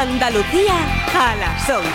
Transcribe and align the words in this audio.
Andalucía 0.00 0.76
a 1.14 1.36
las 1.36 1.68
11. 1.68 1.90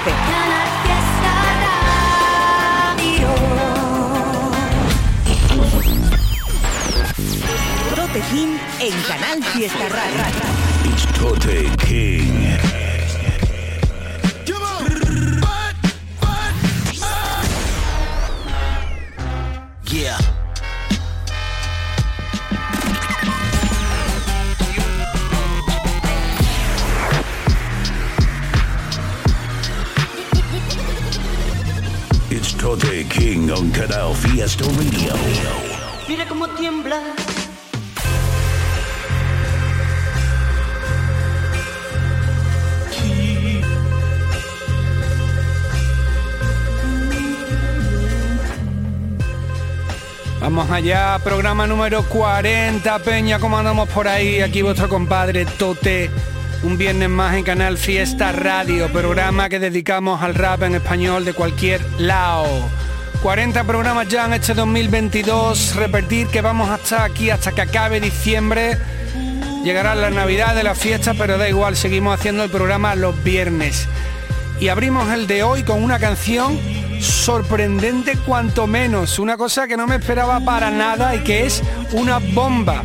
Tote 7.95 8.21
King 8.29 8.57
en 8.79 9.01
Canal 9.07 9.43
Fiesta 9.43 9.89
Rara. 9.89 10.29
It's 10.83 11.07
Tote 11.17 11.67
King. 11.87 12.74
King 33.09 33.49
on 33.51 33.69
Canal 33.71 34.13
Fiesta 34.15 34.65
Radio. 34.65 35.13
Mira 36.07 36.27
cómo 36.27 36.47
tiembla. 36.49 37.01
Vamos 50.39 50.69
allá, 50.69 51.17
programa 51.23 51.65
número 51.65 52.03
40, 52.03 52.99
Peña, 52.99 53.39
¿cómo 53.39 53.57
andamos 53.57 53.89
por 53.89 54.07
ahí? 54.07 54.41
Aquí 54.41 54.61
vuestro 54.61 54.87
compadre 54.87 55.45
Tote, 55.45 56.11
un 56.61 56.77
viernes 56.77 57.09
más 57.09 57.35
en 57.35 57.43
Canal 57.43 57.79
Fiesta 57.79 58.31
Radio, 58.31 58.91
programa 58.91 59.49
que 59.49 59.57
dedicamos 59.57 60.21
al 60.21 60.35
rap 60.35 60.61
en 60.61 60.75
español 60.75 61.25
de 61.25 61.33
cualquier 61.33 61.81
lado. 61.99 62.69
40 63.21 63.63
programas 63.63 64.07
ya 64.07 64.25
en 64.25 64.33
este 64.33 64.53
2022, 64.53 65.75
repetir 65.75 66.27
que 66.27 66.41
vamos 66.41 66.69
a 66.69 66.75
estar 66.75 67.01
aquí 67.01 67.29
hasta 67.29 67.51
que 67.51 67.61
acabe 67.61 67.99
diciembre. 67.99 68.77
Llegará 69.63 69.95
la 69.95 70.09
Navidad 70.09 70.55
de 70.55 70.63
la 70.63 70.75
fiesta, 70.75 71.13
pero 71.13 71.37
da 71.37 71.49
igual, 71.49 71.75
seguimos 71.75 72.17
haciendo 72.17 72.43
el 72.43 72.51
programa 72.51 72.95
los 72.95 73.21
viernes. 73.23 73.87
Y 74.59 74.69
abrimos 74.69 75.11
el 75.11 75.27
de 75.27 75.43
hoy 75.43 75.63
con 75.63 75.83
una 75.83 75.99
canción 75.99 76.59
sorprendente 76.99 78.17
cuanto 78.25 78.67
menos, 78.67 79.19
una 79.19 79.37
cosa 79.37 79.67
que 79.67 79.77
no 79.77 79.87
me 79.87 79.95
esperaba 79.95 80.39
para 80.39 80.71
nada 80.71 81.15
y 81.15 81.19
que 81.19 81.45
es 81.45 81.61
una 81.91 82.19
bomba. 82.19 82.83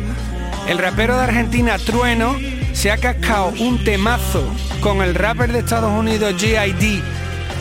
El 0.67 0.77
rapero 0.77 1.17
de 1.17 1.23
Argentina, 1.23 1.77
Trueno, 1.77 2.35
se 2.73 2.91
ha 2.91 2.97
cascado 2.97 3.53
un 3.59 3.83
temazo 3.83 4.43
con 4.81 5.01
el 5.01 5.15
rapper 5.15 5.51
de 5.51 5.59
Estados 5.59 5.91
Unidos, 5.91 6.33
G.I.D., 6.35 7.01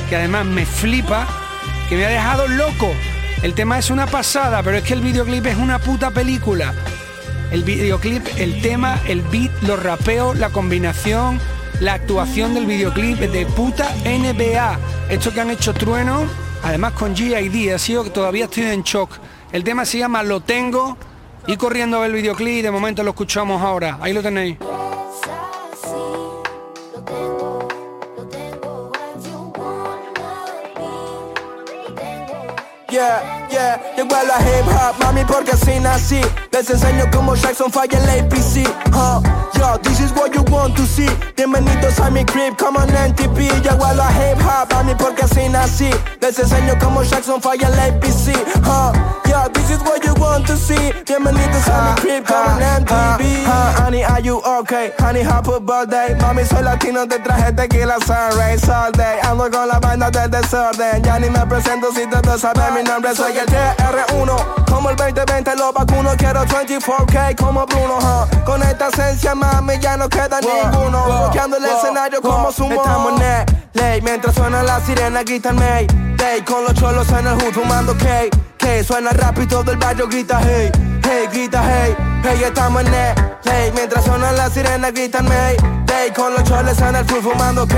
que 0.09 0.17
además 0.17 0.45
me 0.45 0.67
flipa, 0.67 1.27
que 1.91 1.97
me 1.97 2.07
ha 2.07 2.09
dejado 2.09 2.47
loco. 2.47 2.89
El 3.43 3.53
tema 3.55 3.77
es 3.77 3.91
una 3.91 4.07
pasada, 4.07 4.63
pero 4.63 4.77
es 4.77 4.85
que 4.85 4.95
el 4.95 5.01
videoclip 5.01 5.45
es 5.47 5.57
una 5.57 5.81
puta 5.81 6.13
película. 6.13 6.73
El 7.51 7.65
videoclip, 7.65 8.25
el 8.39 8.63
tema, 8.63 9.01
el 9.09 9.23
beat, 9.23 9.51
los 9.63 9.83
rapeos, 9.83 10.39
la 10.39 10.51
combinación, 10.51 11.41
la 11.81 11.95
actuación 11.95 12.55
del 12.55 12.67
videoclip 12.67 13.21
es 13.21 13.33
de 13.33 13.45
puta 13.45 13.93
NBA. 14.05 14.79
Esto 15.09 15.35
que 15.35 15.41
han 15.41 15.51
hecho 15.51 15.75
Trueno, 15.75 16.27
además 16.63 16.93
con 16.93 17.17
G.I.D. 17.17 17.75
ha 17.75 17.79
sido 17.79 18.05
que 18.05 18.11
todavía 18.11 18.45
estoy 18.45 18.65
en 18.67 18.85
shock. 18.85 19.11
El 19.51 19.65
tema 19.65 19.85
se 19.85 19.99
llama 19.99 20.23
Lo 20.23 20.41
Tengo 20.41 20.97
y 21.49 21.57
corriendo 21.57 21.97
a 21.97 22.01
ver 22.03 22.11
el 22.11 22.17
videoclip 22.17 22.63
de 22.63 22.71
momento 22.71 23.03
lo 23.03 23.11
escuchamos 23.11 23.61
ahora. 23.61 23.99
Ahí 24.01 24.13
lo 24.13 24.23
tenéis. 24.23 24.59
Yeah, 33.01 33.49
yeah, 33.51 33.97
llegó 33.97 34.15
a 34.15 34.43
hip 34.43 34.67
hop, 34.67 34.95
mami, 35.03 35.25
porque 35.25 35.53
así 35.53 35.81
nací. 35.81 36.21
Les 36.53 36.69
enseño 36.69 37.07
cómo 37.11 37.35
Jackson 37.35 37.73
falla 37.73 37.99
el 37.99 38.27
APC. 38.27 38.69
Huh? 38.93 39.23
Yo, 39.55 39.79
this 40.01 40.11
is 40.11 40.17
what 40.17 40.35
you 40.35 40.43
want 40.45 40.77
to 40.77 40.85
see. 40.87 41.09
Bienvenidos 41.37 41.99
a 42.01 42.11
mi 42.11 42.25
crib, 42.25 42.57
come 42.57 42.77
on 42.77 42.89
NTP. 42.89 43.51
Llegó 43.63 43.85
a 43.85 43.95
la 43.95 44.09
hip 44.11 44.39
hop, 44.41 44.73
mami, 44.73 44.95
porque 44.95 45.23
así 45.23 45.49
nací. 45.49 45.91
Les 46.21 46.39
enseño 46.39 46.79
cómo 46.81 47.03
Jackson 47.03 47.41
falla 47.41 47.69
el 47.69 47.79
APC. 47.79 48.35
Huh? 48.65 48.93
Yo, 49.29 49.49
this 49.53 49.71
is 49.71 49.81
what 49.83 50.05
you 50.05 50.15
want 50.15 50.47
to 50.47 50.57
see. 50.57 50.93
Bienvenidos 51.07 51.69
a 51.69 51.95
mi 51.95 52.01
crib, 52.01 52.25
come 52.25 52.49
on 52.49 52.85
MTV. 52.85 53.45
Huh, 53.45 53.83
honey, 53.83 54.05
are 54.05 54.21
you 54.21 54.41
okay? 54.45 54.93
Honey, 54.99 55.23
happy 55.23 55.59
birthday. 55.61 56.15
Mami, 56.21 56.45
soy 56.45 56.63
latino, 56.63 57.07
te 57.07 57.19
traje 57.19 57.53
tequila 57.53 57.99
sunrise 58.01 58.69
all 58.69 58.93
day. 58.93 59.19
Ando 59.23 59.51
con 59.51 59.69
la 59.69 59.79
banda 59.79 60.11
del 60.11 60.31
desorden. 60.31 61.03
Ya 61.03 61.19
ni 61.19 61.29
me 61.29 61.47
presento 61.47 61.93
si 61.93 62.07
todos 62.07 62.41
saben 62.41 62.75
mi 62.75 62.83
nombre. 62.83 63.15
Soy 63.15 63.37
el 63.37 63.47
TR1. 63.47 64.65
Como 64.71 64.91
el 64.91 64.97
2020 64.97 65.57
lo 65.57 65.73
vacuno, 65.73 66.11
quiero 66.17 66.45
24K 66.47 67.37
como 67.37 67.67
Bruno. 67.67 67.99
huh. 67.99 68.45
Con 68.45 68.63
esta 68.63 68.89
esencia, 68.89 69.35
mami, 69.35 69.79
ya 69.79 69.90
no 69.97 70.09
queda 70.09 70.41
ninguno. 70.41 71.05
Bloqueando 71.05 71.57
el 71.57 71.65
escenario 71.65 72.21
como 72.21 72.53
sumo. 72.53 72.75
Estamos 72.75 73.21
en 73.21 73.47
ley 73.73 74.01
mientras 74.03 74.35
suena 74.35 74.63
la 74.63 74.81
sirena, 74.81 75.23
gritan 75.23 75.57
May. 75.57 75.87
Day 76.17 76.43
con 76.43 76.65
los 76.65 76.75
cholos 76.75 77.09
en 77.11 77.27
el 77.27 77.35
hood 77.35 77.53
fumando 77.53 77.97
K. 77.97 78.50
K 78.61 78.85
suena 78.85 79.11
rápido 79.11 79.61
todo 79.61 79.73
el 79.73 79.79
barrio 79.79 80.07
grita 80.07 80.41
hey. 80.43 80.71
Hey, 81.03 81.27
grita 81.33 81.63
hey. 81.65 81.97
Hey, 82.23 82.43
estamos 82.45 82.85
en 82.85 82.93
ley 82.93 83.73
mientras 83.75 84.05
suena 84.05 84.33
la 84.33 84.51
sirena, 84.51 84.91
gritan 84.91 85.27
May. 85.27 85.57
Day 85.87 86.11
con 86.13 86.33
los 86.35 86.45
cholos 86.45 86.79
en 86.81 86.95
el 86.95 87.05
hood 87.11 87.23
fumando 87.23 87.67
K. 87.67 87.77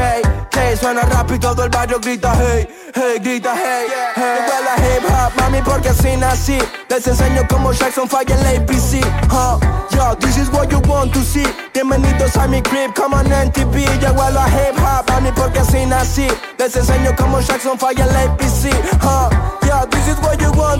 K 0.50 0.76
suena 0.76 1.02
rápido 1.02 1.38
todo 1.54 1.64
el 1.64 1.70
barrio 1.70 2.00
grita 2.00 2.34
hey. 2.36 2.68
Hey, 2.94 3.18
grita 3.22 3.54
hey. 3.54 3.86
Hey, 4.14 4.22
Llegó 4.42 4.60
la 4.64 4.74
hip 4.76 5.04
hop, 5.04 5.40
mami, 5.40 5.62
porque 5.62 5.88
así 5.90 6.16
nací. 6.16 6.58
Les 6.88 7.06
enseño 7.06 7.42
cómo 7.48 7.72
Jackson 7.72 8.08
falla 8.08 8.34
el 8.34 8.62
APC. 8.62 9.04
Huh? 9.30 9.58
Yo, 9.90 10.14
this 10.16 10.36
is 10.36 10.48
what 10.50 10.70
you 10.70 10.80
want 10.88 11.12
to 11.12 11.20
see. 11.20 11.46
Bienvenidos 11.72 12.36
a 12.36 12.46
mi 12.48 12.60
crib, 12.60 12.94
come 12.94 13.14
on 13.14 13.26
NTP. 13.26 14.00
Llegó 14.00 14.22
a 14.22 14.30
la 14.30 14.46
hip 14.48 14.76
hop, 14.78 15.08
mami, 15.08 15.30
porque 15.32 15.60
así 15.60 15.86
nací. 15.86 16.26
Les 16.58 16.74
enseño 16.76 17.14
cómo 17.16 17.40
Jackson 17.40 17.78
falla 17.78 18.04
el 18.04 18.16
APC. 18.16 18.72
Huh? 19.00 19.30
Yo, 19.66 19.86
this 19.90 20.08
is 20.08 20.18
what 20.20 20.40
you 20.40 20.50
want 20.52 20.71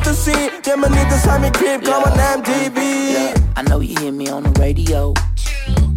I 3.57 3.63
know 3.69 3.81
you 3.81 3.95
hear 3.99 4.13
me 4.13 4.29
on 4.29 4.45
the 4.45 4.51
radio. 4.59 5.13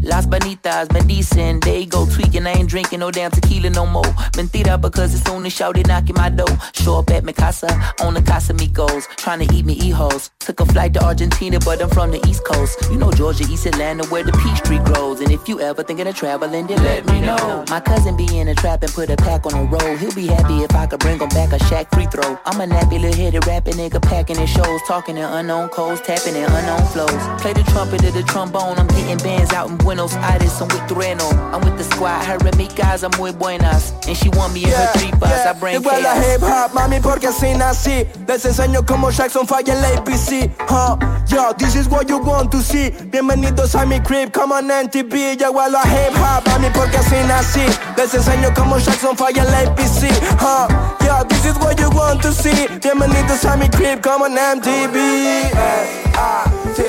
Las 0.06 0.28
Bonitas, 0.28 0.88
dicen, 1.08 1.60
they 1.62 1.86
go 1.86 2.06
tweaking. 2.06 2.46
I 2.46 2.52
ain't 2.52 2.70
drinking 2.70 3.00
no 3.00 3.10
damn 3.10 3.32
tequila 3.32 3.72
no 3.72 3.88
more. 3.88 4.14
Mentira, 4.38 4.80
because 4.80 5.16
as 5.16 5.24
soon 5.24 5.46
as 5.46 5.54
shouted 5.54 5.88
knocking 5.88 6.16
my 6.16 6.30
door. 6.30 6.48
Show 6.74 7.00
up 7.00 7.10
at 7.10 7.24
mi 7.24 7.34
casa, 7.34 7.68
on 8.02 8.14
the 8.14 8.22
Casamigos. 8.22 9.08
Trying 9.18 9.48
to 9.48 9.54
eat 9.54 9.66
me 9.66 9.74
e-hoes. 9.82 10.30
Took 10.40 10.60
a 10.60 10.66
flight 10.68 10.94
to 10.94 11.04
Argentina, 11.04 11.60
but 11.60 11.82
I'm 11.82 11.90
from 11.90 12.12
the 12.12 12.22
East 12.28 12.46
Coast. 12.46 12.78
You 12.92 12.98
know 12.98 13.12
Georgia, 13.12 13.46
East 13.50 13.66
Atlanta, 13.66 14.06
where 14.10 14.24
the 14.24 14.32
peach 14.34 14.62
tree 14.62 14.78
grows. 14.78 15.22
And 15.22 15.32
if 15.32 15.50
you 15.50 15.60
ever 15.60 15.82
thinking 15.82 16.06
of 16.06 16.16
traveling, 16.16 16.68
then 16.68 16.84
let 16.84 17.08
me 17.08 17.22
know. 17.22 17.66
My 17.70 17.80
cousin 17.80 18.16
be 18.16 18.28
in 18.38 18.48
a 18.48 18.54
trap 18.54 18.84
and 18.84 18.94
put 18.94 19.10
a 19.10 19.16
pack 19.16 19.48
on 19.48 19.54
the 19.54 19.64
road. 19.64 19.98
He'll 19.98 20.14
be 20.14 20.28
happy 20.28 20.64
if 20.64 20.76
I 20.76 20.86
could 20.86 21.00
bring 21.00 21.20
him 21.20 21.30
back 21.30 21.52
a 21.52 21.58
shack 21.66 21.90
free 21.92 22.06
throw. 22.06 22.38
I'm 22.46 22.62
a 22.62 22.68
nappy 22.72 23.02
little 23.02 23.16
headed 23.20 23.48
rapping 23.48 23.74
nigga 23.74 24.00
packing 24.04 24.38
in 24.38 24.46
shows. 24.46 24.82
Talking 24.88 25.18
in 25.18 25.24
unknown 25.24 25.70
codes, 25.70 26.02
tapping 26.02 26.36
in 26.36 26.46
unknown 26.46 26.86
flows. 26.94 27.42
Play 27.42 27.54
the 27.54 27.64
trumpet 27.72 28.04
or 28.04 28.12
the 28.12 28.22
trombone. 28.22 28.78
I'm 28.78 28.88
getting 28.88 29.18
bands 29.18 29.52
out 29.56 29.70
in 29.70 29.78
Buenos 29.78 30.14
Aires. 30.16 30.62
I'm 30.62 30.68
with 30.68 30.86
Trueno. 30.90 31.32
I'm 31.54 31.62
with 31.62 31.78
the 31.78 31.84
squad. 31.84 32.24
Her 32.26 32.38
and 32.46 32.58
me 32.58 32.68
guys, 32.76 33.04
Buenas. 33.40 33.94
And 34.08 34.16
she 34.16 34.30
want 34.30 34.54
me 34.54 34.66
in 34.66 34.70
her 34.70 34.92
three 34.98 35.12
bus. 35.18 35.32
I 35.32 35.54
bring 35.58 35.78
a 35.78 35.80
la 35.80 35.96
chaos. 35.96 36.26
hip 36.26 36.42
hop, 36.42 36.72
mami, 36.74 37.00
porque 37.02 37.28
así 37.28 37.56
nací. 37.56 38.06
Les 38.28 38.46
enseño 38.46 38.86
cómo 38.86 39.10
Jackson 39.12 39.48
falla 39.48 39.74
el 39.74 39.86
APC. 39.98 40.52
Huh? 40.68 40.98
Yo, 41.28 41.54
this 41.58 41.76
is 41.76 41.88
what 41.88 42.10
you 42.10 42.20
want 42.20 42.52
to 42.52 42.62
see. 42.62 42.92
Bienvenidos 43.12 43.76
a 43.76 43.86
mi 43.86 44.00
crib, 44.00 44.32
come 44.32 44.52
on 44.52 44.70
NTV. 44.70 45.38
Llegó 45.38 45.62
a 45.62 45.70
la 45.70 45.82
hip 45.84 46.14
hop, 46.16 46.46
mami, 46.48 46.70
porque 46.74 46.98
así 46.98 47.16
nací. 47.28 47.66
Les 47.98 48.14
enseño 48.14 48.54
cómo 48.54 48.78
Jackson 48.78 49.16
falla 49.16 49.44
el 49.44 49.54
APC. 49.54 50.12
Huh? 50.40 50.68
Yo, 51.06 51.24
this 51.30 51.46
is 51.46 51.58
what 51.60 51.80
you 51.80 51.90
want 51.92 52.22
to 52.22 52.32
see. 52.34 52.68
Bienvenidos 52.82 53.46
a 53.46 53.56
mi 53.56 53.70
crib, 53.70 54.02
come 54.02 54.24
on 54.24 54.36
MTV. 54.36 55.52
S-I-T, 55.56 56.84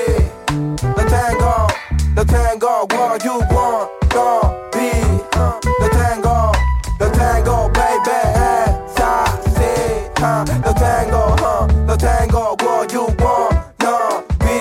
the 0.95 1.03
tango, 1.09 1.46
the 2.17 2.25
tango, 2.25 2.87
what 2.93 3.23
you 3.23 3.37
want, 3.53 3.91
go 4.09 4.69
be. 4.73 4.89
Uh, 5.37 5.53
the 5.81 5.89
tango, 5.97 6.51
the 6.97 7.09
tango, 7.11 7.69
baby. 7.77 8.19
S-I-C, 8.97 9.59
huh, 10.17 10.43
the 10.65 10.73
tango, 10.73 11.35
huh, 11.37 11.67
the 11.85 11.95
tango, 11.95 12.55
what 12.63 12.91
you 12.91 13.05
want, 13.19 13.53
no 13.83 14.23
be. 14.39 14.57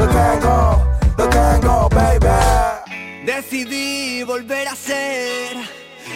The 0.00 0.06
tango, 0.16 0.82
the 1.16 1.26
tango, 1.28 1.88
baby. 1.88 3.24
Decidí 3.24 4.24
volver 4.24 4.66
a 4.66 4.74
ser 4.74 5.56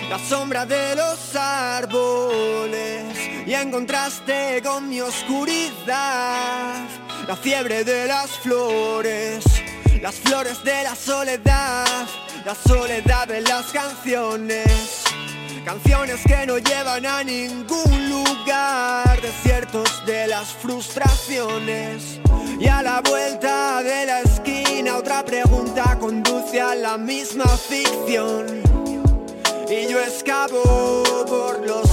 la 0.09 0.19
sombra 0.19 0.67
de 0.67 0.97
los 0.97 1.37
árboles 1.37 3.17
y 3.47 3.55
en 3.55 3.71
contraste 3.71 4.61
con 4.65 4.89
mi 4.89 5.01
oscuridad, 5.01 6.89
la 7.29 7.37
fiebre 7.37 7.85
de 7.85 8.07
las 8.07 8.31
flores, 8.31 9.45
las 10.01 10.15
flores 10.17 10.63
de 10.65 10.83
la 10.83 10.95
soledad 10.95 12.07
la 12.45 12.55
soledad 12.55 13.29
de 13.29 13.41
las 13.43 13.67
canciones. 13.67 15.05
Canciones 15.65 16.21
que 16.27 16.47
no 16.47 16.59
llevan 16.59 17.05
a 17.05 17.23
ningún 17.23 18.09
lugar, 18.09 19.21
desiertos 19.21 20.05
de 20.07 20.27
las 20.27 20.49
frustraciones. 20.49 22.21
Y 22.59 22.67
a 22.67 22.83
la 22.83 23.01
vuelta 23.03 23.83
de 23.83 24.07
la 24.07 24.21
esquina 24.21 24.97
otra 24.97 25.25
pregunta 25.25 25.97
conduce 25.99 26.61
a 26.61 26.75
la 26.75 26.97
misma 26.97 27.47
ficción. 27.47 28.63
Y 29.69 29.87
yo 29.91 30.01
escapo 30.01 31.03
por 31.27 31.67
los. 31.67 31.90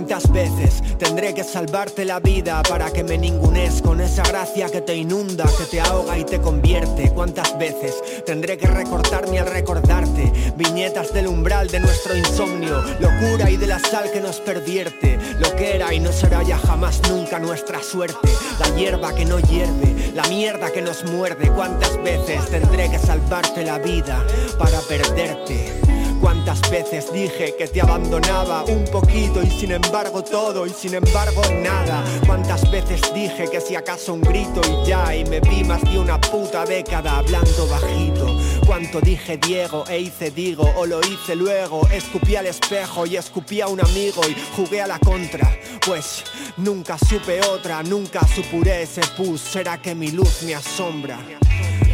¿Cuántas 0.00 0.32
veces 0.32 0.82
tendré 0.96 1.34
que 1.34 1.44
salvarte 1.44 2.06
la 2.06 2.20
vida 2.20 2.62
para 2.62 2.90
que 2.90 3.04
me 3.04 3.18
ningunes 3.18 3.82
con 3.82 4.00
esa 4.00 4.22
gracia 4.22 4.70
que 4.70 4.80
te 4.80 4.96
inunda, 4.96 5.44
que 5.58 5.64
te 5.64 5.78
ahoga 5.78 6.16
y 6.16 6.24
te 6.24 6.40
convierte? 6.40 7.10
¿Cuántas 7.10 7.58
veces 7.58 8.02
tendré 8.24 8.56
que 8.56 8.66
recortarme 8.66 9.40
al 9.40 9.48
recordarte? 9.48 10.32
Viñetas 10.56 11.12
del 11.12 11.26
umbral 11.26 11.68
de 11.68 11.80
nuestro 11.80 12.16
insomnio, 12.16 12.80
locura 12.98 13.50
y 13.50 13.58
de 13.58 13.66
la 13.66 13.78
sal 13.78 14.10
que 14.10 14.22
nos 14.22 14.40
pervierte, 14.40 15.18
lo 15.38 15.54
que 15.54 15.76
era 15.76 15.92
y 15.92 16.00
no 16.00 16.12
será 16.12 16.42
ya 16.44 16.56
jamás 16.56 17.02
nunca 17.10 17.38
nuestra 17.38 17.82
suerte, 17.82 18.30
la 18.58 18.74
hierba 18.74 19.14
que 19.14 19.26
no 19.26 19.38
hierve, 19.38 20.12
la 20.14 20.22
mierda 20.28 20.72
que 20.72 20.80
nos 20.80 21.04
muerde. 21.04 21.50
¿Cuántas 21.50 22.02
veces 22.02 22.48
tendré 22.48 22.90
que 22.90 22.98
salvarte 22.98 23.64
la 23.64 23.78
vida 23.78 24.24
para 24.58 24.80
perderte? 24.80 25.99
Cuántas 26.20 26.60
veces 26.70 27.12
dije 27.12 27.54
que 27.56 27.66
te 27.66 27.80
abandonaba 27.80 28.64
un 28.64 28.84
poquito 28.84 29.42
y 29.42 29.50
sin 29.50 29.72
embargo 29.72 30.22
todo 30.22 30.66
y 30.66 30.70
sin 30.70 30.94
embargo 30.94 31.42
nada. 31.62 32.04
Cuántas 32.26 32.70
veces 32.70 33.00
dije 33.14 33.48
que 33.50 33.60
si 33.60 33.74
acaso 33.74 34.12
un 34.12 34.20
grito 34.20 34.60
y 34.68 34.88
ya 34.88 35.14
y 35.14 35.24
me 35.24 35.40
vi 35.40 35.64
más 35.64 35.82
de 35.82 35.98
una 35.98 36.20
puta 36.20 36.64
década 36.66 37.18
hablando 37.18 37.66
bajito. 37.66 38.38
Cuánto 38.66 39.00
dije 39.00 39.38
Diego 39.38 39.84
e 39.88 39.98
hice 39.98 40.30
digo 40.30 40.70
o 40.76 40.84
lo 40.84 41.00
hice 41.00 41.34
luego. 41.34 41.88
Escupí 41.88 42.36
al 42.36 42.46
espejo 42.46 43.06
y 43.06 43.16
escupí 43.16 43.62
a 43.62 43.68
un 43.68 43.80
amigo 43.80 44.20
y 44.28 44.36
jugué 44.54 44.82
a 44.82 44.86
la 44.86 44.98
contra. 44.98 45.50
Pues 45.86 46.24
nunca 46.58 46.98
supe 46.98 47.40
otra, 47.40 47.82
nunca 47.82 48.20
supuré 48.26 48.82
ese 48.82 49.00
pus. 49.16 49.40
Será 49.40 49.80
que 49.80 49.94
mi 49.94 50.10
luz 50.10 50.42
me 50.42 50.54
asombra. 50.54 51.18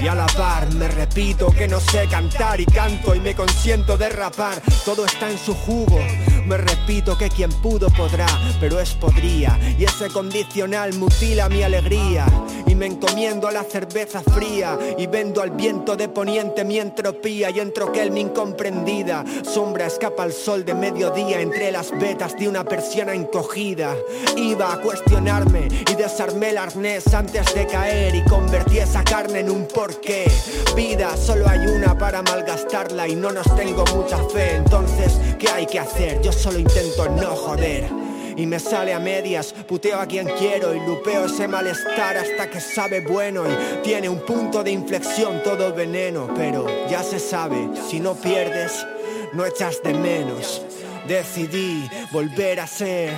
Y 0.07 0.09
a 0.09 0.15
la 0.15 0.27
par 0.27 0.73
me 0.73 0.87
repito 0.87 1.51
que 1.51 1.67
no 1.67 1.81
sé 1.81 2.07
cantar 2.09 2.61
y 2.61 2.65
canto 2.65 3.13
y 3.13 3.19
me 3.19 3.35
consiento 3.35 3.97
de 3.97 4.09
rapar. 4.09 4.63
Todo 4.85 5.05
está 5.05 5.29
en 5.29 5.37
su 5.37 5.53
jugo. 5.53 5.99
Me 6.45 6.57
repito 6.57 7.19
que 7.19 7.29
quien 7.29 7.51
pudo 7.51 7.91
podrá, 7.91 8.29
pero 8.61 8.79
es 8.79 8.95
podría. 8.95 9.59
Y 9.77 9.83
ese 9.83 10.09
condicional 10.11 10.95
mutila 10.95 11.49
mi 11.49 11.65
alegría. 11.65 12.25
Y 12.67 12.75
me 12.75 12.87
encomiendo 12.87 13.49
a 13.49 13.53
la 13.53 13.63
cerveza 13.63 14.21
fría. 14.21 14.79
Y 14.99 15.07
vendo 15.07 15.43
al 15.43 15.51
viento 15.51 15.97
de 15.97 16.09
poniente 16.09 16.65
mi 16.65 16.79
entropía. 16.79 17.51
Y 17.51 17.61
entro 17.61 17.93
que 17.93 18.11
mi 18.11 18.21
incomprendida. 18.21 19.25
Sombra 19.43 19.87
escapa 19.87 20.23
al 20.23 20.33
sol 20.33 20.65
de 20.65 20.75
mediodía 20.75 21.41
entre 21.41 21.73
las 21.73 21.91
vetas 21.91 22.37
de 22.37 22.49
una 22.49 22.65
persiana 22.65 23.15
encogida. 23.15 23.95
Iba 24.37 24.73
a 24.73 24.81
cuestionarme 24.81 25.69
y 25.91 25.95
desarmé 25.95 26.51
el 26.51 26.59
arnés 26.59 27.13
antes 27.15 27.55
de 27.55 27.67
caer. 27.67 28.15
Y 28.15 28.25
convertí 28.25 28.79
esa 28.79 29.03
carne 29.05 29.41
en 29.41 29.51
un 29.51 29.67
porqué. 29.67 30.31
Vida, 30.75 31.17
solo 31.17 31.49
hay 31.49 31.67
una 31.67 31.97
para 31.97 32.23
malgastarla 32.23 33.09
y 33.09 33.17
no 33.17 33.31
nos 33.31 33.55
tengo 33.57 33.85
mucha 33.95 34.19
fe. 34.29 34.57
Entonces, 34.57 35.19
¿qué 35.39 35.49
hay 35.49 35.67
que 35.67 35.79
hacer? 35.79 36.21
Yo 36.23 36.33
solo 36.33 36.59
intento 36.59 37.09
no 37.09 37.35
joder. 37.37 38.06
Y 38.37 38.47
me 38.47 38.61
sale 38.61 38.93
a 38.93 38.99
medias, 38.99 39.53
puteo 39.53 39.99
a 39.99 40.07
quien 40.07 40.29
quiero 40.39 40.75
y 40.75 40.81
lupeo 40.81 41.27
ese 41.27 41.49
malestar 41.49 42.19
hasta 42.19 42.51
que 42.51 42.61
sabe 42.61 43.01
bueno 43.01 43.45
y 43.47 43.83
tiene 43.83 44.09
un 44.09 44.21
punto 44.21 44.63
de 44.63 44.71
inflexión 44.71 45.43
todo 45.43 45.73
veneno. 45.73 46.29
Pero 46.37 46.67
ya 46.89 47.03
se 47.03 47.19
sabe, 47.19 47.71
si 47.89 47.99
no 47.99 48.15
pierdes, 48.15 48.87
no 49.33 49.47
echas 49.47 49.83
de 49.83 49.95
menos. 49.95 50.63
Decidí 51.09 51.89
volver 52.13 52.61
a 52.61 52.67
ser 52.67 53.13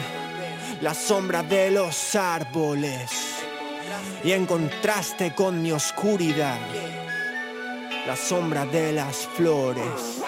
la 0.80 0.94
sombra 0.94 1.42
de 1.42 1.70
los 1.70 2.14
árboles 2.14 3.10
y 4.24 4.32
en 4.32 4.46
contraste 4.46 5.34
con 5.34 5.62
mi 5.62 5.72
oscuridad, 5.72 6.58
la 8.06 8.16
sombra 8.16 8.64
de 8.66 8.92
las 8.92 9.26
flores. 9.36 10.22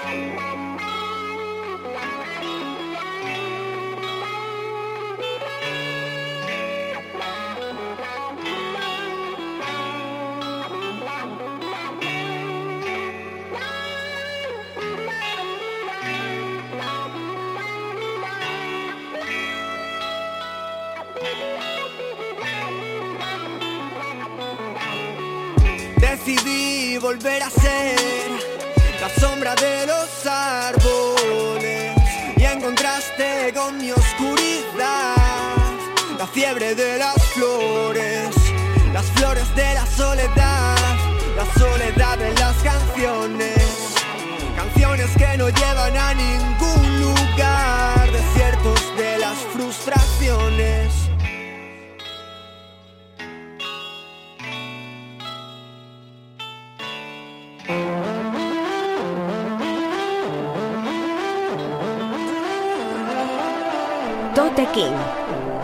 Volver 27.11 27.43
a 27.43 27.51
ser 27.51 28.31
la 29.01 29.09
sombra 29.21 29.57
de 29.57 29.85
los 29.85 30.27
árboles. 30.27 31.97
Y 32.37 32.45
en 32.45 32.61
contraste 32.61 33.53
con 33.53 33.79
mi 33.79 33.91
oscuridad, 33.91 35.17
la 36.17 36.27
fiebre 36.29 36.77
de 36.77 36.99
las 36.99 37.21
flores, 37.35 38.29
las 38.93 39.07
flores 39.17 39.49
de 39.57 39.75
la 39.75 39.87
soledad, 39.87 40.77
la 41.37 41.47
soledad 41.59 42.17
de 42.17 42.33
las 42.35 42.57
canciones, 42.62 43.59
canciones 44.57 45.11
que 45.19 45.37
no 45.37 45.49
llevan 45.49 45.97
a 45.97 46.15
ningún 46.15 46.50
King 64.72 64.96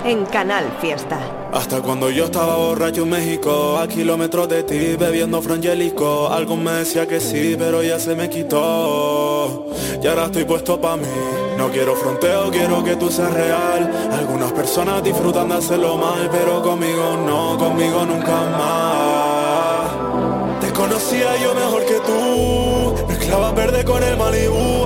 en 0.05 0.25
Canal 0.27 0.65
Fiesta. 0.81 1.19
Hasta 1.53 1.81
cuando 1.81 2.11
yo 2.11 2.25
estaba 2.25 2.57
borracho 2.57 3.03
en 3.03 3.11
México, 3.11 3.79
a 3.79 3.87
kilómetros 3.89 4.49
de 4.49 4.63
ti, 4.63 4.97
bebiendo 4.97 5.41
frangélico. 5.43 6.29
Algo 6.29 6.57
me 6.57 6.73
decía 6.73 7.07
que 7.07 7.21
sí, 7.21 7.57
pero 7.59 7.83
ya 7.83 7.99
se 7.99 8.15
me 8.15 8.29
quitó. 8.29 9.67
Y 10.03 10.07
ahora 10.07 10.27
estoy 10.27 10.45
puesto 10.45 10.81
pa' 10.81 10.97
mí. 10.97 11.07
No 11.57 11.69
quiero 11.71 11.95
fronteo, 11.97 12.51
quiero 12.51 12.85
que 12.85 12.97
tú 12.97 13.11
seas 13.11 13.33
real. 13.33 14.11
Algunas 14.13 14.53
personas 14.53 15.03
disfrutan 15.03 15.49
de 15.49 15.55
hacerlo 15.57 15.97
mal, 15.97 16.29
pero 16.31 16.63
conmigo 16.63 17.17
no, 17.27 17.57
conmigo 17.59 18.05
nunca 18.05 18.41
más. 18.59 19.91
Te 20.61 20.73
conocía 20.73 21.37
yo 21.43 21.55
mejor 21.55 21.85
que 21.87 22.01
tú. 22.01 23.07
Mezclaba 23.09 23.53
verde 23.53 23.85
con 23.85 24.03
el 24.03 24.17
Malibu. 24.17 24.85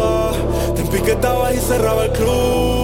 Te 0.74 0.82
empiquetabas 0.82 1.54
y 1.54 1.58
cerraba 1.58 2.04
el 2.04 2.12
club. 2.12 2.79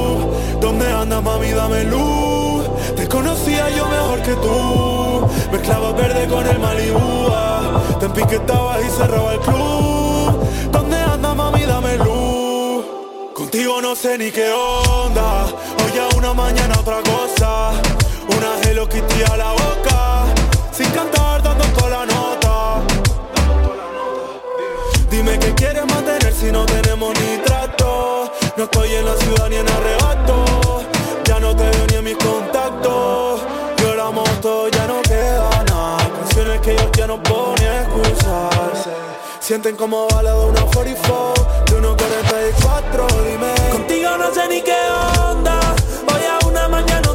¿Dónde 1.17 1.29
andas, 1.29 1.35
mami? 1.35 1.53
Dame 1.53 1.85
luz. 1.85 2.95
Te 2.95 3.09
conocía 3.09 3.71
yo 3.71 3.87
mejor 3.87 4.21
que 4.21 4.35
tú. 4.35 5.27
Mezclaba 5.51 5.93
verde 5.93 6.27
con 6.29 6.47
el 6.47 6.59
Malibu. 6.59 7.29
ah. 7.33 7.81
Te 7.99 8.05
empiquetabas 8.05 8.85
y 8.85 8.91
cerraba 8.91 9.33
el 9.33 9.41
club. 9.41 10.71
¿Dónde 10.71 10.97
andas, 10.97 11.35
mami? 11.35 11.63
Dame 11.63 11.97
luz. 11.97 12.85
Contigo 13.35 13.81
no 13.81 13.97
sé 13.97 14.19
ni 14.19 14.31
qué 14.31 14.53
onda. 14.53 15.47
Hoy 15.83 15.99
a 15.99 16.17
una 16.19 16.35
mañana 16.35 16.75
otra 16.79 16.99
cosa. 17.01 17.71
Una 18.37 18.61
Hello 18.63 18.87
Kitty 18.87 19.23
a 19.33 19.37
la 19.39 19.53
boca. 19.53 20.25
Sin 20.71 20.91
cantar 20.91 21.43
dando 21.43 21.65
toda 21.79 21.91
la 21.91 22.07
nota. 22.07 22.83
Dime 25.11 25.39
qué 25.39 25.55
quieres 25.55 25.87
mantener 25.87 26.35
si 26.35 26.53
no 26.53 26.67
tenemos 26.67 27.15
ni 27.21 27.39
trato. 27.39 28.31
No 28.59 28.65
estoy 28.65 28.93
en 28.93 29.05
la 29.07 29.15
ciudad 29.17 29.49
ni 29.49 29.57
en 29.57 29.69
arrebato. 29.69 30.67
No 37.17 37.23
puedo 37.23 37.55
ni 37.59 37.65
excusarse. 37.65 38.91
Sienten 39.41 39.77
como 39.77 40.09
bala 40.09 40.33
de 40.35 40.47
una 40.47 40.61
44, 40.63 41.47
de 41.67 41.77
unos 41.77 41.97
44, 41.97 43.07
dime. 43.25 43.55
Contigo 43.73 44.17
no 44.19 44.35
sé 44.35 44.49
ni 44.49 44.63
qué 44.63 44.77
onda. 45.31 45.61
Hoy 46.13 46.23
a 46.25 46.47
una 46.47 46.69
mañana 46.69 47.06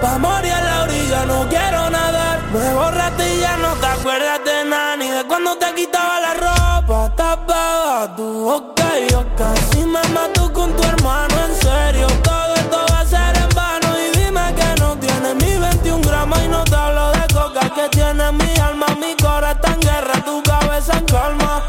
Pa' 0.00 0.16
morir 0.18 0.52
a 0.52 0.60
la 0.60 0.82
orilla 0.84 1.24
no 1.26 1.48
quiero 1.48 1.90
nadar. 1.90 2.40
Me 2.52 2.74
borraste 2.74 3.34
y 3.34 3.40
ya 3.40 3.56
no 3.56 3.74
te 3.74 3.86
acuerdas 3.86 4.40
de 4.44 4.64
nada. 4.64 4.96
Ni 4.96 5.08
de 5.08 5.24
cuando 5.26 5.56
te 5.58 5.74
quitaba 5.74 6.20
la 6.20 6.34
ropa. 6.34 7.12
Tapaba 7.16 8.14
tu 8.16 8.44
boca 8.44 8.98
y 8.98 9.10
yo 9.10 9.24
casi 9.36 9.84
me 9.84 10.02
mato 10.14 10.52
con 10.52 10.72
tu 10.76 10.82
hermano. 10.84 11.34
En 11.46 11.54
serio, 11.56 12.06
todo 12.22 12.54
esto 12.54 12.78
va 12.92 13.00
a 13.00 13.06
ser 13.06 13.36
en 13.36 13.48
vano. 13.56 13.88
Y 13.98 14.18
dime 14.18 14.54
que 14.54 14.80
no 14.80 14.96
tienes 14.98 15.34
mi 15.34 15.58
21 15.58 16.00
gramos. 16.08 16.42
Y 16.44 16.48
no 16.48 16.62
te 16.64 16.76
hablo 16.76 17.10
de 17.12 17.34
coca 17.34 17.68
que 17.74 17.88
tiene 17.88 18.32
mi 18.32 18.56
alma. 18.60 18.86
Mi 19.00 19.16
corazón 19.16 19.72
en 19.74 19.80
guerra, 19.80 20.14
tu 20.24 20.42
cabeza 20.42 20.96
en 20.96 21.04
calma. 21.06 21.62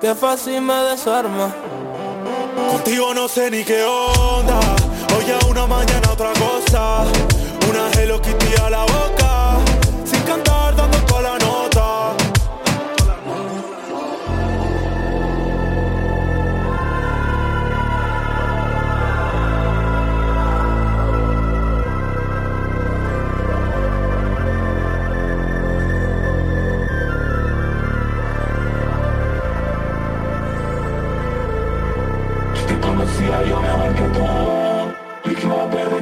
Qué 0.00 0.14
fácil 0.14 0.62
me 0.62 0.74
desarma. 0.90 1.52
Contigo 2.70 3.12
no 3.12 3.28
sé 3.28 3.50
ni 3.50 3.62
qué 3.62 3.84
onda. 3.84 4.58
Hoy 5.16 5.24
a 5.30 5.46
una 5.46 5.66
mañana 5.66 6.12
otra 6.12 6.30
cosa. 6.34 7.04
Una 7.70 7.90
Hello 7.92 8.20
Kitty 8.20 8.52
la 8.70 8.82
boca. 8.82 9.56
Sin 10.04 10.20
cantar 10.24 10.76
dando 10.76 10.98
toda 11.06 11.22
la 11.22 11.38
nota. 11.38 12.12
Te 32.68 32.80
conocía 32.80 33.42
yo 33.44 33.60
tú 33.96 34.12
Y 34.12 34.18
que 34.18 34.55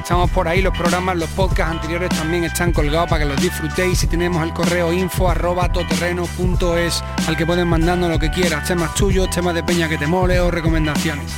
Estamos 0.00 0.30
por 0.30 0.48
ahí, 0.48 0.60
los 0.60 0.76
programas, 0.76 1.16
los 1.16 1.28
podcasts 1.30 1.72
anteriores 1.72 2.08
también 2.08 2.42
están 2.42 2.72
colgados 2.72 3.08
para 3.08 3.22
que 3.22 3.30
los 3.30 3.40
disfrutéis. 3.40 4.02
Y 4.02 4.06
tenemos 4.08 4.42
el 4.42 4.52
correo 4.52 4.92
info 4.92 5.30
arroba 5.30 5.70
toterreno.es 5.70 7.04
al 7.28 7.36
que 7.36 7.46
pueden 7.46 7.68
mandarnos 7.68 8.10
lo 8.10 8.18
que 8.18 8.30
quieras, 8.30 8.66
temas 8.66 8.92
tuyos, 8.94 9.30
temas 9.30 9.54
de 9.54 9.62
peña 9.62 9.88
que 9.88 9.98
te 9.98 10.08
mole 10.08 10.40
o 10.40 10.50
recomendaciones. 10.50 11.30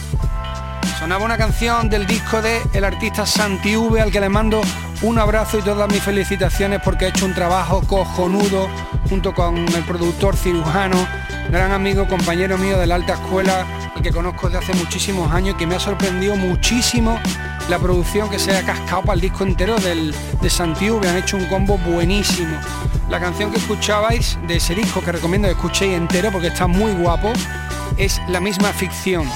Sonaba 0.98 1.24
una 1.24 1.36
canción 1.36 1.90
del 1.90 2.06
disco 2.06 2.40
de 2.40 2.62
el 2.72 2.84
artista 2.84 3.26
Santi 3.26 3.76
V 3.76 4.00
al 4.00 4.10
que 4.10 4.20
le 4.20 4.28
mando 4.28 4.62
un 5.02 5.18
abrazo 5.18 5.58
y 5.58 5.62
todas 5.62 5.90
mis 5.92 6.00
felicitaciones 6.00 6.80
porque 6.82 7.06
ha 7.06 7.08
hecho 7.08 7.26
un 7.26 7.34
trabajo 7.34 7.82
cojonudo 7.82 8.68
junto 9.10 9.34
con 9.34 9.58
el 9.58 9.84
productor 9.84 10.36
cirujano, 10.36 10.96
gran 11.50 11.72
amigo, 11.72 12.06
compañero 12.06 12.56
mío 12.56 12.78
de 12.78 12.86
la 12.86 12.94
alta 12.94 13.14
escuela 13.14 13.66
y 13.96 14.00
que 14.00 14.12
conozco 14.12 14.48
desde 14.48 14.64
hace 14.64 14.74
muchísimos 14.74 15.30
años 15.32 15.56
y 15.56 15.58
que 15.58 15.66
me 15.66 15.74
ha 15.74 15.80
sorprendido 15.80 16.36
muchísimo 16.36 17.18
la 17.68 17.78
producción 17.78 18.28
que 18.28 18.38
se 18.38 18.56
ha 18.56 18.64
cascado 18.64 19.02
para 19.02 19.14
el 19.14 19.20
disco 19.20 19.44
entero 19.44 19.76
del, 19.76 20.14
de 20.40 20.48
V. 20.48 21.08
Han 21.08 21.16
hecho 21.16 21.36
un 21.36 21.46
combo 21.46 21.78
buenísimo. 21.78 22.58
La 23.08 23.20
canción 23.20 23.50
que 23.50 23.58
escuchabais 23.58 24.38
de 24.46 24.56
ese 24.56 24.74
disco 24.74 25.02
que 25.02 25.12
recomiendo 25.12 25.48
que 25.48 25.54
escuchéis 25.54 25.94
entero 25.94 26.30
porque 26.32 26.48
está 26.48 26.66
muy 26.66 26.92
guapo 26.92 27.32
es 27.98 28.20
La 28.28 28.40
misma 28.40 28.68
ficción. 28.72 29.28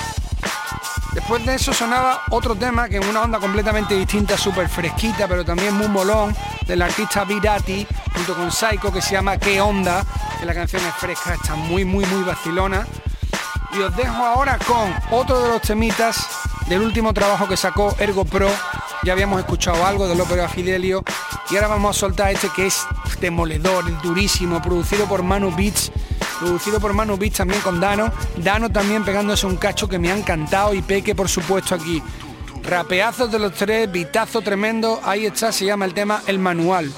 Después 1.12 1.45
de 1.47 1.54
eso 1.54 1.73
sonaba 1.73 2.23
otro 2.30 2.54
tema 2.54 2.88
que 2.88 2.97
en 2.97 3.06
una 3.06 3.23
onda 3.23 3.38
completamente 3.38 3.95
distinta, 3.95 4.37
súper 4.37 4.68
fresquita, 4.68 5.26
pero 5.26 5.45
también 5.45 5.75
muy 5.75 5.88
molón, 5.88 6.37
del 6.66 6.83
artista 6.83 7.25
Virati, 7.25 7.87
junto 8.14 8.35
con 8.35 8.52
Psycho, 8.52 8.92
que 8.92 9.00
se 9.00 9.12
llama 9.12 9.38
¿Qué 9.38 9.61
onda? 9.61 10.04
Que 10.38 10.45
la 10.45 10.54
canción 10.54 10.83
es 10.85 10.95
fresca, 10.95 11.35
está 11.35 11.54
muy, 11.54 11.85
muy, 11.85 12.04
muy 12.04 12.23
vacilona. 12.23 12.87
Y 13.73 13.80
os 13.80 13.97
dejo 13.97 14.25
ahora 14.25 14.59
con 14.59 14.95
otro 15.11 15.42
de 15.42 15.49
los 15.49 15.62
temitas 15.62 16.26
del 16.68 16.82
último 16.82 17.12
trabajo 17.12 17.49
que 17.49 17.56
sacó 17.56 17.94
Ergo 17.99 18.25
Pro. 18.25 18.49
Ya 19.04 19.12
habíamos 19.12 19.40
escuchado 19.40 19.85
algo 19.87 20.08
del 20.08 20.20
ópera 20.20 20.49
Fidelio. 20.49 21.04
Y 21.50 21.56
ahora 21.56 21.68
vamos 21.68 21.96
a 21.96 22.00
soltar 22.00 22.32
este 22.32 22.49
que 22.54 22.66
es 22.66 22.87
demoledor, 23.20 24.00
durísimo, 24.02 24.61
producido 24.61 25.06
por 25.06 25.23
Manu 25.23 25.54
Beats 25.54 25.92
producido 26.38 26.80
por 26.80 26.92
Manu 26.92 27.16
Beach 27.16 27.37
también 27.37 27.61
con 27.61 27.80
Dano. 27.80 28.12
Dano 28.37 28.70
también 28.70 29.04
pegándose 29.04 29.46
un 29.46 29.56
cacho 29.56 29.88
que 29.88 29.99
me 29.99 30.11
ha 30.11 30.16
encantado 30.16 30.75
y 30.75 30.82
Peque 30.82 31.14
por 31.14 31.28
supuesto 31.28 31.75
aquí. 31.75 32.02
Rapeazos 32.62 33.30
de 33.30 33.38
los 33.38 33.52
tres, 33.52 33.90
bitazo 33.90 34.40
tremendo, 34.40 35.00
ahí 35.04 35.26
está, 35.26 35.52
se 35.52 35.64
llama 35.64 35.85
el 35.85 35.94
tema 35.94 36.23
El 36.26 36.38
Manual. 36.38 36.92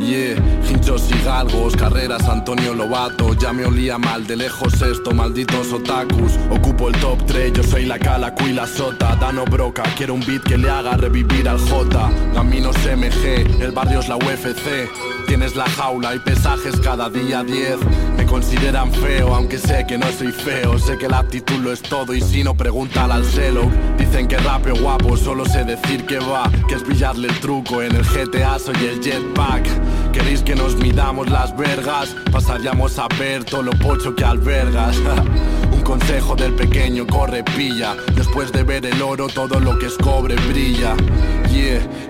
Yeah, 0.00 0.36
hinchos 0.68 1.08
y 1.10 1.24
galgos, 1.24 1.76
carreras 1.76 2.28
Antonio 2.28 2.74
Lobato, 2.74 3.34
ya 3.34 3.52
me 3.52 3.64
olía 3.64 3.98
mal 3.98 4.26
de 4.26 4.36
lejos 4.36 4.80
esto, 4.82 5.12
malditos 5.12 5.72
otakus. 5.72 6.32
Ocupo 6.50 6.88
el 6.88 6.96
top 7.00 7.24
3, 7.26 7.52
yo 7.52 7.62
soy 7.62 7.84
la 7.84 7.98
cala, 7.98 8.34
y 8.46 8.52
la 8.52 8.66
sota, 8.66 9.14
Dano 9.16 9.44
Broca, 9.44 9.82
quiero 9.96 10.14
un 10.14 10.20
beat 10.20 10.42
que 10.42 10.56
le 10.56 10.70
haga 10.70 10.96
revivir 10.96 11.48
al 11.48 11.58
J. 11.58 12.10
Caminos 12.34 12.76
MG, 12.76 13.62
el 13.62 13.72
barrio 13.72 14.00
es 14.00 14.08
la 14.08 14.16
UFC. 14.16 15.19
Tienes 15.30 15.54
la 15.54 15.70
jaula 15.70 16.16
y 16.16 16.18
pesajes 16.18 16.80
cada 16.80 17.08
día 17.08 17.44
10 17.44 17.76
Me 18.16 18.26
consideran 18.26 18.92
feo, 18.92 19.32
aunque 19.32 19.58
sé 19.58 19.86
que 19.86 19.96
no 19.96 20.10
soy 20.10 20.32
feo. 20.32 20.76
Sé 20.76 20.98
que 20.98 21.08
la 21.08 21.20
actitud 21.20 21.54
lo 21.60 21.72
es 21.72 21.80
todo 21.82 22.12
y 22.14 22.20
si 22.20 22.42
no 22.42 22.56
preguntan 22.56 23.12
al 23.12 23.24
celo. 23.24 23.70
Dicen 23.96 24.26
que 24.26 24.38
rapeo 24.38 24.74
guapo, 24.74 25.16
solo 25.16 25.44
sé 25.44 25.62
decir 25.62 26.04
que 26.04 26.18
va 26.18 26.50
Que 26.68 26.74
es 26.74 26.82
pillarle 26.82 27.28
el 27.28 27.38
truco, 27.38 27.80
en 27.80 27.94
el 27.94 28.02
GTA 28.02 28.58
soy 28.58 28.74
el 28.84 29.00
jetpack. 29.00 30.10
Queréis 30.10 30.42
que 30.42 30.56
nos 30.56 30.74
midamos 30.74 31.30
las 31.30 31.56
vergas 31.56 32.16
Pasaríamos 32.32 32.98
a 32.98 33.06
ver 33.16 33.44
todo 33.44 33.62
lo 33.62 33.70
pocho 33.70 34.16
que 34.16 34.24
albergas. 34.24 34.96
Un 35.72 35.82
consejo 35.82 36.34
del 36.34 36.54
pequeño, 36.54 37.06
corre 37.06 37.44
pilla. 37.44 37.94
Después 38.16 38.50
de 38.50 38.64
ver 38.64 38.84
el 38.84 39.00
oro, 39.00 39.28
todo 39.28 39.60
lo 39.60 39.78
que 39.78 39.86
es 39.86 39.96
cobre 39.96 40.34
brilla 40.48 40.96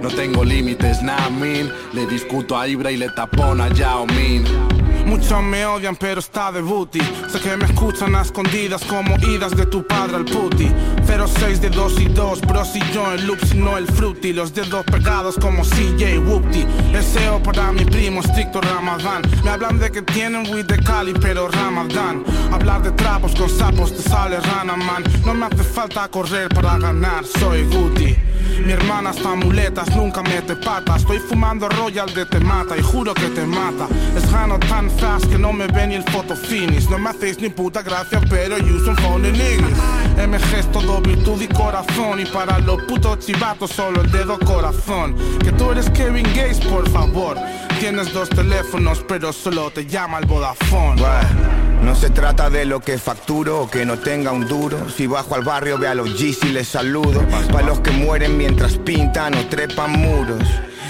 No 0.03 0.09
tengo 0.09 0.45
límites, 0.45 1.03
nah, 1.03 1.29
min 1.31 1.71
Le 1.93 2.07
discuto 2.07 2.59
a 2.59 2.67
Ibra 2.67 2.91
y 2.91 2.97
le 2.97 3.09
tapón 3.11 3.61
a 3.61 3.69
Yao 3.69 4.07
Min 4.07 4.80
Muchos 5.07 5.43
me 5.43 5.65
odian 5.67 5.97
pero 5.97 6.21
está 6.21 6.53
de 6.53 6.61
booty. 6.61 7.01
Sé 7.29 7.41
que 7.41 7.57
me 7.57 7.65
escuchan 7.65 8.15
a 8.15 8.23
escondidas 8.23 8.85
como 8.85 9.17
idas 9.19 9.57
de 9.57 9.67
tu 9.67 9.87
padre 9.87 10.17
al 10.17 10.25
puti. 10.25 10.71
06 11.07 11.61
de 11.61 11.71
2 11.71 12.01
y 12.01 12.05
2, 12.07 12.41
bros 12.43 12.77
y 12.77 12.81
yo 12.93 13.13
el 13.13 13.27
loop 13.27 13.39
no 13.55 13.77
el 13.77 13.87
fruity. 13.87 14.33
Los 14.33 14.55
dedos 14.55 14.85
pegados 14.85 15.37
como 15.37 15.63
CJ 15.63 16.19
Whoopty. 16.19 16.65
Deseo 16.93 17.43
para 17.43 17.73
mi 17.73 17.85
primo 17.85 18.21
estricto 18.21 18.61
Ramadán. 18.61 19.23
Me 19.45 19.51
hablan 19.51 19.79
de 19.79 19.91
que 19.91 20.03
tienen 20.03 20.51
weed 20.53 20.67
de 20.67 20.79
Cali 20.79 21.13
pero 21.21 21.49
Ramadán. 21.49 22.25
Hablar 22.53 22.83
de 22.83 22.93
trapos 22.93 23.35
con 23.35 23.49
sapos 23.49 23.97
te 23.97 24.03
sale 24.03 24.41
rana 24.41 24.77
man. 24.77 25.03
No 25.25 25.35
me 25.35 25.47
hace 25.47 25.65
falta 25.65 26.09
correr 26.09 26.49
para 26.49 26.79
ganar, 26.79 27.25
soy 27.25 27.65
Guti 27.65 28.17
mi 28.65 28.73
hermana 28.73 29.11
hasta 29.11 29.35
muletas, 29.35 29.89
nunca 29.97 30.23
mete 30.23 30.55
pata 30.57 30.97
Estoy 30.97 31.19
fumando 31.19 31.69
Royal 31.69 32.13
de 32.13 32.27
te 32.27 32.41
mata 32.41 32.77
y 32.77 32.83
juro 32.83 33.15
que 33.15 33.29
te 33.29 33.47
mata. 33.47 33.89
Es 34.17 34.31
gano 34.31 34.59
tan 34.59 34.90
fast 34.99 35.27
que 35.27 35.39
no 35.39 35.53
me 35.53 35.67
ve 35.67 35.87
ni 35.87 35.95
el 35.95 36.05
photo 36.05 36.35
finish 36.37 36.89
No 36.89 36.99
me 36.99 37.11
hacéis 37.11 37.41
ni 37.41 37.49
puta 37.49 37.83
gracia 37.83 38.21
pero 38.29 38.59
yo 38.59 38.77
uso 38.77 38.91
un 38.91 38.97
phone 38.97 39.27
en 39.27 39.35
English. 39.35 39.77
MG 40.17 40.59
es 40.59 40.73
todo 40.73 41.01
virtud 41.01 41.41
y 41.41 41.49
corazón. 41.49 42.21
Y 42.21 42.27
para 42.27 42.59
los 42.59 42.83
putos 42.83 43.19
chivatos 43.21 43.71
solo 43.71 44.03
el 44.03 44.11
dedo 44.11 44.39
corazón. 44.39 45.17
Que 45.39 45.53
tú 45.53 45.73
eres 45.73 45.89
Kevin 45.91 46.27
Gates 46.35 46.61
por 46.61 46.89
favor. 46.91 47.37
Tienes 47.79 48.13
dos 48.13 48.29
teléfonos 48.29 49.05
pero 49.07 49.33
solo 49.33 49.71
te 49.71 49.87
llama 49.87 50.19
el 50.19 50.27
Vodafone 50.27 51.70
no 51.91 51.97
se 51.97 52.11
trata 52.11 52.51
de 52.51 52.67
lo 52.67 52.79
que 52.79 52.99
facturo 52.99 53.63
o 53.63 53.69
que 53.69 53.85
no 53.85 53.99
tenga 53.99 54.31
un 54.31 54.47
duro. 54.47 54.89
Si 54.91 55.09
bajo 55.09 55.35
al 55.35 55.43
barrio 55.43 55.77
ve 55.77 55.89
a 55.89 55.95
los 55.97 56.11
G's 56.15 56.45
y 56.45 56.51
les 56.51 56.69
saludo. 56.69 57.21
Pa' 57.51 57.63
los 57.63 57.81
que 57.81 57.91
mueren 57.91 58.39
mientras 58.39 58.75
pintan 58.79 59.35
o 59.35 59.45
trepan 59.47 59.99
muros. 59.99 60.41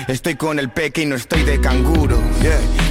Estoy 0.09 0.35
con 0.35 0.59
el 0.59 0.69
peque 0.69 1.00
y 1.00 1.07
no 1.07 1.16
estoy 1.16 1.42
de 1.45 1.59
canguro. 1.59 2.19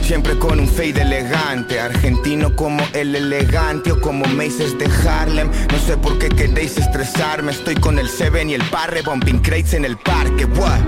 Siempre 0.02 0.40
con 0.40 0.60
un 0.60 0.68
fade 0.68 1.04
elegante. 1.04 1.80
Argentino 1.80 2.56
como 2.56 2.84
el 2.94 3.16
elegante 3.16 3.92
o 3.92 4.02
como 4.02 4.26
Maces 4.26 4.76
de 4.80 4.90
Harlem. 5.08 5.48
No 5.72 5.78
sé 5.78 5.96
por 5.96 6.18
qué 6.18 6.30
queréis 6.30 6.80
estresarme. 6.80 7.52
Estoy 7.52 7.76
con 7.76 8.00
el 8.00 8.10
Seven 8.10 8.50
y 8.50 8.56
el 8.56 8.64
parre. 8.72 9.04
Bumping 9.04 9.38
crates 9.38 9.76
en 9.76 9.86
el 9.86 9.98
parque. 9.98 10.46
What? 10.46 10.80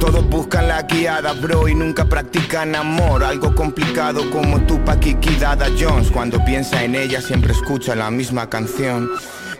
Todos 0.00 0.28
buscan 0.28 0.68
la 0.68 0.82
guiada, 0.82 1.32
bro, 1.32 1.68
y 1.68 1.74
nunca 1.74 2.04
practican 2.04 2.74
amor. 2.74 3.24
Algo 3.24 3.54
complicado 3.54 4.30
como 4.30 4.60
Tupac 4.60 5.04
y 5.06 5.14
Kid 5.14 5.42
Jones. 5.78 6.10
Cuando 6.10 6.44
piensa 6.44 6.84
en 6.84 6.94
ella, 6.94 7.20
siempre 7.20 7.52
escucha 7.52 7.94
la 7.94 8.10
misma 8.10 8.48
canción. 8.48 9.10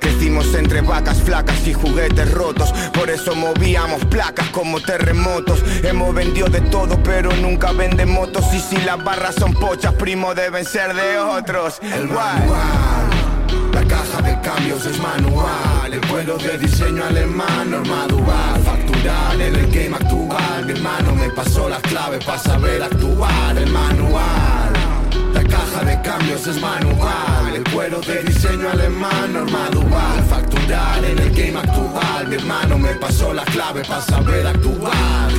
Crecimos 0.01 0.55
entre 0.55 0.83
vacas 0.83 1.23
flacas 1.23 1.67
y 1.67 1.73
juguetes 1.73 2.31
rotos. 2.33 2.73
Por 2.93 3.09
eso 3.09 3.35
movíamos 3.35 4.05
placas 4.05 4.49
como 4.51 4.81
terremotos. 4.81 5.63
Hemos 5.83 6.15
vendido 6.15 6.49
de 6.49 6.61
todo, 6.61 7.03
pero 7.03 7.35
nunca 7.37 7.73
vende 7.73 8.05
motos. 8.05 8.45
Y 8.53 8.61
si 8.61 8.77
las 8.85 9.03
barras 9.03 9.35
son 9.35 9.55
pochas, 9.55 9.95
primo, 9.95 10.35
deben 10.35 10.65
ser 10.67 10.95
de 10.95 11.19
otros. 11.19 11.79
El 11.81 12.09
manual, 12.09 13.09
la 13.73 13.83
caja 13.85 14.14
de 14.14 14.14
cambios 14.45 14.85
es 14.87 14.99
manual. 15.01 15.93
El 15.93 16.01
vuelo 16.11 16.37
de 16.37 16.59
diseño 16.59 17.03
alemán, 17.05 17.71
norma 17.71 18.07
dual. 18.07 18.61
Facturar 18.63 19.41
en 19.41 19.57
el 19.57 19.67
game 19.71 19.97
actual. 19.97 20.67
Mi 20.67 20.73
hermano 20.73 21.15
me 21.15 21.31
pasó 21.31 21.69
las 21.69 21.81
claves 21.83 22.25
para 22.25 22.39
saber 22.39 22.83
actuar. 22.83 23.57
El 23.57 23.71
manual. 23.71 24.73
La 25.33 25.43
caja 25.43 25.85
de 25.85 26.01
cambios 26.03 26.47
es 26.47 26.61
manual 26.61 27.57
El 27.57 27.65
cuero 27.73 28.01
de 28.01 28.23
diseño 28.23 28.71
alemán, 28.71 29.33
norma 29.33 29.69
dual 29.71 30.25
Facturar 30.29 31.05
en 31.05 31.19
el 31.19 31.31
game 31.35 31.59
actual 31.59 32.29
Mi 32.29 32.37
hermano 32.37 32.79
me 32.79 32.95
pasó 32.95 33.35
las 33.35 33.45
claves 33.47 33.87
para 33.89 34.01
saber 34.01 34.47
actuar 34.47 35.33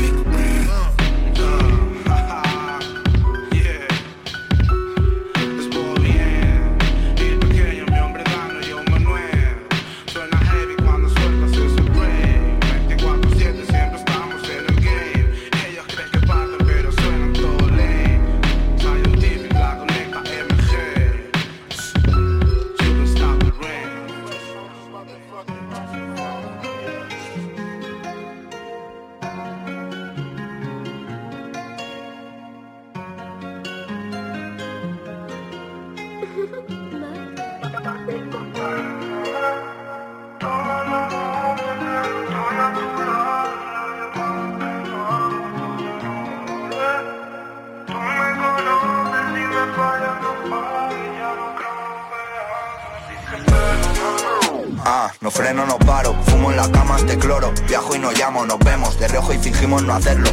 no 59.68 59.96
hacerlo. 59.96 60.30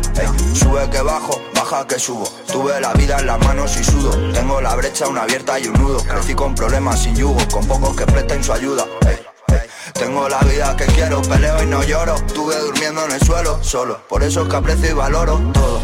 sube 0.53 0.89
que 0.91 1.01
bajo, 1.01 1.41
baja 1.55 1.87
que 1.87 1.99
subo. 1.99 2.25
Tuve 2.51 2.81
la 2.81 2.93
vida 2.93 3.19
en 3.19 3.27
las 3.27 3.39
manos 3.41 3.77
y 3.79 3.85
sudo. 3.85 4.11
Tengo 4.33 4.61
la 4.61 4.75
brecha, 4.77 5.09
una 5.09 5.23
abierta 5.23 5.59
y 5.59 5.69
un 5.69 5.75
nudo. 5.75 6.03
Crecí 6.05 6.35
con 6.35 6.55
problemas 6.55 7.03
sin 7.03 7.17
yugo, 7.17 7.39
con 7.51 7.67
pocos 7.67 7.97
que 7.97 8.05
presten 8.05 8.45
su 8.45 8.53
ayuda. 8.53 8.85
Tengo 9.95 10.29
la 10.29 10.39
vida 10.41 10.77
que 10.77 10.85
quiero, 10.87 11.23
peleo 11.23 11.63
y 11.63 11.67
no 11.67 11.83
lloro. 11.83 12.15
Tuve 12.35 12.59
durmiendo 12.59 13.05
en 13.07 13.13
el 13.13 13.21
suelo, 13.23 13.63
solo. 13.63 14.01
Por 14.09 14.23
eso 14.23 14.43
es 14.43 14.49
que 14.49 14.57
aprecio 14.57 14.91
y 14.91 14.93
valoro 14.93 15.39
todo. 15.53 15.81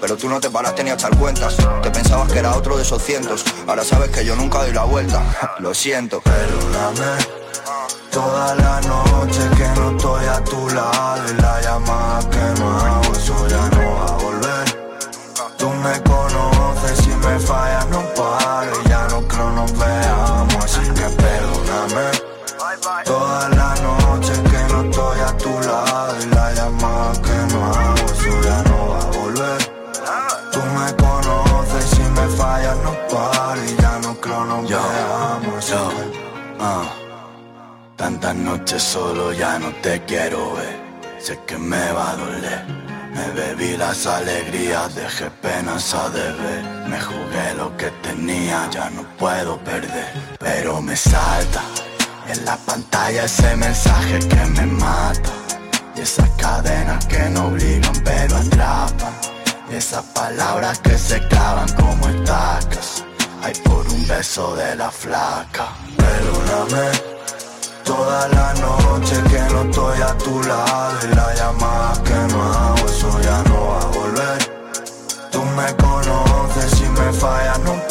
Pero 0.00 0.16
tú 0.16 0.28
no 0.28 0.40
te 0.40 0.48
paraste 0.48 0.84
ni 0.84 0.90
a 0.90 0.94
echar 0.94 1.16
cuentas. 1.18 1.56
Te 1.82 1.90
pensabas 1.90 2.32
que 2.32 2.38
era 2.38 2.54
otro 2.56 2.76
de 2.76 2.82
esos 2.82 3.02
cientos. 3.02 3.44
Ahora 3.66 3.84
sabes 3.84 4.10
que 4.10 4.24
yo 4.24 4.34
nunca 4.34 4.62
doy 4.62 4.72
la 4.72 4.84
vuelta. 4.84 5.22
Lo 5.58 5.74
siento. 5.74 6.22
Perdóname 6.22 7.45
toda 8.16 8.54
la 8.54 8.80
noche 8.80 9.42
que 9.58 9.68
no 9.78 9.90
estoy 9.90 10.24
a 10.24 10.42
tu 10.42 10.70
lado 10.70 11.22
y 11.30 11.34
la 11.42 11.60
llamada 11.60 12.20
que 12.30 12.44
no 12.58 12.66
hago, 12.80 13.12
eso 13.12 13.46
ya 13.46 13.68
no 13.74 13.82
va 13.94 14.06
a 14.06 14.16
volver. 14.24 14.66
Tú 15.58 15.68
me 15.84 15.94
conoces, 16.02 16.96
si 17.04 17.10
me 17.10 17.38
fallas 17.38 17.86
no 17.90 18.00
paro 18.14 18.85
Noches 38.66 38.82
solo 38.82 39.32
ya 39.32 39.60
no 39.60 39.70
te 39.80 40.02
quiero 40.06 40.54
ver. 40.54 40.76
Sé 41.20 41.38
que 41.46 41.56
me 41.56 41.92
va 41.92 42.10
a 42.10 42.16
doler. 42.16 42.64
Me 43.14 43.30
bebí 43.40 43.76
las 43.76 44.04
alegrías, 44.08 44.92
dejé 44.92 45.30
penas 45.40 45.94
a 45.94 46.08
deber. 46.08 46.64
Me 46.88 47.00
jugué 47.00 47.54
lo 47.56 47.76
que 47.76 47.92
tenía, 48.02 48.68
ya 48.72 48.90
no 48.90 49.04
puedo 49.18 49.56
perder. 49.58 50.12
Pero 50.40 50.82
me 50.82 50.96
salta 50.96 51.62
en 52.26 52.44
la 52.44 52.56
pantalla 52.56 53.26
ese 53.26 53.54
mensaje 53.54 54.18
que 54.18 54.44
me 54.56 54.66
mata. 54.66 55.30
Y 55.94 56.00
esas 56.00 56.28
cadenas 56.30 57.06
que 57.06 57.22
no 57.30 57.46
obligan 57.46 57.94
pero 58.02 58.36
atrapan. 58.36 59.14
Y 59.70 59.76
esas 59.76 60.02
palabras 60.06 60.80
que 60.80 60.98
se 60.98 61.20
clavan 61.28 61.68
como 61.74 62.08
estacas. 62.08 63.04
Ay, 63.44 63.52
por 63.62 63.86
un 63.86 64.08
beso 64.08 64.56
de 64.56 64.74
la 64.74 64.90
flaca. 64.90 65.68
Perdóname 65.96 67.15
Toda 67.86 68.26
la 68.30 68.52
noche 68.54 69.14
que 69.30 69.38
no 69.54 69.62
estoy 69.62 70.02
a 70.02 70.18
tu 70.18 70.42
lado 70.42 70.98
y 71.04 71.14
la 71.14 71.32
llamada 71.36 72.02
que 72.02 72.34
no 72.34 72.42
hago, 72.42 72.84
eso 72.84 73.20
ya 73.20 73.42
no 73.44 73.68
va 73.68 73.78
a 73.78 73.86
volver. 73.86 74.38
Tú 75.30 75.42
me 75.44 75.76
conoces, 75.76 76.70
si 76.72 76.84
me 76.88 77.12
fallas 77.12 77.60
no 77.60 77.85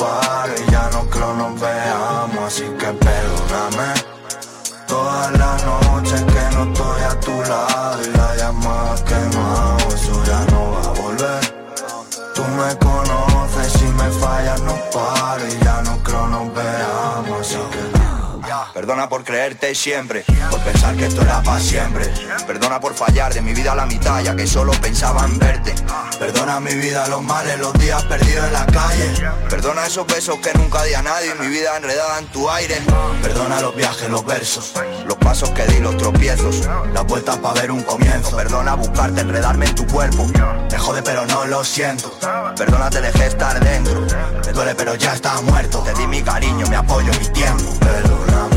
Perdona 18.95 19.09
por 19.09 19.25
creerte 19.25 19.75
siempre, 19.75 20.23
por 20.49 20.61
pensar 20.61 20.95
que 20.95 21.07
esto 21.07 21.21
era 21.21 21.43
para 21.43 21.59
siempre. 21.59 22.05
Perdona 22.47 22.79
por 22.79 22.93
fallar 22.93 23.33
de 23.33 23.41
mi 23.41 23.53
vida 23.53 23.73
a 23.73 23.75
la 23.75 23.85
mitad, 23.85 24.21
ya 24.21 24.33
que 24.37 24.47
solo 24.47 24.71
pensaba 24.71 25.25
en 25.25 25.37
verte. 25.37 25.75
Perdona 26.17 26.61
mi 26.61 26.73
vida, 26.75 27.05
los 27.09 27.21
males, 27.21 27.59
los 27.59 27.73
días 27.73 28.01
perdidos 28.03 28.45
en 28.45 28.53
la 28.53 28.65
calle. 28.67 29.11
Perdona 29.49 29.85
esos 29.85 30.07
besos 30.07 30.37
que 30.37 30.53
nunca 30.57 30.81
di 30.83 30.93
a 30.93 31.01
nadie, 31.01 31.35
mi 31.35 31.47
vida 31.47 31.75
enredada 31.75 32.19
en 32.19 32.27
tu 32.27 32.49
aire. 32.49 32.77
Perdona 33.21 33.59
los 33.59 33.75
viajes, 33.75 34.09
los 34.09 34.25
versos, 34.25 34.71
los 35.05 35.17
pasos 35.17 35.49
que 35.49 35.65
di, 35.65 35.79
los 35.79 35.97
tropiezos, 35.97 36.61
las 36.93 37.05
vueltas 37.05 37.35
para 37.39 37.59
ver 37.59 37.71
un 37.71 37.83
comienzo. 37.83 38.33
Perdona 38.37 38.75
buscarte, 38.75 39.19
enredarme 39.19 39.65
en 39.65 39.75
tu 39.75 39.85
cuerpo. 39.87 40.25
Me 40.71 40.77
jode, 40.77 41.03
pero 41.03 41.25
no 41.25 41.43
lo 41.43 41.65
siento. 41.65 42.17
Perdona, 42.55 42.89
te 42.89 43.01
dejé 43.01 43.25
estar 43.25 43.59
dentro. 43.59 44.07
Me 44.45 44.53
duele, 44.53 44.73
pero 44.73 44.95
ya 44.95 45.15
está 45.15 45.41
muerto. 45.41 45.79
Te 45.79 45.93
di 45.95 46.07
mi 46.07 46.21
cariño, 46.21 46.65
mi 46.67 46.75
apoyo, 46.75 47.11
mi 47.19 47.27
tiempo. 47.33 47.77
Perdóname. 47.81 48.54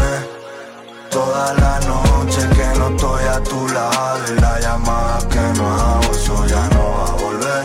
Toda 1.10 1.54
la 1.54 1.80
noche 1.80 2.40
que 2.56 2.78
no 2.78 2.88
estoy 2.88 3.24
a 3.24 3.42
tu 3.42 3.68
lado 3.68 4.18
y 4.36 4.40
la 4.40 4.60
llamada 4.60 5.18
que 5.28 5.40
no 5.58 5.74
hago, 5.74 6.12
eso 6.12 6.46
ya 6.46 6.68
no 6.74 6.82
va 6.96 7.06
a 7.06 7.12
volver. 7.24 7.64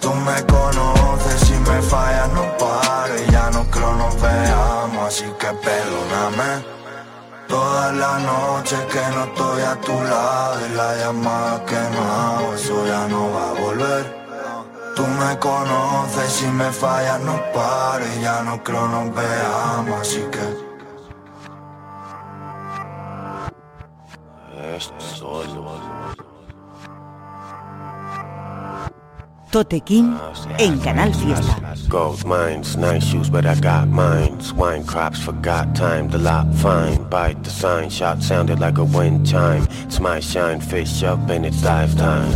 Tú 0.00 0.12
me 0.14 0.46
conoces, 0.46 1.40
si 1.40 1.54
me 1.54 1.80
fallas 1.82 2.28
no 2.32 2.44
paro 2.58 3.14
y 3.26 3.30
ya 3.30 3.50
no 3.50 3.64
creo 3.70 3.94
nos 3.94 4.20
veamos, 4.20 5.06
así 5.08 5.24
que 5.38 5.48
perdóname. 5.66 6.64
Toda 7.48 7.92
la 7.92 8.18
noche 8.18 8.76
que 8.90 9.00
no 9.14 9.24
estoy 9.24 9.62
a 9.62 9.74
tu 9.80 9.92
lado 9.92 10.66
y 10.66 10.74
la 10.74 10.96
llamada 10.96 11.64
que 11.64 11.80
no 11.94 12.02
hago, 12.12 12.54
eso 12.54 12.86
ya 12.86 13.08
no 13.08 13.30
va 13.30 13.50
a 13.50 13.60
volver. 13.60 14.22
Tú 14.96 15.06
me 15.06 15.38
conoces, 15.38 16.32
si 16.32 16.46
me 16.46 16.70
fallas 16.70 17.20
no 17.20 17.40
paro 17.54 18.04
y 18.16 18.22
ya 18.22 18.42
no 18.42 18.62
creo 18.62 18.88
nos 18.88 19.14
veamos, 19.14 20.00
así 20.00 20.22
que... 20.30 20.61
Tote 29.52 29.84
King 29.84 30.16
en 30.58 30.80
Canal 30.80 31.12
Fiesta. 31.12 31.76
Gold 31.88 32.24
mines, 32.24 32.76
nice 32.76 33.04
shoes, 33.04 33.28
but 33.28 33.44
I 33.44 33.54
got 33.56 33.88
mines. 33.88 34.52
Wine 34.54 34.84
crops, 34.86 35.20
forgot 35.22 35.74
time, 35.74 36.08
the 36.08 36.18
lot 36.18 36.46
fine. 36.54 37.02
Bite 37.10 37.42
the 37.44 37.50
sign, 37.50 37.90
shot 37.90 38.22
sounded 38.22 38.60
like 38.60 38.78
a 38.78 38.84
wind 38.84 39.26
chime. 39.26 39.66
It's 39.84 40.00
my 40.00 40.20
shine, 40.20 40.60
fish 40.60 41.02
up 41.02 41.28
and 41.28 41.44
it's 41.44 41.60
dive 41.60 41.94
time. 41.98 42.32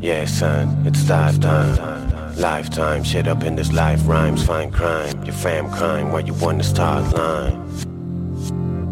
Yeah, 0.00 0.24
son, 0.26 0.86
it's 0.86 1.04
dive 1.04 1.40
time. 1.40 2.36
Lifetime, 2.36 3.04
shit 3.04 3.28
up 3.28 3.42
in 3.42 3.56
this 3.56 3.72
life 3.72 4.06
rhymes, 4.06 4.46
fine 4.46 4.70
crime. 4.70 5.24
Your 5.24 5.34
fam 5.34 5.70
crime, 5.70 6.10
where 6.10 6.22
you 6.22 6.34
wanna 6.34 6.64
start 6.64 7.12
line. 7.14 7.60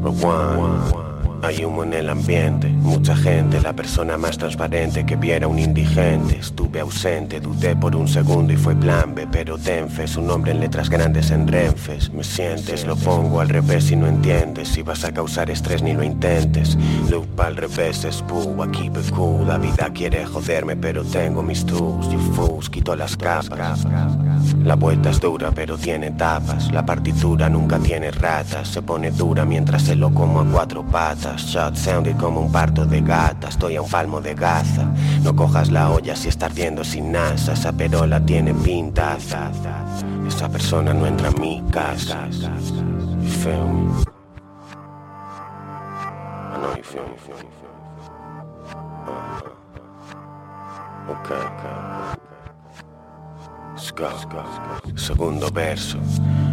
Rewind. 0.03 1.12
Hay 1.45 1.65
humo 1.65 1.83
en 1.83 1.93
el 1.93 2.09
ambiente, 2.09 2.69
mucha 2.69 3.17
gente, 3.17 3.61
la 3.61 3.73
persona 3.73 4.17
más 4.17 4.39
transparente 4.39 5.05
que 5.05 5.17
viera 5.17 5.49
un 5.49 5.59
indigente. 5.59 6.39
Estuve 6.39 6.79
ausente, 6.79 7.41
dudé 7.41 7.75
por 7.75 7.97
un 7.97 8.07
segundo 8.07 8.53
y 8.53 8.57
fue 8.57 8.77
plan 8.77 9.13
B, 9.13 9.27
pero 9.27 9.59
Tenfe, 9.59 10.07
su 10.07 10.23
nombre 10.23 10.53
en 10.53 10.61
letras 10.61 10.89
grandes 10.89 11.33
en 11.33 11.49
Renfes. 11.49 12.13
Me 12.13 12.23
sientes, 12.23 12.87
lo 12.87 12.95
pongo 12.95 13.41
al 13.41 13.49
revés 13.49 13.91
y 13.91 13.97
no 13.97 14.07
entiendes. 14.07 14.69
Si 14.69 14.83
vas 14.83 15.05
a 15.05 15.13
causar 15.13 15.51
estrés 15.51 15.83
ni 15.83 15.95
lo 15.95 16.05
intentes. 16.05 16.79
Loop 17.11 17.41
al 17.41 17.57
revés 17.57 18.05
es 18.05 18.23
boo, 18.23 18.63
aquí 18.63 18.89
cool. 19.11 19.49
La 19.49 19.59
vida 19.59 19.91
quiere 19.93 20.25
joderme, 20.25 20.77
pero 20.77 21.03
tengo 21.03 21.43
mis 21.43 21.67
tools. 21.67 22.09
You 22.09 22.21
fools, 22.35 22.71
quito 22.71 22.95
las 22.95 23.17
capas. 23.17 23.85
La 24.63 24.77
vuelta 24.77 25.11
es 25.11 25.19
dura, 25.19 25.51
pero 25.51 25.77
tiene 25.77 26.13
tapas. 26.13 26.71
La 26.71 26.87
partitura 26.87 27.49
nunca 27.49 27.81
tiene 27.81 28.13
ratas. 28.13 28.69
Se 28.69 28.81
pone 28.81 29.11
dura 29.11 29.45
mientras 29.45 29.83
se 29.83 29.97
lo 29.97 30.15
como 30.15 30.41
a 30.41 30.45
cuatro 30.45 30.85
patas. 30.85 31.32
Shot 31.37 31.77
sounded 31.77 32.17
como 32.17 32.41
un 32.41 32.53
parto 32.53 32.85
de 32.85 33.01
gata 33.01 33.49
Estoy 33.49 33.77
a 33.77 33.83
un 33.83 33.91
palmo 33.91 34.21
de 34.21 34.35
gaza 34.35 34.87
No 35.23 35.35
cojas 35.35 35.71
la 35.71 35.91
olla 35.91 36.17
si 36.17 36.29
está 36.29 36.47
ardiendo 36.47 36.85
sin 36.85 37.13
NASA 37.13 37.53
Esa 37.53 37.73
perola 37.73 38.21
tiene 38.21 38.55
pinta 38.55 39.17
Esa 40.27 40.49
persona 40.49 40.93
no 40.93 41.07
entra 41.07 41.29
a 41.29 41.33
mi 41.33 41.63
casa 41.71 42.29
You 46.93 47.01
me. 47.01 47.45
Uh-huh. 49.07 49.53
Okay, 51.09 51.37
okay, 51.37 51.47
okay. 51.47 52.23
Segundo 54.95 55.51
verso, 55.51 55.99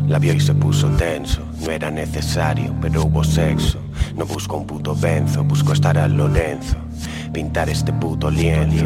la 0.07 0.19
vio 0.19 0.33
y 0.33 0.39
se 0.39 0.53
puso 0.53 0.87
tenso. 0.91 1.41
No 1.59 1.71
era 1.71 1.91
necesario, 1.91 2.75
pero 2.81 3.03
hubo 3.03 3.23
sexo. 3.23 3.79
No 4.15 4.25
busco 4.25 4.57
un 4.57 4.65
puto 4.65 4.95
benzo, 4.95 5.43
busco 5.43 5.73
estar 5.73 5.97
al 5.97 6.13
Lorenzo, 6.13 6.77
pintar 7.33 7.69
este 7.69 7.93
puto 7.93 8.29
lienzo. 8.29 8.85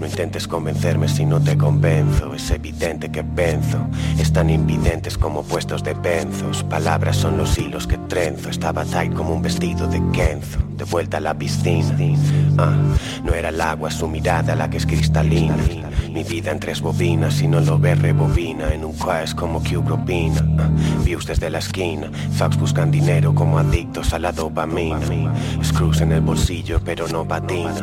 No 0.00 0.06
intentes 0.06 0.48
convencerme 0.48 1.08
si 1.08 1.26
no 1.26 1.40
te 1.42 1.58
convenzo, 1.58 2.34
es 2.34 2.50
evidente 2.50 3.10
que 3.10 3.20
venzo. 3.20 3.86
Están 4.18 4.48
invidentes 4.48 5.18
como 5.18 5.42
puestos 5.42 5.84
de 5.84 5.92
benzos. 5.92 6.64
Palabras 6.64 7.16
son 7.16 7.36
los 7.36 7.58
hilos 7.58 7.86
que 7.86 7.98
trenzo. 7.98 8.48
Estaba 8.48 8.86
tight 8.86 9.12
como 9.12 9.34
un 9.34 9.42
vestido 9.42 9.86
de 9.86 10.00
Kenzo. 10.12 10.58
De 10.74 10.84
vuelta 10.84 11.18
a 11.18 11.20
la 11.20 11.34
piscina. 11.34 11.94
Ah, 12.56 12.74
no 13.22 13.34
era 13.34 13.50
el 13.50 13.60
agua, 13.60 13.90
su 13.90 14.08
mirada 14.08 14.56
la 14.56 14.70
que 14.70 14.78
es 14.78 14.86
cristalina. 14.86 15.54
Mi 16.10 16.24
vida 16.24 16.50
en 16.50 16.58
tres 16.58 16.80
bobinas, 16.80 17.40
y 17.40 17.46
no 17.46 17.60
lo 17.60 17.78
ve 17.78 17.94
rebobina 17.94 18.74
En 18.74 18.84
un 18.84 18.96
es 19.22 19.32
como 19.32 19.62
que 19.62 19.76
opina 19.76 20.40
uh, 20.42 21.04
Views 21.04 21.26
desde 21.26 21.50
la 21.50 21.58
esquina 21.58 22.10
Fax 22.32 22.56
buscan 22.56 22.90
dinero 22.90 23.32
como 23.32 23.58
adictos 23.58 24.12
a 24.12 24.18
la 24.18 24.32
dopamina 24.32 24.98
Screws 25.62 26.00
en 26.00 26.12
el 26.12 26.20
bolsillo 26.20 26.80
pero 26.84 27.06
no 27.08 27.26
patina 27.26 27.74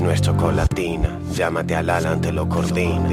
No 0.00 0.10
es 0.12 0.22
chocolatina 0.22 1.18
Llámate 1.46 1.76
al 1.76 1.88
Alan, 1.88 2.20
te 2.20 2.32
lo 2.32 2.48
coordina 2.48 3.08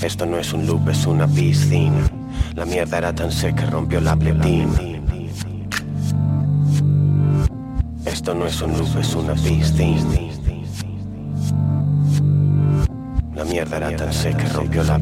Esto 0.00 0.24
no 0.24 0.38
es 0.38 0.54
un 0.54 0.66
loop, 0.66 0.88
es 0.88 1.04
una 1.04 1.28
piscina. 1.28 2.08
La 2.54 2.64
mierda 2.64 2.96
era 2.96 3.14
tan 3.14 3.30
seca, 3.30 3.66
rompió 3.66 4.00
la 4.00 4.16
pletina. 4.16 4.72
Esto 8.06 8.34
no 8.34 8.46
es 8.46 8.62
un 8.62 8.78
loop, 8.78 8.98
es 8.98 9.14
una 9.14 9.34
piscina. 9.34 10.20
La 13.34 13.44
mierda 13.44 13.76
era 13.76 13.94
tan 13.94 14.10
seca, 14.10 14.48
rompió 14.54 14.82
la 14.82 14.98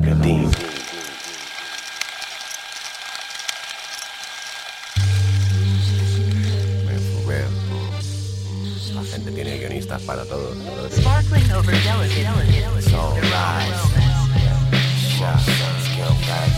guionistas 9.59 10.03
para 10.03 10.25
todo. 10.25 10.55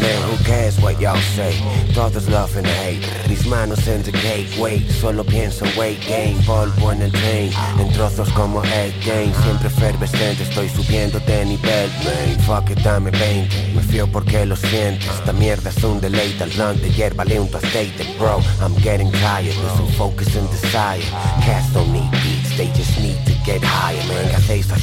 Man, 0.01 0.23
who 0.29 0.37
cares 0.45 0.81
what 0.81 1.01
y'all 1.01 1.17
say? 1.37 1.55
Todos 1.95 2.29
love 2.29 2.57
and 2.57 2.67
hate. 2.67 3.01
Mis 3.29 3.47
manos 3.47 3.85
the 3.85 4.13
gateway. 4.13 4.81
Solo 4.89 5.25
pienso 5.25 5.65
en 5.65 5.79
weight 5.79 6.01
gain. 6.07 6.37
Polvo 6.45 6.93
en 6.93 7.03
el 7.03 7.13
train. 7.13 7.53
En 7.79 7.93
trozos 7.93 8.29
como 8.31 8.63
egg 8.65 8.93
game. 9.05 9.33
Siempre 9.43 9.69
efervescente. 9.69 10.43
Estoy 10.43 10.69
subiendo 10.69 11.21
de 11.21 11.45
nivel. 11.45 11.91
Man, 12.05 12.39
fuck 12.41 12.71
it, 12.71 12.79
dame 12.81 13.11
20. 13.11 13.75
Me 13.75 13.83
fío 13.83 14.07
porque 14.11 14.45
lo 14.45 14.57
siento. 14.57 15.07
Esta 15.11 15.33
mierda 15.33 15.71
es 15.71 15.85
un 15.85 16.01
deleite. 16.01 16.45
Al 16.45 16.51
blunt 16.51 16.81
de 16.81 16.91
hierba 16.91 17.25
le 17.25 17.39
unto 17.41 17.59
aceite. 17.59 18.05
Bro, 18.19 18.41
I'm 18.61 18.75
getting 18.83 19.11
tired. 19.13 19.55
Losing 19.63 19.95
focus 19.97 20.37
and 20.37 20.51
desire. 20.51 21.03
Cats 21.45 21.73
don't 21.73 21.93
need 21.93 22.11
beats. 22.11 22.57
They 22.57 22.69
just 22.75 22.99
need 23.01 23.19
to 23.25 23.33
get 23.45 23.63
higher. 23.63 23.74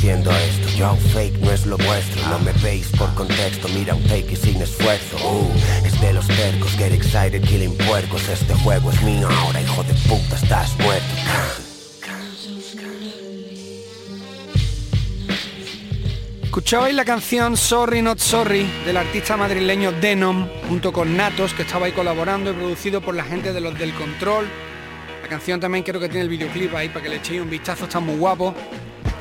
Man, 0.03 0.23
¿qué 4.23 4.33
hacéis 4.33 4.57
haciendo. 4.57 5.21
Uh. 5.23 5.51
Este. 5.85 6.07
Escuchabais 16.45 16.95
la 16.95 17.05
canción 17.05 17.55
Sorry 17.55 18.01
Not 18.01 18.17
Sorry 18.17 18.67
del 18.85 18.97
artista 18.97 19.37
madrileño 19.37 19.91
Denom 19.91 20.47
junto 20.67 20.91
con 20.91 21.15
Natos 21.15 21.53
que 21.53 21.61
estaba 21.61 21.85
ahí 21.85 21.91
colaborando 21.91 22.49
y 22.49 22.53
producido 22.53 23.01
por 23.01 23.13
la 23.13 23.23
gente 23.23 23.53
de 23.53 23.61
los 23.61 23.77
del 23.77 23.93
Control. 23.93 24.47
La 25.21 25.27
canción 25.29 25.59
también 25.59 25.83
creo 25.83 26.01
que 26.01 26.09
tiene 26.09 26.23
el 26.23 26.29
videoclip 26.29 26.73
ahí 26.73 26.89
para 26.89 27.03
que 27.03 27.09
le 27.09 27.17
echéis 27.17 27.39
un 27.41 27.51
vistazo, 27.51 27.85
está 27.85 27.99
muy 27.99 28.15
guapo. 28.15 28.55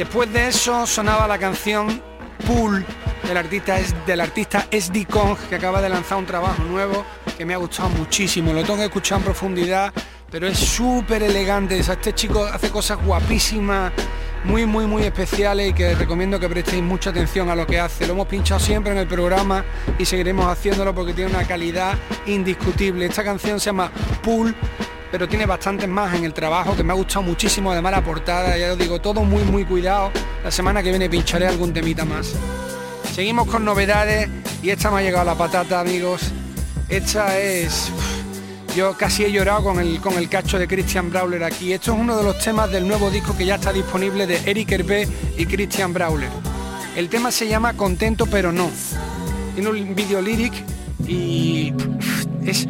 Después 0.00 0.32
de 0.32 0.48
eso 0.48 0.86
sonaba 0.86 1.28
la 1.28 1.36
canción 1.36 2.00
Pool 2.46 2.86
del 3.28 3.36
artista, 3.36 3.78
es, 3.78 3.94
del 4.06 4.22
artista 4.22 4.66
SD 4.70 5.04
Kong, 5.04 5.36
que 5.50 5.56
acaba 5.56 5.82
de 5.82 5.90
lanzar 5.90 6.16
un 6.16 6.24
trabajo 6.24 6.64
nuevo 6.64 7.04
que 7.36 7.44
me 7.44 7.52
ha 7.52 7.58
gustado 7.58 7.90
muchísimo. 7.90 8.54
Lo 8.54 8.62
tengo 8.62 8.78
que 8.78 8.86
escuchar 8.86 9.18
en 9.18 9.24
profundidad, 9.24 9.92
pero 10.30 10.46
es 10.46 10.58
súper 10.58 11.22
elegante. 11.22 11.78
este 11.78 12.14
chico 12.14 12.46
hace 12.46 12.70
cosas 12.70 12.96
guapísimas, 13.04 13.92
muy, 14.44 14.64
muy, 14.64 14.86
muy 14.86 15.02
especiales 15.02 15.68
y 15.68 15.74
que 15.74 15.94
recomiendo 15.94 16.40
que 16.40 16.48
prestéis 16.48 16.82
mucha 16.82 17.10
atención 17.10 17.50
a 17.50 17.54
lo 17.54 17.66
que 17.66 17.78
hace. 17.78 18.06
Lo 18.06 18.14
hemos 18.14 18.26
pinchado 18.26 18.58
siempre 18.58 18.92
en 18.92 18.98
el 19.00 19.06
programa 19.06 19.66
y 19.98 20.06
seguiremos 20.06 20.46
haciéndolo 20.46 20.94
porque 20.94 21.12
tiene 21.12 21.30
una 21.30 21.46
calidad 21.46 21.98
indiscutible. 22.24 23.04
Esta 23.04 23.22
canción 23.22 23.60
se 23.60 23.66
llama 23.66 23.92
Pool 24.22 24.56
pero 25.10 25.28
tiene 25.28 25.46
bastantes 25.46 25.88
más 25.88 26.14
en 26.14 26.24
el 26.24 26.32
trabajo 26.32 26.76
que 26.76 26.84
me 26.84 26.92
ha 26.92 26.96
gustado 26.96 27.22
muchísimo, 27.22 27.70
además 27.72 27.92
la 27.92 28.04
portada, 28.04 28.56
ya 28.56 28.72
os 28.72 28.78
digo, 28.78 29.00
todo 29.00 29.22
muy 29.22 29.42
muy 29.44 29.64
cuidado. 29.64 30.10
La 30.44 30.50
semana 30.50 30.82
que 30.82 30.90
viene 30.90 31.08
pincharé 31.10 31.46
algún 31.46 31.72
temita 31.72 32.04
más. 32.04 32.34
Seguimos 33.14 33.48
con 33.48 33.64
novedades 33.64 34.28
y 34.62 34.70
esta 34.70 34.90
me 34.90 34.98
ha 34.98 35.02
llegado 35.02 35.24
la 35.24 35.34
patata, 35.34 35.80
amigos. 35.80 36.30
Esta 36.88 37.38
es... 37.38 37.90
Yo 38.76 38.96
casi 38.96 39.24
he 39.24 39.32
llorado 39.32 39.64
con 39.64 39.80
el, 39.80 40.00
con 40.00 40.14
el 40.14 40.28
cacho 40.28 40.56
de 40.56 40.68
Christian 40.68 41.10
Brawler 41.10 41.42
aquí. 41.42 41.72
Esto 41.72 41.92
es 41.92 41.98
uno 41.98 42.16
de 42.16 42.22
los 42.22 42.38
temas 42.38 42.70
del 42.70 42.86
nuevo 42.86 43.10
disco 43.10 43.36
que 43.36 43.44
ya 43.44 43.56
está 43.56 43.72
disponible 43.72 44.28
de 44.28 44.40
Eric 44.48 44.70
Hervé 44.70 45.08
y 45.36 45.44
Christian 45.46 45.92
Brawler. 45.92 46.30
El 46.94 47.08
tema 47.08 47.32
se 47.32 47.48
llama 47.48 47.74
Contento 47.74 48.26
pero 48.26 48.52
no. 48.52 48.70
Tiene 49.54 49.70
un 49.70 49.94
video 49.94 50.22
lyric 50.22 50.52
y 51.10 51.74
es, 52.44 52.68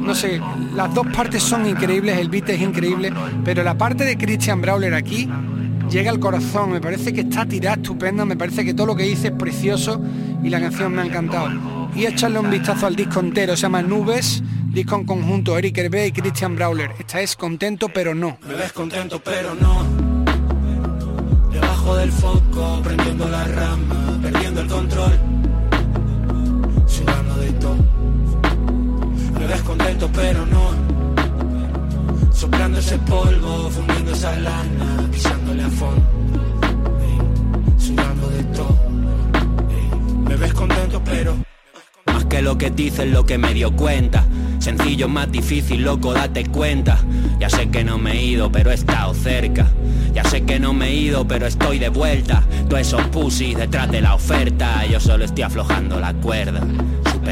no 0.00 0.14
sé, 0.14 0.40
las 0.74 0.94
dos 0.94 1.06
partes 1.08 1.42
son 1.42 1.66
increíbles, 1.66 2.18
el 2.18 2.30
beat 2.30 2.48
es 2.48 2.60
increíble, 2.60 3.12
pero 3.44 3.62
la 3.62 3.76
parte 3.76 4.04
de 4.04 4.16
Christian 4.16 4.62
Brawler 4.62 4.94
aquí 4.94 5.28
llega 5.90 6.10
al 6.10 6.18
corazón, 6.18 6.72
me 6.72 6.80
parece 6.80 7.12
que 7.12 7.20
está 7.20 7.44
tirada 7.44 7.76
estupenda, 7.76 8.24
me 8.24 8.36
parece 8.36 8.64
que 8.64 8.72
todo 8.72 8.86
lo 8.86 8.96
que 8.96 9.02
dice 9.02 9.28
es 9.28 9.34
precioso 9.34 10.00
y 10.42 10.48
la 10.48 10.60
canción 10.60 10.94
me 10.94 11.02
ha 11.02 11.06
encantado. 11.06 11.50
Y 11.94 12.06
echarle 12.06 12.38
un 12.38 12.50
vistazo 12.50 12.86
al 12.86 12.96
disco 12.96 13.20
entero, 13.20 13.54
se 13.54 13.62
llama 13.62 13.82
Nubes, 13.82 14.42
disco 14.68 14.96
en 14.96 15.04
conjunto, 15.04 15.58
Eric 15.58 15.76
Hervé 15.76 16.06
y 16.06 16.12
Christian 16.12 16.56
Brawler. 16.56 16.92
Esta 16.98 17.20
es 17.20 17.36
contento 17.36 17.90
pero 17.90 18.14
no. 18.14 18.38
Me 18.48 18.54
ves 18.54 18.72
contento 18.72 19.20
pero 19.22 19.54
no. 19.54 19.84
Debajo 21.52 21.96
del 21.96 22.10
foco, 22.10 22.80
prendiendo 22.82 23.28
la 23.28 23.44
rama, 23.44 24.18
perdiendo 24.22 24.62
el 24.62 24.68
control. 24.68 25.12
Me 29.38 29.46
ves 29.48 29.62
contento 29.62 30.08
pero 30.14 30.46
no 30.46 30.70
Soplando 32.32 32.78
ese 32.78 32.98
polvo, 32.98 33.70
fundiendo 33.70 34.12
esa 34.12 34.36
lana, 34.36 35.08
pisándole 35.12 35.62
a 35.62 35.68
fondo. 35.70 36.02
sudando 37.78 38.28
de 38.28 38.42
todo. 38.44 38.78
me 40.28 40.36
ves 40.36 40.54
contento, 40.54 41.02
pero. 41.04 41.36
Más 42.06 42.24
que 42.24 42.42
lo 42.42 42.58
que 42.58 42.70
dices, 42.70 43.10
lo 43.10 43.26
que 43.26 43.38
me 43.38 43.54
dio 43.54 43.74
cuenta. 43.76 44.24
Sencillo, 44.58 45.08
más 45.08 45.30
difícil, 45.30 45.82
loco, 45.82 46.14
date 46.14 46.46
cuenta. 46.46 46.98
Ya 47.38 47.48
sé 47.50 47.68
que 47.70 47.84
no 47.84 47.98
me 47.98 48.12
he 48.12 48.22
ido, 48.24 48.50
pero 48.50 48.70
he 48.70 48.74
estado 48.74 49.14
cerca. 49.14 49.68
Ya 50.14 50.24
sé 50.24 50.42
que 50.42 50.58
no 50.58 50.72
me 50.72 50.88
he 50.88 50.94
ido, 50.94 51.26
pero 51.26 51.46
estoy 51.46 51.78
de 51.78 51.90
vuelta. 51.90 52.42
Todos 52.68 52.80
esos 52.80 53.06
pussies 53.08 53.56
detrás 53.56 53.90
de 53.90 54.00
la 54.00 54.14
oferta. 54.14 54.84
Yo 54.86 54.98
solo 54.98 55.24
estoy 55.24 55.42
aflojando 55.42 56.00
la 56.00 56.14
cuerda 56.14 56.60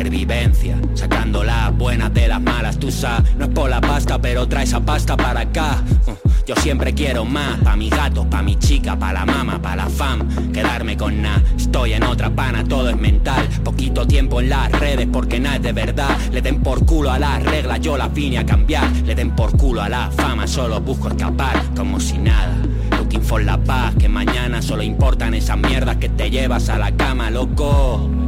supervivencia, 0.01 0.81
sacando 0.95 1.45
las 1.45 1.77
buenas 1.77 2.15
de 2.15 2.27
las 2.27 2.41
malas, 2.41 2.79
tú 2.79 2.91
sabes, 2.91 3.37
no 3.37 3.45
es 3.45 3.51
por 3.51 3.69
la 3.69 3.83
pasta, 3.83 4.19
pero 4.19 4.49
trae 4.49 4.65
esa 4.65 4.81
pasta 4.81 5.15
para 5.15 5.41
acá. 5.41 5.85
Uh, 6.07 6.13
yo 6.47 6.55
siempre 6.57 6.95
quiero 6.95 7.27
más, 7.27 7.59
pa' 7.59 7.77
mi 7.77 7.91
gato, 7.91 8.25
pa' 8.25 8.41
mi 8.41 8.57
chica, 8.57 8.99
pa' 8.99 9.13
la 9.13 9.27
mama, 9.27 9.61
pa' 9.61 9.77
la 9.77 9.91
fam, 9.91 10.53
quedarme 10.53 10.97
con 10.97 11.21
nada. 11.21 11.43
Estoy 11.55 11.93
en 11.93 12.05
otra 12.05 12.31
pana, 12.31 12.65
todo 12.65 12.89
es 12.89 12.97
mental, 12.97 13.47
poquito 13.63 14.07
tiempo 14.07 14.41
en 14.41 14.49
las 14.49 14.73
redes 14.73 15.07
porque 15.13 15.39
nada 15.39 15.57
es 15.57 15.63
de 15.63 15.73
verdad. 15.73 16.17
Le 16.33 16.41
den 16.41 16.63
por 16.63 16.87
culo 16.87 17.11
a 17.11 17.19
las 17.19 17.43
reglas, 17.43 17.81
yo 17.81 17.99
las 17.99 18.13
vine 18.15 18.39
a 18.39 18.47
cambiar. 18.47 18.91
Le 19.05 19.15
den 19.15 19.33
por 19.33 19.55
culo 19.59 19.83
a 19.83 19.91
la 19.91 20.11
fama, 20.11 20.47
solo 20.47 20.81
busco 20.81 21.09
escapar, 21.09 21.63
como 21.77 22.01
si 22.01 22.17
nada. 22.17 22.57
Looking 22.97 23.23
for 23.23 23.43
la 23.43 23.59
paz, 23.59 23.95
que 23.97 24.09
mañana 24.09 24.63
solo 24.63 24.83
importan 24.83 25.35
esas 25.35 25.59
mierdas 25.59 25.99
que 25.99 26.09
te 26.09 26.31
llevas 26.31 26.71
a 26.71 26.79
la 26.79 26.91
cama, 26.93 27.29
loco. 27.29 28.20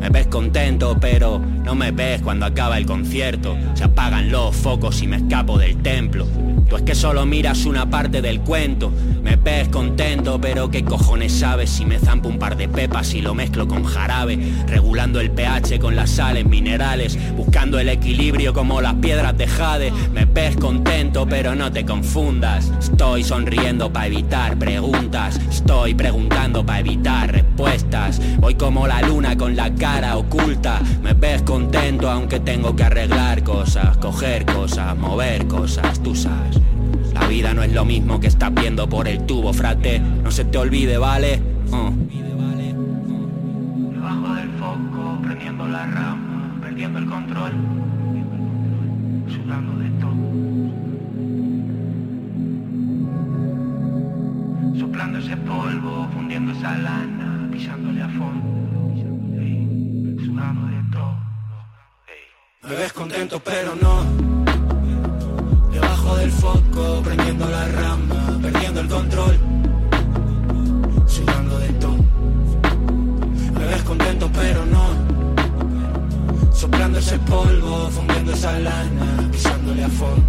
Me 0.00 0.08
ves 0.10 0.26
contento, 0.28 0.96
pero 1.00 1.38
no 1.38 1.74
me 1.74 1.90
ves 1.90 2.22
cuando 2.22 2.46
acaba 2.46 2.78
el 2.78 2.86
concierto. 2.86 3.56
Se 3.74 3.84
apagan 3.84 4.30
los 4.30 4.54
focos 4.54 5.02
y 5.02 5.06
me 5.06 5.16
escapo 5.16 5.58
del 5.58 5.76
templo. 5.82 6.26
Tú 6.68 6.76
es 6.76 6.82
que 6.82 6.94
solo 6.94 7.24
miras 7.24 7.64
una 7.64 7.88
parte 7.88 8.20
del 8.20 8.40
cuento. 8.40 8.92
Me 9.22 9.36
ves 9.36 9.68
contento, 9.68 10.38
pero 10.38 10.70
qué 10.70 10.84
cojones 10.84 11.32
sabes 11.32 11.70
si 11.70 11.86
me 11.86 11.98
zampo 11.98 12.28
un 12.28 12.38
par 12.38 12.58
de 12.58 12.68
pepas 12.68 13.14
y 13.14 13.22
lo 13.22 13.34
mezclo 13.34 13.66
con 13.66 13.84
jarabe, 13.84 14.38
regulando 14.66 15.18
el 15.20 15.30
pH 15.30 15.78
con 15.78 15.96
las 15.96 16.10
sales 16.10 16.44
minerales, 16.44 17.18
buscando 17.34 17.78
el 17.78 17.88
equilibrio 17.88 18.52
como 18.52 18.82
las 18.82 18.94
piedras 18.96 19.36
de 19.38 19.46
jade. 19.46 19.92
Me 20.12 20.26
ves 20.26 20.56
contento, 20.56 21.26
pero 21.26 21.54
no 21.54 21.72
te 21.72 21.86
confundas. 21.86 22.70
Estoy 22.78 23.24
sonriendo 23.24 23.90
para 23.90 24.06
evitar 24.06 24.58
preguntas, 24.58 25.40
estoy 25.50 25.94
preguntando 25.94 26.66
para 26.66 26.80
evitar 26.80 27.32
respuestas. 27.32 28.20
Voy 28.38 28.56
como 28.56 28.86
la 28.86 29.00
luna 29.00 29.36
con 29.38 29.56
la 29.56 29.74
cara 29.74 30.18
oculta. 30.18 30.80
Me 31.02 31.14
ves 31.14 31.42
contento 31.42 32.10
aunque 32.10 32.40
tengo 32.40 32.76
que 32.76 32.84
arreglar 32.84 33.42
cosas, 33.42 33.96
coger 33.96 34.44
cosas, 34.44 34.96
mover 34.98 35.46
cosas, 35.46 36.02
tú 36.02 36.14
sabes. 36.14 36.57
La 37.20 37.26
vida 37.26 37.52
no 37.52 37.62
es 37.62 37.72
lo 37.72 37.84
mismo 37.84 38.20
que 38.20 38.28
estás 38.28 38.54
viendo 38.54 38.88
por 38.88 39.08
el 39.08 39.26
tubo, 39.26 39.52
frate. 39.52 39.98
No 39.98 40.30
se 40.30 40.44
te 40.44 40.56
olvide, 40.56 40.98
¿vale? 40.98 41.42
Uh. 41.70 41.90
Debajo 43.92 44.34
del 44.34 44.50
foco, 44.52 45.18
prendiendo 45.22 45.66
la 45.66 45.86
rama, 45.86 46.58
perdiendo 46.62 46.98
el 47.00 47.06
control, 47.06 47.52
sudando 49.28 49.78
de 49.78 49.90
todo. 50.00 50.14
Soplando 54.78 55.18
ese 55.18 55.36
polvo, 55.36 56.08
fundiendo 56.14 56.52
esa 56.52 56.78
lana, 56.78 57.48
pisándole 57.50 58.00
a 58.02 58.08
fondo, 58.08 58.94
sudando 60.24 60.66
de 60.68 60.82
todo. 60.92 61.18
Me 62.62 62.76
ves 62.76 62.92
contento, 62.92 63.40
pero 63.40 63.74
no. 63.74 64.47
Del 66.16 66.32
foco, 66.32 67.00
prendiendo 67.04 67.48
la 67.48 67.64
rama, 67.68 68.38
perdiendo 68.42 68.80
el 68.80 68.88
control, 68.88 69.38
sudando 71.06 71.58
de 71.58 71.68
todo. 71.74 71.96
Me 73.58 73.66
ves 73.66 73.82
contento, 73.82 74.30
pero 74.34 74.66
no. 74.66 74.86
Soplando 76.52 76.98
ese 76.98 77.18
polvo, 77.20 77.88
fundiendo 77.90 78.32
esa 78.32 78.58
lana, 78.58 79.28
pisándole 79.30 79.84
a 79.84 79.88
fondo, 79.88 80.22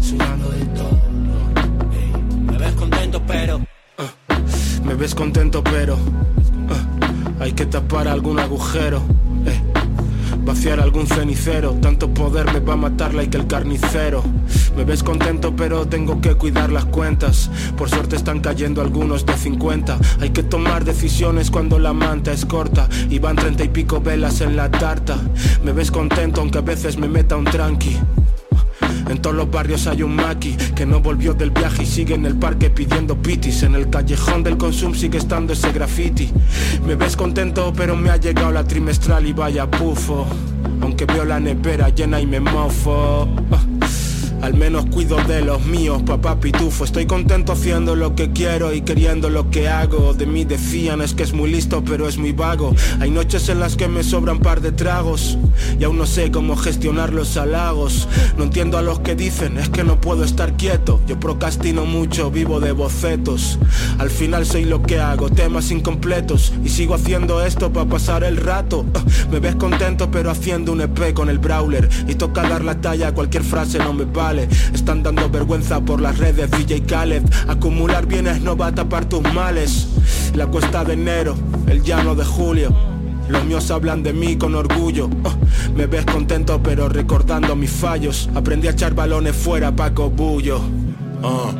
sudando 0.00 0.50
de 0.50 0.64
todo. 0.66 0.98
Me 2.52 2.58
ves 2.58 2.72
contento, 2.74 3.22
pero 3.26 3.60
Me 4.84 4.94
ves 4.94 5.14
contento 5.14 5.62
pero 5.64 5.96
ah, 6.68 7.42
hay 7.44 7.52
que 7.52 7.64
tapar 7.64 8.06
algún 8.06 8.38
agujero. 8.38 9.02
Vaciar 10.50 10.80
algún 10.80 11.06
cenicero, 11.06 11.74
tanto 11.74 12.12
poder 12.12 12.52
me 12.52 12.58
va 12.58 12.72
a 12.72 12.76
matar 12.76 13.12
que 13.28 13.36
el 13.36 13.46
carnicero. 13.46 14.24
Me 14.76 14.82
ves 14.82 15.04
contento 15.04 15.54
pero 15.54 15.86
tengo 15.86 16.20
que 16.20 16.34
cuidar 16.34 16.72
las 16.72 16.86
cuentas. 16.86 17.48
Por 17.78 17.88
suerte 17.88 18.16
están 18.16 18.40
cayendo 18.40 18.82
algunos 18.82 19.24
de 19.24 19.36
50. 19.36 19.96
Hay 20.20 20.30
que 20.30 20.42
tomar 20.42 20.84
decisiones 20.84 21.52
cuando 21.52 21.78
la 21.78 21.92
manta 21.92 22.32
es 22.32 22.44
corta 22.44 22.88
y 23.08 23.20
van 23.20 23.36
treinta 23.36 23.62
y 23.62 23.68
pico 23.68 24.00
velas 24.00 24.40
en 24.40 24.56
la 24.56 24.68
tarta. 24.68 25.18
Me 25.62 25.70
ves 25.70 25.92
contento 25.92 26.40
aunque 26.40 26.58
a 26.58 26.62
veces 26.62 26.98
me 26.98 27.06
meta 27.06 27.36
un 27.36 27.44
tranqui. 27.44 27.96
En 29.10 29.20
todos 29.20 29.34
los 29.34 29.50
barrios 29.50 29.88
hay 29.88 30.04
un 30.04 30.14
maqui 30.14 30.56
que 30.76 30.86
no 30.86 31.00
volvió 31.00 31.34
del 31.34 31.50
viaje 31.50 31.82
y 31.82 31.86
sigue 31.86 32.14
en 32.14 32.26
el 32.26 32.36
parque 32.36 32.70
pidiendo 32.70 33.16
pitis. 33.16 33.64
En 33.64 33.74
el 33.74 33.90
callejón 33.90 34.44
del 34.44 34.56
consum 34.56 34.94
sigue 34.94 35.18
estando 35.18 35.52
ese 35.52 35.72
graffiti. 35.72 36.30
Me 36.86 36.94
ves 36.94 37.16
contento, 37.16 37.72
pero 37.76 37.96
me 37.96 38.10
ha 38.10 38.18
llegado 38.18 38.52
la 38.52 38.62
trimestral 38.62 39.26
y 39.26 39.32
vaya 39.32 39.68
pufo. 39.68 40.26
Aunque 40.80 41.06
veo 41.06 41.24
la 41.24 41.40
nevera 41.40 41.88
llena 41.88 42.20
y 42.20 42.26
me 42.26 42.38
mofo. 42.38 43.28
Ah. 43.50 43.69
Al 44.42 44.54
menos 44.54 44.86
cuido 44.86 45.18
de 45.24 45.42
los 45.42 45.66
míos, 45.66 46.02
papá 46.02 46.40
pitufo. 46.40 46.84
Estoy 46.84 47.04
contento 47.04 47.52
haciendo 47.52 47.94
lo 47.94 48.14
que 48.14 48.32
quiero 48.32 48.72
y 48.72 48.80
queriendo 48.80 49.28
lo 49.28 49.50
que 49.50 49.68
hago. 49.68 50.14
De 50.14 50.24
mí 50.24 50.44
decían 50.44 51.02
es 51.02 51.12
que 51.12 51.24
es 51.24 51.34
muy 51.34 51.50
listo, 51.50 51.84
pero 51.84 52.08
es 52.08 52.16
muy 52.16 52.32
vago. 52.32 52.74
Hay 53.00 53.10
noches 53.10 53.50
en 53.50 53.60
las 53.60 53.76
que 53.76 53.86
me 53.86 54.02
sobran 54.02 54.40
par 54.40 54.62
de 54.62 54.72
tragos 54.72 55.36
y 55.78 55.84
aún 55.84 55.98
no 55.98 56.06
sé 56.06 56.30
cómo 56.30 56.56
gestionar 56.56 57.12
los 57.12 57.36
halagos. 57.36 58.08
No 58.38 58.44
entiendo 58.44 58.78
a 58.78 58.82
los 58.82 59.00
que 59.00 59.14
dicen 59.14 59.58
es 59.58 59.68
que 59.68 59.84
no 59.84 60.00
puedo 60.00 60.24
estar 60.24 60.56
quieto. 60.56 61.00
Yo 61.06 61.20
procrastino 61.20 61.84
mucho, 61.84 62.30
vivo 62.30 62.60
de 62.60 62.72
bocetos. 62.72 63.58
Al 63.98 64.08
final 64.08 64.46
soy 64.46 64.64
lo 64.64 64.82
que 64.82 65.00
hago, 65.00 65.28
temas 65.28 65.70
incompletos 65.70 66.54
y 66.64 66.70
sigo 66.70 66.94
haciendo 66.94 67.44
esto 67.44 67.72
para 67.74 67.90
pasar 67.90 68.24
el 68.24 68.38
rato. 68.38 68.86
Me 69.30 69.38
ves 69.38 69.56
contento, 69.56 70.10
pero 70.10 70.30
haciendo 70.30 70.72
un 70.72 70.80
EP 70.80 71.12
con 71.12 71.28
el 71.28 71.38
brawler 71.38 71.90
y 72.08 72.14
toca 72.14 72.48
dar 72.48 72.64
la 72.64 72.80
talla. 72.80 73.12
Cualquier 73.12 73.44
frase 73.44 73.78
no 73.78 73.92
me 73.92 74.06
vale. 74.06 74.29
Están 74.38 75.02
dando 75.02 75.28
vergüenza 75.28 75.80
por 75.80 76.00
las 76.00 76.18
redes 76.18 76.50
DJ 76.50 76.82
Khaled. 76.82 77.22
Acumular 77.48 78.06
bienes 78.06 78.40
no 78.40 78.56
va 78.56 78.68
a 78.68 78.74
tapar 78.74 79.04
tus 79.06 79.22
males. 79.34 79.88
La 80.34 80.46
cuesta 80.46 80.84
de 80.84 80.92
enero, 80.92 81.34
el 81.66 81.82
llano 81.82 82.14
de 82.14 82.24
julio. 82.24 82.72
Los 83.28 83.44
míos 83.44 83.70
hablan 83.70 84.02
de 84.02 84.12
mí 84.12 84.36
con 84.36 84.54
orgullo. 84.54 85.10
Ah, 85.24 85.34
me 85.74 85.86
ves 85.86 86.04
contento 86.04 86.60
pero 86.62 86.88
recordando 86.88 87.56
mis 87.56 87.70
fallos. 87.70 88.30
Aprendí 88.34 88.68
a 88.68 88.70
echar 88.70 88.94
balones 88.94 89.34
fuera, 89.34 89.74
Paco 89.74 90.10
Bullo. 90.10 90.60
Ah. 91.22 91.52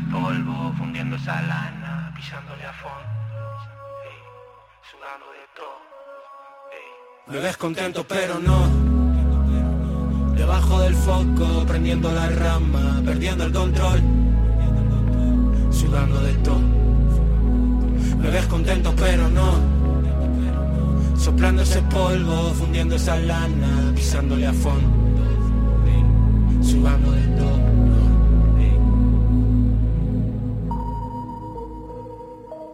Polvo, 0.00 0.72
fundiendo 0.76 1.16
esa 1.16 1.40
lana, 1.42 2.12
pisándole 2.14 2.64
a 2.64 2.72
fondo, 2.72 3.08
Ey, 4.04 4.18
de 5.38 5.46
todo. 5.56 5.78
Ey. 6.72 7.32
Me 7.32 7.38
ves 7.40 7.56
contento 7.56 8.04
pero 8.06 8.38
no. 8.38 8.68
Debajo 10.34 10.80
del 10.80 10.94
foco, 10.94 11.64
prendiendo 11.66 12.12
la 12.12 12.28
rama, 12.28 13.02
perdiendo 13.04 13.44
el 13.44 13.52
control, 13.52 14.00
sudando 15.70 16.20
de 16.20 16.32
todo. 16.34 16.78
Me 18.18 18.30
ves 18.30 18.46
contento 18.46 18.92
pero 18.96 19.28
no 19.28 19.52
Soplando 21.16 21.62
ese 21.62 21.80
polvo, 21.82 22.52
fundiendo 22.54 22.96
esa 22.96 23.16
lana 23.16 23.92
Pisándole 23.94 24.46
a 24.46 24.52
fondo 24.52 25.22
Sudando 26.60 27.12
de 27.12 27.26
todo 27.38 27.67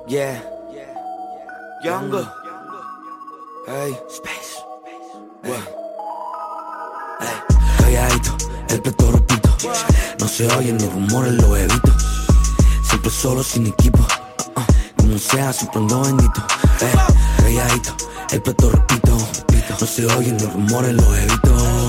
Yeah. 0.06 0.38
Younger. 1.82 2.28
Hey. 3.66 3.96
Space. 4.10 4.60
Hey. 5.42 5.64
Calladito, 7.78 8.36
el 8.68 8.82
peto 8.82 9.12
repito. 9.12 9.48
No 10.18 10.28
se 10.28 10.46
oyen 10.56 10.76
los 10.76 10.92
rumores, 10.92 11.32
lo 11.32 11.56
evito. 11.56 11.92
Siempre 12.86 13.10
solo 13.10 13.42
sin 13.42 13.66
equipo. 13.66 14.00
Uh, 14.54 14.60
uh. 14.60 14.64
Como 14.98 15.16
sea, 15.16 15.54
siempre 15.54 15.80
ando 15.80 16.02
bendito. 16.02 16.42
Hey. 16.80 16.92
Calladito, 17.38 17.96
el 18.30 18.42
peto 18.42 18.70
repito. 18.70 19.16
No 19.80 19.86
se 19.86 20.04
oyen 20.04 20.36
los 20.36 20.52
rumores, 20.52 20.92
lo 20.92 21.14
evito. 21.14 21.86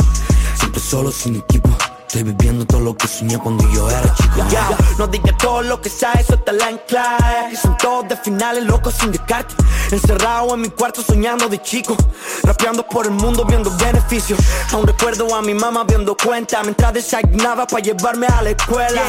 Siempre 0.58 0.80
solo 0.80 1.12
sin 1.12 1.36
equipo. 1.36 1.75
Estoy 2.08 2.24
viviendo 2.24 2.66
todo 2.66 2.82
lo 2.82 2.96
que 2.96 3.08
soñé 3.08 3.38
cuando 3.40 3.68
yo 3.72 3.90
era 3.90 4.14
chico. 4.14 4.46
Ya, 4.50 4.70
no 4.98 5.08
digas 5.08 5.36
todo 5.38 5.64
lo 5.64 5.82
que 5.82 5.90
sabes, 5.90 6.22
eso 6.22 6.38
te 6.38 6.54
la 6.54 6.70
enclave. 6.70 7.56
Son 7.62 7.76
todos 7.78 8.08
de 8.08 8.16
finales 8.16 8.64
locos 8.64 8.94
sin 8.94 9.12
descarte. 9.12 9.56
Encerrado 9.92 10.54
en 10.54 10.62
mi 10.62 10.70
cuarto 10.70 11.02
soñando 11.02 11.50
de 11.50 11.62
chico. 11.62 11.98
Rapeando 12.44 12.86
por 12.88 13.06
el 13.06 13.12
mundo 13.12 13.44
viendo 13.46 13.72
beneficios. 13.72 14.40
Aún 14.72 14.86
recuerdo 14.86 15.34
a 15.36 15.42
mi 15.42 15.54
mamá 15.54 15.84
viendo 15.84 16.16
cuenta. 16.16 16.62
Mientras 16.62 16.94
desayunaba 16.94 17.66
para 17.66 17.82
llevarme 17.82 18.28
a 18.28 18.42
la 18.44 18.52
escuela. 18.52 19.02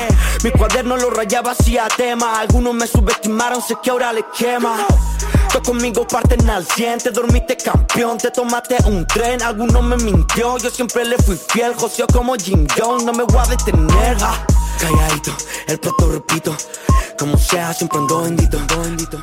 Mi 0.42 0.50
cuaderno 0.50 0.96
lo 0.96 1.10
rayaba 1.10 1.52
hacía 1.52 1.86
tema. 1.96 2.40
Algunos 2.40 2.74
me 2.74 2.86
subestimaron, 2.86 3.60
sé 3.62 3.76
que 3.82 3.90
ahora 3.90 4.12
les 4.12 4.24
quema. 4.36 4.86
Tú 5.52 5.62
conmigo 5.62 6.06
parten 6.06 6.48
al 6.50 6.66
100, 6.66 6.98
te 6.98 7.10
dormiste 7.10 7.56
campeón, 7.56 8.18
te 8.18 8.30
tomaste 8.30 8.76
un 8.86 9.06
tren, 9.06 9.42
alguno 9.42 9.82
me 9.82 9.96
mintió, 9.96 10.58
yo 10.58 10.70
siempre 10.70 11.04
le 11.04 11.16
fui 11.18 11.36
fiel, 11.48 11.74
joseó 11.74 12.06
como 12.06 12.34
Jim 12.34 12.66
Jones, 12.76 13.04
no 13.04 13.12
me 13.12 13.24
voy 13.24 13.38
a 13.38 13.46
detener. 13.46 14.16
Ah, 14.20 14.46
calladito, 14.80 15.34
el 15.68 15.78
plato 15.78 16.10
repito, 16.10 16.56
como 17.18 17.36
sea, 17.38 17.72
siempre 17.72 17.98
ando 17.98 18.22
bendito, 18.22 18.58
bendito. 18.82 19.18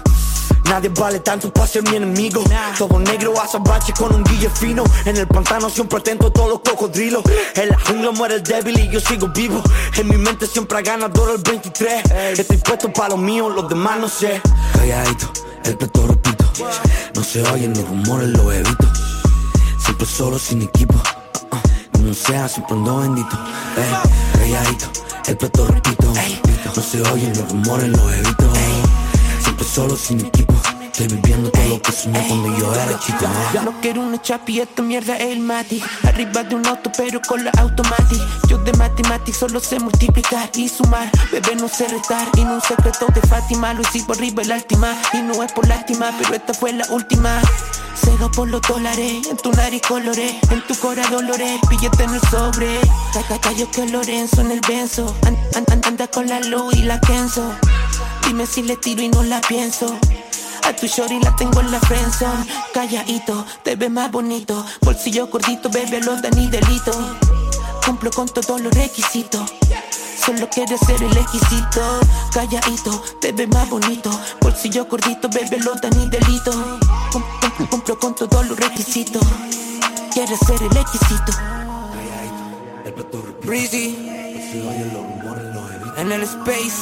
Nadie 0.65 0.89
vale 0.89 1.19
tanto 1.19 1.51
para 1.51 1.67
ser 1.67 1.83
mi 1.83 1.95
enemigo. 1.95 2.43
Todo 2.77 2.99
negro 2.99 3.39
azabache 3.39 3.93
con 3.93 4.13
un 4.13 4.23
guille 4.23 4.49
fino. 4.49 4.83
En 5.05 5.17
el 5.17 5.27
pantano 5.27 5.69
siempre 5.69 5.99
atento 5.99 6.27
a 6.27 6.33
todos 6.33 6.49
los 6.49 6.59
cocodrilos. 6.59 7.23
En 7.55 7.69
la 7.69 7.79
jungla 7.79 8.11
muere 8.11 8.35
el 8.35 8.43
débil 8.43 8.79
y 8.79 8.89
yo 8.89 8.99
sigo 8.99 9.27
vivo. 9.27 9.61
En 9.97 10.07
mi 10.07 10.17
mente 10.17 10.47
siempre 10.47 10.81
ganador 10.81 11.31
el 11.31 11.41
23. 11.41 12.39
Estoy 12.39 12.57
puesto 12.57 12.91
para 12.91 13.09
lo 13.09 13.17
mío, 13.17 13.49
los 13.49 13.67
demás 13.67 13.99
no 13.99 14.07
sé. 14.07 14.41
Calladito, 14.73 15.31
el 15.65 15.77
plato 15.77 16.07
repito. 16.07 16.45
No 17.15 17.23
se 17.23 17.41
oyen 17.49 17.73
los 17.73 17.87
rumores, 17.87 18.29
lo 18.29 18.51
evito. 18.51 18.87
Siempre 19.83 20.05
solo 20.07 20.39
sin 20.39 20.61
equipo. 20.61 20.95
Uh, 20.95 21.55
uh. 21.55 21.59
Como 21.91 22.13
sea, 22.13 22.47
siempre 22.47 22.75
ando 22.75 22.97
bendito. 22.97 23.35
Eh, 23.77 24.39
calladito, 24.39 24.85
el 25.27 25.37
plato 25.37 25.67
repito. 25.67 26.13
No 26.75 26.81
se 26.81 27.01
oyen 27.01 27.33
los 27.37 27.49
rumores, 27.51 27.89
lo 27.89 28.11
evito. 28.11 28.53
Siempre 29.53 29.67
solo 29.71 29.95
sin 29.95 30.19
equipo. 30.25 30.51
Estoy 30.81 31.05
viviendo 31.09 31.51
todo 31.51 31.67
lo 31.67 31.79
que 31.83 31.91
soñé 31.91 32.25
cuando 32.27 32.57
yo 32.57 32.73
era 32.73 32.99
chico. 32.99 33.25
Yo 33.53 33.61
no 33.61 33.79
quiero 33.81 34.01
una 34.01 34.19
chapi, 34.19 34.59
esta 34.59 34.81
mierda 34.81 35.15
es 35.15 35.27
el 35.31 35.41
mati. 35.41 35.79
Arriba 36.07 36.41
de 36.43 36.55
un 36.55 36.65
auto, 36.65 36.91
pero 36.97 37.21
con 37.21 37.43
la 37.43 37.51
automatic. 37.59 38.19
Yo 38.47 38.57
de 38.57 38.73
matemáticas 38.73 39.39
solo 39.39 39.59
sé 39.59 39.79
multiplicar 39.79 40.49
y 40.55 40.67
sumar. 40.69 41.11
Bebé 41.31 41.55
no 41.55 41.67
sé 41.67 41.87
restar. 41.87 42.27
Y 42.35 42.43
no 42.43 42.55
un 42.55 42.61
secreto 42.61 43.05
de 43.13 43.21
Fátima. 43.27 43.75
Lo 43.75 43.81
hicimos 43.83 44.17
arriba 44.17 44.41
el 44.41 44.51
última. 44.53 44.95
Y 45.13 45.17
no 45.21 45.43
es 45.43 45.51
por 45.51 45.67
lástima, 45.67 46.11
pero 46.17 46.33
esta 46.33 46.55
fue 46.55 46.73
la 46.73 46.87
última. 46.89 47.39
Cedo 47.95 48.31
por 48.31 48.47
los 48.49 48.61
dólares, 48.63 49.27
en 49.29 49.37
tu 49.37 49.51
nariz 49.51 49.83
coloré, 49.87 50.39
en 50.49 50.65
tu 50.65 50.73
cora 50.79 51.07
dolores, 51.09 51.59
pillete 51.69 52.03
en 52.05 52.15
el 52.15 52.21
sobre. 52.21 52.79
Saca 53.13 53.39
callo 53.39 53.69
que 53.69 53.85
Lorenzo 53.87 54.41
en 54.41 54.49
el 54.49 54.61
benzo, 54.67 55.15
An- 55.27 55.37
an- 55.55 55.65
an- 55.71 55.81
anda 55.85 56.07
con 56.07 56.27
la 56.27 56.39
luz 56.39 56.73
y 56.75 56.81
la 56.81 56.99
Kenzo. 56.99 57.53
Dime 58.25 58.45
si 58.45 58.63
le 58.63 58.75
tiro 58.77 59.01
y 59.01 59.09
no 59.09 59.23
la 59.23 59.41
pienso. 59.41 59.97
A 60.65 60.73
tu 60.73 60.87
shorty 60.87 61.19
la 61.19 61.35
tengo 61.35 61.59
en 61.59 61.71
la 61.71 61.79
friendzone 61.81 62.45
Calladito, 62.73 63.45
te 63.63 63.75
ves 63.75 63.91
más 63.91 64.11
bonito. 64.11 64.65
Bolsillo 64.81 65.27
gordito, 65.27 65.69
bebé, 65.69 65.99
los 66.01 66.21
dan 66.21 66.37
y 66.39 66.47
delito. 66.47 66.91
Cumplo 67.85 68.09
con 68.11 68.27
todos 68.29 68.61
los 68.61 68.73
requisitos. 68.73 69.41
Solo 70.25 70.47
quieres 70.49 70.79
ser 70.85 71.03
el 71.03 71.17
exquisito. 71.17 71.81
Calladito, 72.33 73.03
te 73.19 73.31
ves 73.33 73.47
más 73.49 73.69
bonito. 73.69 74.09
Bolsillo 74.41 74.85
gordito, 74.85 75.27
bebé, 75.29 75.59
los 75.59 75.81
dan 75.81 75.99
y 76.01 76.09
delito. 76.09 76.51
Cum- 77.11 77.23
cum- 77.57 77.67
Cumplo 77.67 77.99
con 77.99 78.15
todos 78.15 78.47
los 78.47 78.57
requisitos. 78.57 79.21
Quieres 80.13 80.39
ser 80.47 80.61
el 80.63 80.77
exquisito. 80.77 81.31
Breezy 83.43 83.97
en 85.97 86.11
el 86.11 86.23
space 86.23 86.73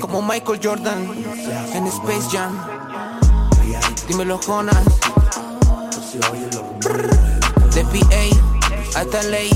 como 0.00 0.22
Michael 0.22 0.60
Jordan. 0.62 1.06
En 1.74 1.86
Space 1.86 2.28
Jam. 2.30 2.58
Dímelo 4.08 4.38
Jonas 4.38 4.84
de 7.74 7.84
PA 7.84 9.00
hasta 9.00 9.22
ley 9.24 9.50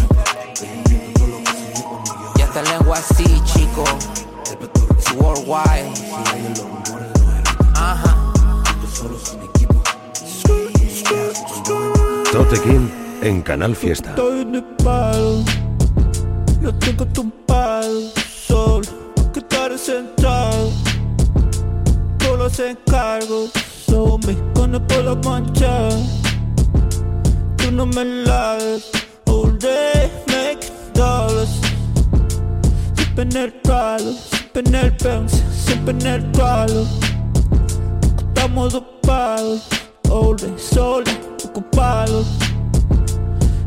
y 2.37 2.43
hasta 2.43 2.63
lengua 2.63 2.99
así 2.99 3.25
chico. 3.45 3.85
Es 4.99 5.13
worldwide. 5.15 5.93
Ajá. 7.75 8.17
Tote 12.33 12.61
King 12.61 12.89
en 13.23 13.43
Canal 13.43 13.77
Fiesta. 13.77 14.11
Estoy 14.11 14.41
en 14.41 14.55
el 14.57 14.65
palo, 14.65 15.45
tengo 16.81 17.07
los 22.49 22.61
encargos 22.61 23.51
son 23.87 24.21
mis 24.27 24.37
cones 24.55 24.81
por 24.89 25.05
la 25.05 25.15
mancha. 25.17 25.89
Tú 27.59 27.71
no 27.73 27.85
me 27.85 28.05
laves, 28.05 28.91
all 29.27 29.59
day 29.59 30.11
make 30.29 30.67
dollars. 30.95 31.51
Siempre 32.95 33.25
en 33.25 33.37
el 33.37 33.53
palo, 33.61 34.13
siempre 34.31 34.63
en 34.67 34.75
el 34.75 34.91
Benz, 34.93 35.43
siempre 35.53 35.95
en 36.01 36.07
el 36.07 36.25
palo. 36.31 36.87
Estamos 38.29 38.75
ocupados, 38.75 39.69
all 40.09 40.37
day 40.37 40.55
solo, 40.57 41.11
ocupados. 41.45 42.27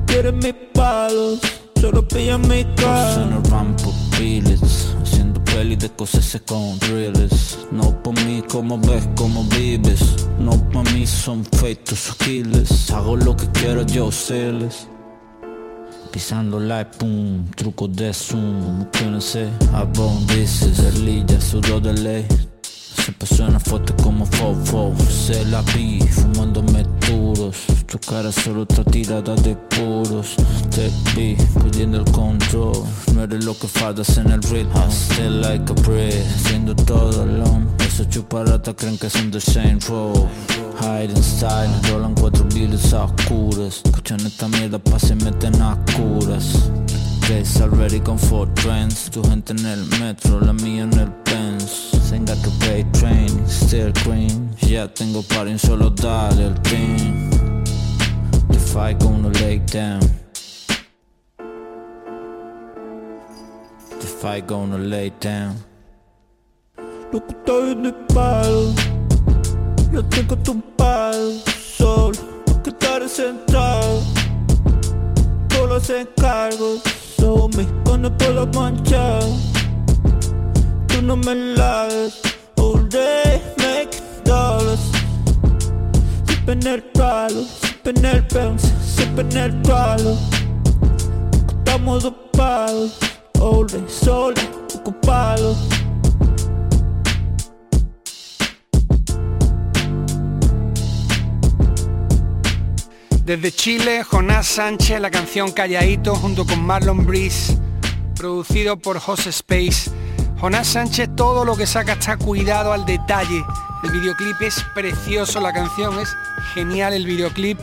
Quieren 0.08 0.39
mis 0.39 0.56
palos, 0.74 1.39
solo 1.80 2.08
pillan 2.08 2.41
mi 2.48 2.65
cara. 2.76 3.30
en 5.20 5.21
peli 5.52 5.76
de 5.76 5.90
cosas 5.90 6.42
con 6.46 6.80
No 7.72 8.02
por 8.04 8.14
mí, 8.26 8.44
como 8.50 8.78
ves, 8.80 9.08
como 9.16 9.44
vives. 9.46 10.02
No 10.40 10.52
por 10.70 10.92
mí, 10.94 11.06
son 11.06 11.46
feitos 11.46 12.12
Aquiles 12.12 12.90
Hago 12.92 13.16
lo 13.16 13.36
que 13.36 13.48
quiero 13.52 13.84
yo, 13.84 14.12
serles 14.12 14.88
Pisando 16.12 16.60
like, 16.60 16.98
pum, 16.98 17.46
truco 17.56 17.88
de 17.88 18.14
zoom 18.14 18.86
no 19.10 19.22
sé, 19.22 19.50
abón, 19.74 20.26
dices 20.28 20.80
Elilla, 20.80 21.40
sudor 21.40 21.82
de 21.82 21.94
ley 21.94 22.51
Siempre 23.04 23.28
suena 23.28 23.60
fuerte 23.60 23.94
como 24.04 24.26
fofo. 24.26 24.94
Se 25.10 25.44
la 25.46 25.62
vi, 25.74 26.00
fumándome 26.02 26.86
duros. 27.08 27.58
Tu 27.88 27.98
cara 28.00 28.32
solo 28.32 28.64
está 28.64 28.84
tirada 28.84 29.36
de 29.36 29.56
puros. 29.56 30.36
Te 30.70 30.92
vi, 31.16 31.36
perdiendo 31.54 31.98
el 32.00 32.12
control. 32.12 32.84
No 33.14 33.24
eres 33.24 33.44
lo 33.44 33.58
que 33.58 33.68
faltas 33.68 34.18
en 34.18 34.32
el 34.32 34.42
ritmo. 34.44 34.72
I 34.82 34.92
still 34.92 35.42
like 35.42 35.70
a 35.70 35.74
breath 35.74 36.26
Haciendo 36.36 36.76
todo 36.76 37.24
alone 37.24 37.68
Esos 37.86 38.10
chuparatas 38.10 38.74
creen 38.76 38.98
que 38.98 39.10
son 39.10 39.30
the 39.32 39.40
same 39.40 39.80
road 39.90 40.28
Hide 40.80 41.14
and 41.14 41.24
style 41.24 41.70
Rolan 41.90 42.16
cuatro 42.16 42.46
viles 42.46 42.94
a 42.94 43.06
oscuras. 43.06 43.82
Escuchan 43.84 44.20
esta 44.26 44.48
mierda 44.48 44.80
pa' 44.80 45.00
se 45.00 45.16
meten 45.16 45.62
a 45.62 45.78
curas. 45.96 46.72
Days 47.28 47.62
already 47.62 48.00
con 48.00 48.18
four 48.18 48.48
trends. 48.56 49.10
Tu 49.12 49.22
gente 49.24 49.54
en 49.54 49.66
el 49.66 49.86
metro, 50.00 50.40
la 50.42 50.54
mía 50.54 50.84
en 50.84 50.94
el 51.00 51.12
Benz 51.26 51.51
Ain't 52.13 52.28
got 52.28 52.38
to 52.43 52.52
pay 52.60 52.84
train, 52.93 53.47
still 53.47 53.91
green 54.04 54.50
Ya 54.60 54.88
tengo 54.88 55.21
para 55.21 55.50
un 55.50 55.58
solo 55.58 55.89
dale 55.89 56.47
el 56.47 56.62
team 56.62 57.32
The 58.50 58.60
fight 58.60 59.00
gonna 59.00 59.30
lay 59.30 59.60
down. 59.60 60.02
The 64.00 64.08
fight 64.08 64.47
gonna 64.47 64.78
lay 64.78 65.12
down. 65.19 65.56
Loco, 67.12 67.28
estoy 67.30 67.71
en 67.71 67.86
el 67.86 67.93
palo, 68.13 68.74
yo 69.91 70.04
tengo 70.06 70.38
tu 70.38 70.62
palo, 70.78 71.34
solo 71.76 72.17
que 72.63 72.69
estaré 72.69 73.10
sentado. 73.10 74.02
Todos 75.50 75.69
los 75.69 75.89
encargos 75.89 76.82
son 77.17 77.50
mis 77.58 77.67
cones 77.84 78.12
por 78.17 78.34
la 78.34 78.45
no 81.02 81.16
me 81.16 81.34
laves, 81.34 82.22
all 82.58 82.88
day 82.88 83.42
make 83.58 83.92
dollars. 84.24 84.92
En 86.48 86.66
el 86.68 86.84
palo, 86.84 87.46
en 87.86 88.06
el 88.06 88.28
siempre 88.84 89.24
en 89.32 89.38
el 89.38 89.62
palo. 89.62 90.18
Estamos 91.58 92.06
ocupados, 92.06 92.98
all 93.40 93.68
day 93.68 93.84
solo, 93.88 94.36
ocupados. 94.76 95.58
Desde 103.26 103.52
Chile, 103.52 104.04
Jonás 104.04 104.46
Sánchez, 104.46 105.00
la 105.00 105.10
canción 105.10 105.52
Calladito 105.52 106.16
junto 106.16 106.46
con 106.46 106.62
Marlon 106.66 107.06
Breeze, 107.06 107.58
producido 108.16 108.78
por 108.78 108.99
José 108.99 109.30
Space. 109.30 110.01
Jonás 110.42 110.70
Sánchez 110.70 111.16
todo 111.16 111.46
lo 111.46 111.56
que 111.56 111.68
saca 111.68 111.94
está 111.94 112.18
cuidado 112.18 112.74
al 112.74 112.84
detalle. 112.84 113.46
El 113.84 113.92
videoclip 113.92 114.42
es 114.42 114.66
precioso, 114.74 115.39
la 115.39 115.54
canción 115.54 116.00
es 116.00 116.18
genial, 116.56 116.94
el 116.94 117.06
videoclip, 117.06 117.60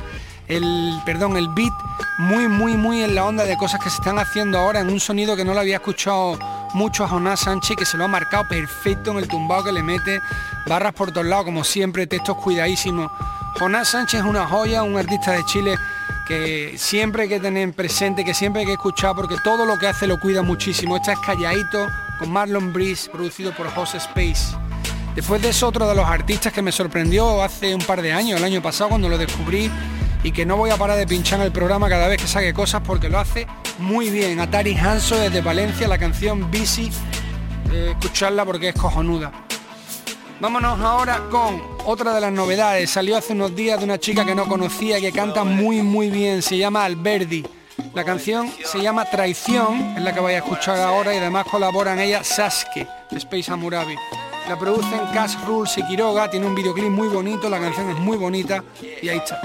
el 0.46 0.96
perdón, 1.04 1.36
el 1.36 1.48
beat 1.48 1.72
muy 2.18 2.46
muy 2.46 2.76
muy 2.76 3.02
en 3.02 3.16
la 3.16 3.24
onda 3.24 3.44
de 3.44 3.56
cosas 3.56 3.80
que 3.82 3.90
se 3.90 3.96
están 3.96 4.20
haciendo 4.20 4.58
ahora 4.58 4.78
en 4.78 4.90
un 4.90 5.00
sonido 5.00 5.34
que 5.34 5.44
no 5.44 5.54
lo 5.54 5.60
había 5.60 5.78
escuchado 5.78 6.38
mucho 6.72 7.02
a 7.02 7.08
Jonás 7.08 7.40
Sánchez 7.40 7.76
que 7.76 7.84
se 7.84 7.96
lo 7.96 8.04
ha 8.04 8.08
marcado 8.08 8.46
perfecto 8.46 9.10
en 9.10 9.18
el 9.18 9.26
tumbado 9.26 9.64
que 9.64 9.72
le 9.72 9.82
mete, 9.82 10.20
barras 10.68 10.92
por 10.92 11.10
todos 11.10 11.26
lados 11.26 11.46
como 11.46 11.64
siempre, 11.64 12.06
textos 12.06 12.36
cuidadísimos. 12.36 13.10
Jonás 13.58 13.88
Sánchez 13.88 14.20
es 14.20 14.26
una 14.26 14.46
joya, 14.46 14.84
un 14.84 14.96
artista 14.96 15.32
de 15.32 15.44
Chile 15.46 15.76
que 16.28 16.76
siempre 16.78 17.24
hay 17.24 17.28
que 17.28 17.40
tener 17.40 17.72
presente, 17.72 18.24
que 18.24 18.34
siempre 18.34 18.60
hay 18.60 18.66
que 18.66 18.74
escuchar 18.74 19.16
porque 19.16 19.34
todo 19.42 19.66
lo 19.66 19.76
que 19.80 19.88
hace 19.88 20.06
lo 20.06 20.20
cuida 20.20 20.42
muchísimo. 20.42 20.96
Esta 20.96 21.14
es 21.14 21.18
Calladito 21.18 21.88
con 22.18 22.30
Marlon 22.30 22.72
Breeze, 22.72 23.10
producido 23.10 23.54
por 23.54 23.68
José 23.70 23.98
Space. 23.98 24.56
Después 25.14 25.42
de 25.42 25.48
eso, 25.48 25.68
otro 25.68 25.88
de 25.88 25.94
los 25.94 26.06
artistas 26.06 26.52
que 26.52 26.62
me 26.62 26.72
sorprendió 26.72 27.42
hace 27.42 27.74
un 27.74 27.80
par 27.82 28.02
de 28.02 28.12
años, 28.12 28.38
el 28.38 28.44
año 28.44 28.62
pasado, 28.62 28.90
cuando 28.90 29.08
lo 29.08 29.18
descubrí 29.18 29.70
y 30.22 30.32
que 30.32 30.44
no 30.44 30.56
voy 30.56 30.70
a 30.70 30.76
parar 30.76 30.96
de 30.96 31.06
pinchar 31.06 31.40
en 31.40 31.46
el 31.46 31.52
programa 31.52 31.88
cada 31.88 32.08
vez 32.08 32.20
que 32.20 32.28
saque 32.28 32.52
cosas 32.52 32.82
porque 32.84 33.08
lo 33.08 33.18
hace 33.18 33.46
muy 33.78 34.10
bien. 34.10 34.40
Atari 34.40 34.76
Hanso 34.76 35.16
desde 35.16 35.40
Valencia, 35.40 35.88
la 35.88 35.98
canción 35.98 36.50
Busy, 36.50 36.90
eh, 37.72 37.88
escucharla 37.90 38.44
porque 38.44 38.68
es 38.70 38.74
cojonuda. 38.74 39.32
Vámonos 40.40 40.78
ahora 40.78 41.24
con 41.30 41.60
otra 41.84 42.14
de 42.14 42.20
las 42.20 42.32
novedades. 42.32 42.90
Salió 42.90 43.16
hace 43.16 43.32
unos 43.32 43.56
días 43.56 43.78
de 43.80 43.84
una 43.84 43.98
chica 43.98 44.24
que 44.24 44.36
no 44.36 44.46
conocía 44.46 45.00
que 45.00 45.10
canta 45.10 45.42
muy 45.42 45.82
muy 45.82 46.10
bien. 46.10 46.42
Se 46.42 46.56
llama 46.56 46.84
Alberdi. 46.84 47.44
La 47.94 48.04
canción 48.04 48.50
se 48.64 48.80
llama 48.80 49.04
Traición, 49.04 49.96
es 49.96 50.02
la 50.02 50.12
que 50.12 50.20
vais 50.20 50.40
a 50.40 50.44
escuchar 50.44 50.78
ahora 50.78 51.14
y 51.14 51.18
además 51.18 51.46
colaboran 51.46 51.98
ella 51.98 52.22
Sasuke, 52.22 52.86
de 53.10 53.18
Space 53.18 53.50
Amurabi. 53.50 53.96
La 54.48 54.58
producen 54.58 55.00
Cash 55.12 55.34
Rules 55.46 55.76
y 55.78 55.82
Quiroga, 55.82 56.30
tiene 56.30 56.46
un 56.46 56.54
videoclip 56.54 56.90
muy 56.90 57.08
bonito, 57.08 57.48
la 57.48 57.60
canción 57.60 57.90
es 57.90 57.98
muy 57.98 58.16
bonita 58.16 58.62
y 59.02 59.08
ahí 59.08 59.18
está. 59.18 59.40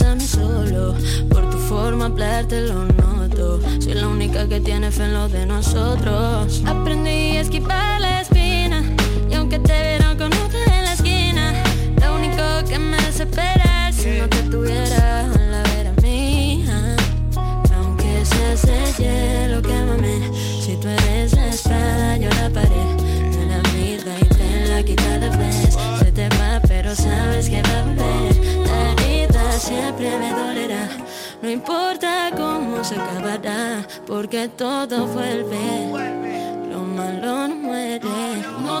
A 0.00 0.14
mí 0.14 0.24
solo. 0.26 0.94
Por 1.28 1.50
tu 1.50 1.58
forma 1.58 2.06
hablarte 2.06 2.62
lo 2.62 2.84
noto. 2.84 3.60
Soy 3.78 3.94
la 3.94 4.08
única 4.08 4.48
que 4.48 4.58
tiene 4.60 4.90
fe 4.90 5.04
en 5.04 5.12
lo 5.12 5.28
de 5.28 5.44
nosotros. 5.44 6.62
Aprendí 6.64 7.36
a 7.36 7.42
esquivar 7.42 8.00
la 8.00 8.22
espina. 8.22 8.82
Y 9.30 9.34
aunque 9.34 9.58
te 9.58 9.72
vieron 9.72 10.16
con 10.16 10.32
otra 10.32 10.78
en 10.78 10.84
la 10.86 10.92
esquina, 10.94 11.62
lo 12.00 12.16
único 12.16 12.42
que 12.68 12.78
me 12.78 12.96
desespera 13.02 13.90
es 13.90 13.96
si 13.96 14.18
no 14.18 14.28
te 14.28 14.42
tuviera 14.44 15.21
importa 31.52 32.30
cómo 32.36 32.82
se 32.82 32.96
acabará, 32.96 33.86
porque 34.06 34.48
todo 34.48 35.06
vuelve. 35.06 35.88
Lo 36.70 36.80
malo 36.80 37.48
no 37.48 37.54
muere. 37.56 38.08
No 38.64 38.80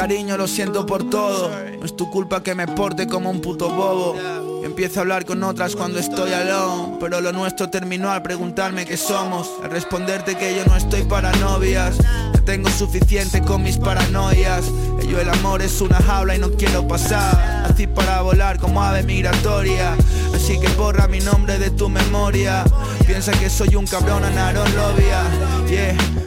cariño, 0.00 0.38
lo 0.38 0.48
siento 0.48 0.86
por 0.86 1.10
todo. 1.10 1.50
No 1.78 1.84
es 1.84 1.94
tu 1.94 2.10
culpa 2.10 2.42
que 2.42 2.54
me 2.54 2.66
porte 2.66 3.06
como 3.06 3.28
un 3.28 3.42
puto 3.42 3.68
bobo. 3.68 4.16
Empiezo 4.64 5.00
a 5.00 5.02
hablar 5.02 5.26
con 5.26 5.42
otras 5.42 5.76
cuando 5.76 5.98
estoy 5.98 6.32
alone. 6.32 6.96
Pero 6.98 7.20
lo 7.20 7.32
nuestro 7.32 7.68
terminó 7.68 8.10
al 8.10 8.22
preguntarme 8.22 8.86
qué 8.86 8.96
somos. 8.96 9.50
Al 9.62 9.70
responderte 9.70 10.36
que 10.36 10.56
yo 10.56 10.64
no 10.64 10.74
estoy 10.74 11.02
para 11.02 11.32
novias. 11.32 11.98
Tengo 12.46 12.70
suficiente 12.70 13.42
con 13.42 13.62
mis 13.62 13.76
paranoias. 13.76 14.64
Que 14.98 15.06
yo 15.06 15.20
el 15.20 15.28
amor 15.28 15.60
es 15.60 15.82
una 15.82 15.96
jaula 15.96 16.34
y 16.34 16.38
no 16.38 16.50
quiero 16.52 16.88
pasar. 16.88 17.66
Así 17.70 17.86
para 17.86 18.22
volar 18.22 18.58
como 18.58 18.82
ave 18.82 19.02
migratoria. 19.02 19.94
Así 20.34 20.58
que 20.58 20.68
borra 20.78 21.08
mi 21.08 21.20
nombre 21.20 21.58
de 21.58 21.70
tu 21.72 21.90
memoria. 21.90 22.64
Piensa 23.06 23.32
que 23.32 23.50
soy 23.50 23.76
un 23.76 23.86
cabrón 23.86 24.24
Anaron 24.24 24.74
Lobia. 24.74 25.24
Yeah. 25.68 26.19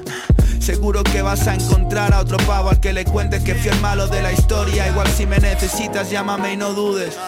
Seguro 0.63 1.03
que 1.03 1.21
vas 1.21 1.45
a 1.49 1.55
encontrar 1.55 2.13
a 2.13 2.21
otro 2.21 2.37
pavo 2.37 2.69
al 2.69 2.79
que 2.79 2.93
le 2.93 3.03
cuentes 3.03 3.43
que 3.43 3.53
fui 3.53 3.69
el 3.69 3.77
malo 3.81 4.07
de 4.07 4.21
la 4.21 4.31
historia. 4.31 4.87
Igual 4.87 5.09
si 5.09 5.25
me 5.25 5.37
necesitas, 5.37 6.09
llámame 6.09 6.53
y 6.53 6.57
no 6.57 6.71
dudes. 6.71 7.19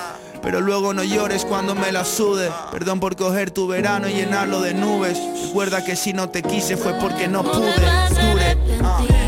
Pero 0.41 0.61
luego 0.61 0.93
no 0.93 1.03
llores 1.03 1.43
cuando 1.43 1.75
me 1.75 1.91
la 1.91 2.05
sude. 2.05 2.49
Perdón 2.71 3.01
por 3.01 3.17
coger 3.17 3.51
tu 3.51 3.67
verano 3.67 4.07
y 4.07 4.13
llenarlo 4.13 4.61
de 4.61 4.73
nubes. 4.73 5.19
Recuerda 5.47 5.83
que 5.83 5.97
si 5.97 6.13
no 6.13 6.29
te 6.29 6.43
quise 6.43 6.77
fue 6.77 6.93
porque 6.93 7.27
no 7.27 7.43
pude. 7.43 7.73
Dure. 8.09 9.24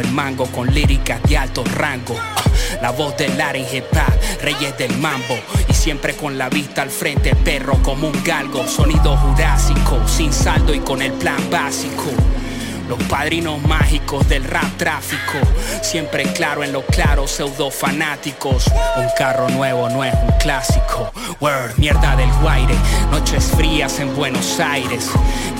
El 0.00 0.10
mango, 0.12 0.46
con 0.46 0.72
líricas 0.72 1.22
de 1.24 1.36
alto 1.36 1.64
rango. 1.64 2.16
Ah, 2.18 2.42
La 2.82 2.90
voz 2.90 3.16
del 3.16 3.40
área 3.40 3.66
en 3.66 3.76
hip 3.76 3.84
hop, 3.92 4.42
reyes 4.42 4.76
del 4.78 4.96
mambo, 4.98 5.38
y 5.68 5.72
siempre 5.72 6.14
con 6.14 6.36
la 6.36 6.48
vista 6.48 6.82
al 6.82 6.90
frente, 6.90 7.34
perro 7.34 7.82
como 7.82 8.08
un 8.08 8.24
galgo, 8.24 8.66
sonido 8.66 9.16
jurásico, 9.16 10.00
sin 10.06 10.32
saldo 10.32 10.74
y 10.74 10.80
con 10.80 11.02
el 11.02 11.12
plan 11.12 11.50
básico. 11.50 12.10
Los 12.88 13.02
padrinos 13.04 13.60
mágicos 13.62 14.28
del 14.28 14.44
rap 14.44 14.76
tráfico, 14.76 15.38
siempre 15.82 16.22
claro 16.32 16.62
en 16.62 16.72
lo 16.72 16.82
claro, 16.82 17.26
pseudo 17.26 17.68
fanáticos. 17.70 18.66
Un 18.96 19.08
carro 19.18 19.48
nuevo 19.48 19.88
no 19.88 20.04
es 20.04 20.14
un 20.14 20.30
clásico. 20.38 21.10
Word, 21.40 21.76
mierda 21.78 22.14
del 22.14 22.30
guaire, 22.40 22.74
noches 23.10 23.50
frías 23.56 23.98
en 23.98 24.14
Buenos 24.14 24.60
Aires. 24.60 25.10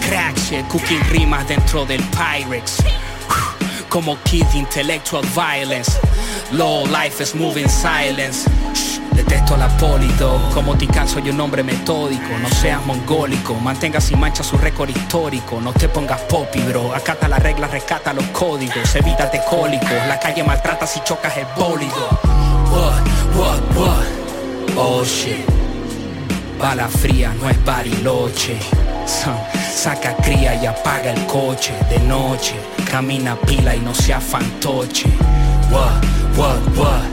Crack 0.09 0.37
shit, 0.37 0.69
cooking 0.69 1.03
rimas 1.11 1.49
dentro 1.49 1.85
del 1.85 2.03
Pyrex. 2.11 2.79
Como 3.89 4.17
kid 4.25 4.47
intellectual 4.55 5.23
violence. 5.23 5.99
Low 6.53 6.85
life 6.85 7.21
is 7.21 7.35
moving 7.35 7.69
silence. 7.69 8.49
Shh, 8.75 8.97
Detesto 9.17 9.57
la 9.57 9.69
polido, 9.79 10.39
como 10.53 10.77
Tican 10.77 11.09
soy 11.09 11.31
un 11.31 11.41
hombre 11.41 11.63
metódico, 11.63 12.39
no 12.39 12.51
seas 12.51 12.85
mongólico, 12.85 13.55
mantenga 13.55 13.99
sin 13.99 14.21
mancha 14.21 14.45
su 14.45 14.59
récord 14.59 14.91
histórico, 14.91 15.59
no 15.59 15.73
te 15.73 15.89
pongas 15.89 16.21
popi 16.23 16.61
bro, 16.61 16.95
acata 16.95 17.27
las 17.27 17.43
reglas, 17.43 17.71
rescata 17.71 18.13
los 18.13 18.27
códigos, 18.27 18.95
evítate 18.95 19.41
cólicos, 19.49 20.07
la 20.07 20.21
calle 20.21 20.45
maltrata 20.45 20.87
si 20.87 21.01
chocas 21.01 21.35
el 21.39 21.47
bólido. 21.57 21.95
What, 22.71 23.35
what, 23.35 23.77
what, 23.77 24.77
oh 24.77 25.03
shit, 25.03 25.47
bala 26.61 26.87
fría 26.87 27.33
no 27.41 27.49
es 27.49 27.65
bariloche, 27.65 28.59
saca 29.75 30.15
cría 30.17 30.63
y 30.63 30.67
apaga 30.67 31.13
el 31.13 31.25
coche 31.25 31.73
de 31.89 32.01
noche, 32.01 32.55
camina 32.97 33.37
pila 33.37 33.77
y 33.77 33.81
no 33.81 33.95
sea 33.95 34.19
fantoche. 34.19 35.07
What, 35.71 36.03
what, 36.35 36.59
what, 36.79 37.05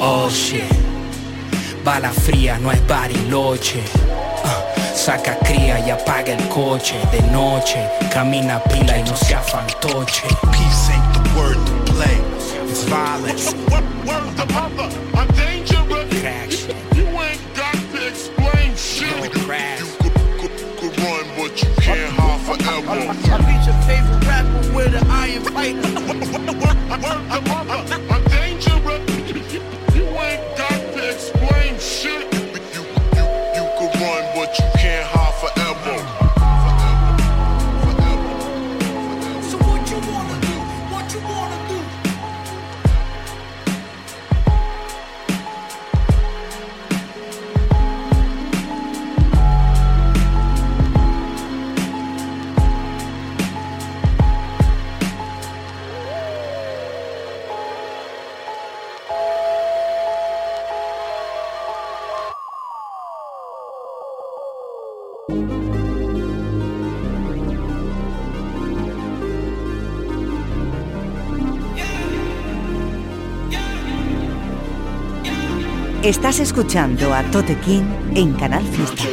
oh 0.00 0.28
shit. 0.28 0.64
Bala 1.84 2.10
fría 2.10 2.58
no 2.58 2.72
es 2.72 2.84
bariloche. 2.88 3.84
Ah, 4.44 4.64
saca 4.96 5.38
cría 5.44 5.78
y 5.78 5.90
apaga 5.90 6.32
el 6.32 6.48
coche 6.48 6.96
de 7.12 7.22
noche. 7.30 7.88
Camina 8.12 8.58
pila 8.64 8.98
y 8.98 9.04
no 9.04 9.16
sea 9.16 9.38
fantoche. 9.38 10.26
Peace 10.50 10.90
ain't 10.90 11.14
the 11.14 11.38
word 11.38 11.58
to 11.66 11.92
play. 11.92 12.18
It's 12.68 12.82
violence. 12.88 13.54
Word 14.04 14.26
the 14.36 14.46
mother, 14.52 14.90
I'm 15.14 15.28
dangerous. 15.36 16.66
You 16.96 17.06
ain't 17.06 17.40
got 17.54 17.76
to 17.92 18.08
explain 18.08 18.74
shit. 18.74 19.06
You 19.22 19.30
could, 19.30 20.50
could 20.80 21.26
but 21.36 21.62
you 21.62 21.70
can't 21.80 22.10
hide 22.10 22.40
forever. 22.40 22.90
I 23.08 24.21
beat 24.74 24.84
your 24.84 24.92
favorite 24.92 24.92
rapper 24.92 24.92
with 24.92 24.94
an 24.94 25.10
iron 25.10 25.42
fight. 25.44 25.76
I'm 28.10 28.24
dangerous. 28.24 28.32
Estás 76.12 76.40
escuchando 76.40 77.14
a 77.14 77.22
Tote 77.30 77.56
King 77.60 77.84
en 78.14 78.34
Canal 78.34 78.62
Fiesta. 78.64 79.04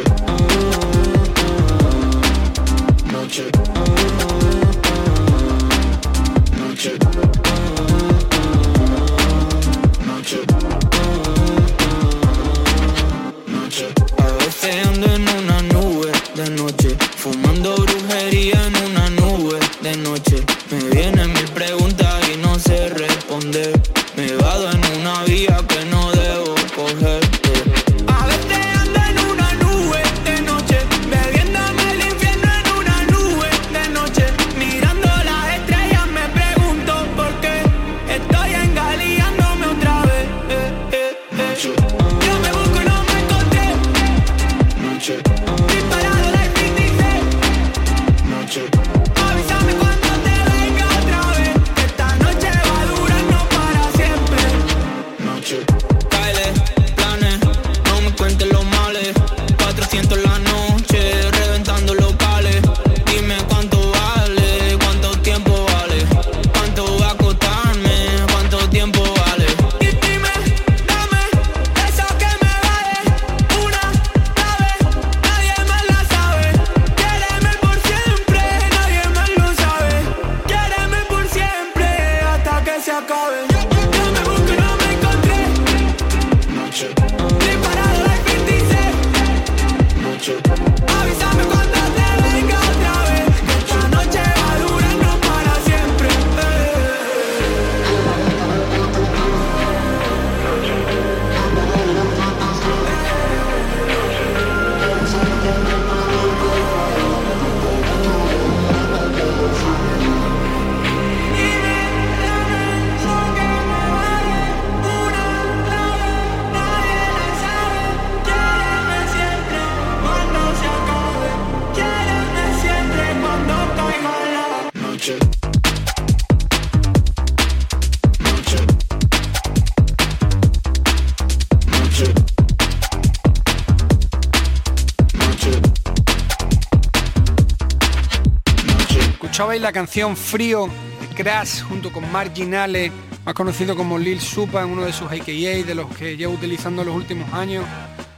Escuchabais 139.49 139.63
la 139.63 139.71
canción 139.71 140.15
Frío 140.15 140.67
de 140.67 141.15
Crash 141.15 141.63
junto 141.63 141.91
con 141.91 142.11
Marginale, 142.11 142.91
más 143.25 143.33
conocido 143.33 143.75
como 143.75 143.97
Lil 143.97 144.21
Supa, 144.21 144.63
uno 144.63 144.83
de 144.83 144.93
sus 144.93 145.07
AKA, 145.11 145.65
de 145.65 145.73
los 145.73 145.87
que 145.95 146.15
llevo 146.15 146.35
utilizando 146.35 146.83
los 146.83 146.95
últimos 146.95 147.33
años, 147.33 147.65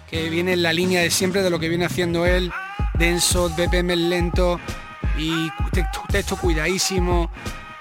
que 0.09 0.29
viene 0.29 0.51
en 0.51 0.61
la 0.61 0.73
línea 0.73 0.99
de 0.99 1.09
siempre 1.09 1.41
de 1.41 1.49
lo 1.49 1.57
que 1.57 1.69
viene 1.69 1.85
haciendo 1.85 2.25
él, 2.25 2.51
denso, 2.95 3.47
BPM 3.47 3.95
lento 4.09 4.59
y 5.17 5.49
texto, 6.11 6.35
cuidadísimo, 6.35 7.31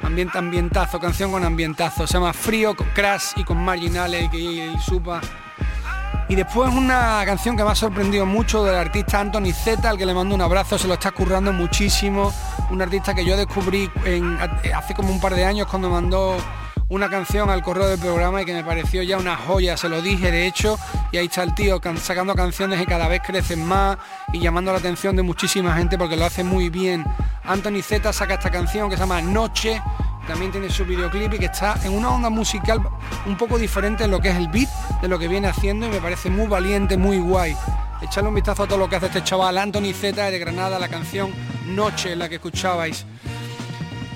ambiente 0.00 0.38
ambientazo, 0.38 1.00
canción 1.00 1.32
con 1.32 1.42
ambientazo, 1.42 2.06
se 2.06 2.12
llama 2.14 2.32
Frío 2.32 2.76
con 2.76 2.86
Crash 2.90 3.32
y 3.34 3.42
con 3.42 3.56
Marginale, 3.64 4.26
AKA 4.26 4.36
Lil 4.36 4.78
Supa. 4.78 5.20
Y 6.30 6.36
después 6.36 6.72
una 6.72 7.20
canción 7.26 7.56
que 7.56 7.64
me 7.64 7.70
ha 7.72 7.74
sorprendido 7.74 8.24
mucho 8.24 8.62
del 8.62 8.76
artista 8.76 9.18
Anthony 9.18 9.52
Z, 9.52 9.90
al 9.90 9.98
que 9.98 10.06
le 10.06 10.14
mando 10.14 10.32
un 10.32 10.40
abrazo, 10.40 10.78
se 10.78 10.86
lo 10.86 10.94
está 10.94 11.10
currando 11.10 11.52
muchísimo. 11.52 12.32
Un 12.70 12.80
artista 12.80 13.12
que 13.14 13.24
yo 13.24 13.36
descubrí 13.36 13.90
en- 14.04 14.38
hace 14.72 14.94
como 14.94 15.10
un 15.10 15.20
par 15.20 15.34
de 15.34 15.44
años 15.44 15.66
cuando 15.66 15.90
mandó 15.90 16.36
una 16.88 17.08
canción 17.08 17.50
al 17.50 17.62
correo 17.62 17.88
del 17.88 17.98
programa 17.98 18.42
y 18.42 18.44
que 18.44 18.52
me 18.54 18.62
pareció 18.62 19.02
ya 19.02 19.18
una 19.18 19.36
joya, 19.36 19.76
se 19.76 19.88
lo 19.88 20.00
dije 20.02 20.30
de 20.30 20.46
hecho, 20.46 20.78
y 21.10 21.16
ahí 21.18 21.26
está 21.26 21.42
el 21.42 21.52
tío 21.54 21.80
can- 21.80 21.98
sacando 21.98 22.34
canciones 22.36 22.78
que 22.78 22.86
cada 22.86 23.08
vez 23.08 23.22
crecen 23.26 23.64
más 23.66 23.96
y 24.32 24.38
llamando 24.38 24.70
la 24.72 24.78
atención 24.78 25.16
de 25.16 25.22
muchísima 25.22 25.74
gente 25.74 25.98
porque 25.98 26.16
lo 26.16 26.24
hace 26.26 26.44
muy 26.44 26.68
bien. 26.70 27.04
Anthony 27.44 27.82
Z 27.82 28.12
saca 28.12 28.34
esta 28.34 28.50
canción 28.50 28.88
que 28.88 28.96
se 28.96 29.00
llama 29.02 29.20
Noche, 29.20 29.82
también 30.30 30.52
tiene 30.52 30.70
su 30.70 30.84
videoclip 30.84 31.34
y 31.34 31.38
que 31.40 31.46
está 31.46 31.74
en 31.82 31.92
una 31.92 32.08
onda 32.10 32.30
musical 32.30 32.80
un 33.26 33.36
poco 33.36 33.58
diferente 33.58 34.04
en 34.04 34.12
lo 34.12 34.20
que 34.20 34.28
es 34.30 34.36
el 34.36 34.46
beat 34.46 34.68
de 35.02 35.08
lo 35.08 35.18
que 35.18 35.26
viene 35.26 35.48
haciendo 35.48 35.86
y 35.86 35.88
me 35.88 36.00
parece 36.00 36.30
muy 36.30 36.46
valiente, 36.46 36.96
muy 36.96 37.18
guay. 37.18 37.56
Echarle 38.00 38.28
un 38.28 38.36
vistazo 38.36 38.62
a 38.62 38.68
todo 38.68 38.78
lo 38.78 38.88
que 38.88 38.94
hace 38.94 39.06
este 39.06 39.24
chaval, 39.24 39.58
Anthony 39.58 39.92
Z 39.92 40.30
de 40.30 40.38
Granada, 40.38 40.78
la 40.78 40.86
canción 40.86 41.32
Noche, 41.66 42.14
la 42.14 42.28
que 42.28 42.36
escuchabais. 42.36 43.04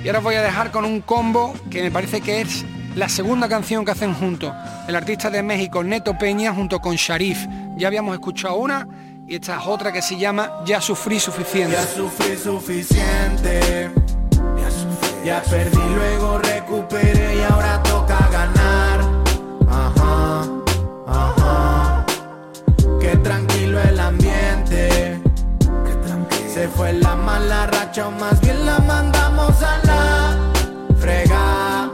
Y 0.04 0.06
ahora 0.06 0.20
os 0.20 0.24
voy 0.24 0.36
a 0.36 0.42
dejar 0.42 0.70
con 0.70 0.84
un 0.84 1.00
combo 1.00 1.52
que 1.68 1.82
me 1.82 1.90
parece 1.90 2.20
que 2.20 2.42
es 2.42 2.64
la 2.94 3.08
segunda 3.08 3.48
canción 3.48 3.84
que 3.84 3.90
hacen 3.90 4.14
juntos. 4.14 4.52
El 4.86 4.94
artista 4.94 5.30
de 5.30 5.42
México, 5.42 5.82
Neto 5.82 6.16
Peña, 6.16 6.54
junto 6.54 6.78
con 6.78 6.94
Sharif. 6.94 7.44
Ya 7.76 7.88
habíamos 7.88 8.14
escuchado 8.14 8.54
una 8.54 8.86
y 9.26 9.34
esta 9.34 9.58
es 9.58 9.66
otra 9.66 9.92
que 9.92 10.00
se 10.00 10.16
llama 10.16 10.62
Ya 10.64 10.80
sufrí 10.80 11.18
suficiente. 11.18 11.74
Ya 11.74 11.84
sufrí 11.84 12.36
suficiente. 12.36 14.03
Ya 15.25 15.41
perdí, 15.43 15.81
luego 15.95 16.37
recuperé 16.37 17.37
y 17.37 17.43
ahora 17.51 17.83
toca 17.83 18.29
ganar. 18.31 19.01
Ajá, 19.66 20.43
ajá. 21.07 22.05
Qué 23.01 23.16
tranquilo 23.16 23.81
el 23.81 23.99
ambiente. 23.99 25.18
Se 26.53 26.68
fue 26.68 26.93
la 26.93 27.16
mala 27.16 27.66
racha, 27.68 28.09
o 28.09 28.11
más 28.11 28.39
bien 28.43 28.66
la 28.66 28.79
mandamos 28.81 29.62
a 29.62 29.79
la 29.87 30.37
frega. 31.01 31.91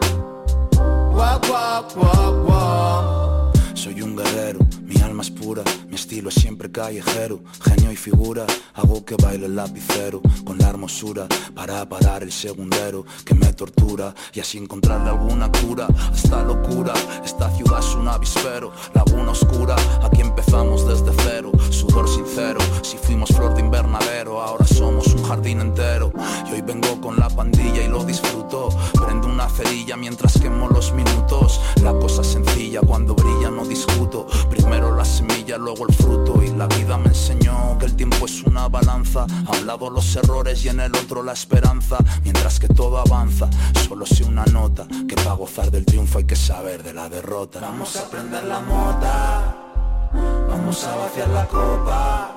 Guau, 1.13 1.41
guau, 1.47 1.85
guau, 1.95 2.45
guau. 2.45 3.53
Soy 3.75 4.03
un 4.03 4.17
guerrero, 4.17 4.59
mi 4.83 5.01
alma 5.03 5.23
es 5.23 5.31
pura, 5.31 5.63
mi 5.91 5.97
estilo 5.97 6.29
es 6.29 6.37
siempre 6.37 6.71
callejero, 6.71 7.41
genio 7.65 7.91
y 7.91 7.97
figura, 7.97 8.47
hago 8.75 9.05
que 9.05 9.17
baile 9.17 9.47
el 9.47 9.57
lapicero, 9.57 10.23
con 10.45 10.57
la 10.59 10.69
hermosura, 10.69 11.27
para 11.53 11.87
parar 11.89 12.23
el 12.23 12.31
segundero 12.31 13.05
que 13.25 13.35
me 13.35 13.53
tortura 13.53 14.15
y 14.33 14.39
así 14.39 14.59
encontrarle 14.59 15.11
alguna 15.11 15.51
cura, 15.51 15.89
esta 16.15 16.45
locura, 16.45 16.93
esta 17.25 17.51
ciudad 17.57 17.81
es 17.81 17.95
un 17.97 18.07
avispero, 18.07 18.73
laguna 18.95 19.33
oscura, 19.33 19.75
aquí 20.03 20.21
empezamos 20.21 20.87
desde 20.87 21.13
cero, 21.25 21.51
sudor 21.71 22.09
sincero, 22.09 22.61
si 22.83 22.97
fuimos 22.97 23.31
flor 23.31 23.55
de 23.55 23.61
invernadero, 23.61 24.41
ahora 24.41 24.67
somos 24.67 25.09
un 25.09 25.25
jardín 25.25 25.61
entero, 25.61 26.13
y 26.49 26.53
hoy 26.53 26.63
vengo 26.63 27.01
con 27.01 27.19
la 27.19 27.29
pandilla 27.29 27.83
y 27.83 27.89
lo 27.89 28.05
disfruto, 28.05 28.69
prendo 28.95 29.27
una 29.27 29.49
cerilla 29.49 29.97
mientras 29.97 30.39
quemo 30.39 30.69
lado 39.81 39.91
los 39.91 40.15
errores 40.17 40.65
y 40.65 40.69
en 40.69 40.81
el 40.81 40.95
otro 40.95 41.23
la 41.23 41.33
esperanza, 41.33 41.97
mientras 42.23 42.61
que 42.61 42.69
todo 42.69 42.99
avanza, 42.99 43.49
solo 43.89 44.05
sé 44.05 44.25
una 44.25 44.45
nota, 44.45 44.87
que 45.09 45.15
para 45.15 45.33
gozar 45.33 45.71
del 45.71 45.87
triunfo 45.87 46.19
hay 46.19 46.25
que 46.25 46.37
saber 46.37 46.83
de 46.83 46.93
la 46.93 47.09
derrota. 47.09 47.61
Vamos 47.61 47.97
a 47.97 48.11
prender 48.11 48.45
la 48.45 48.61
mota, 48.61 49.57
vamos 50.49 50.85
a 50.85 50.97
vaciar 50.97 51.29
la 51.31 51.47
copa. 51.47 52.37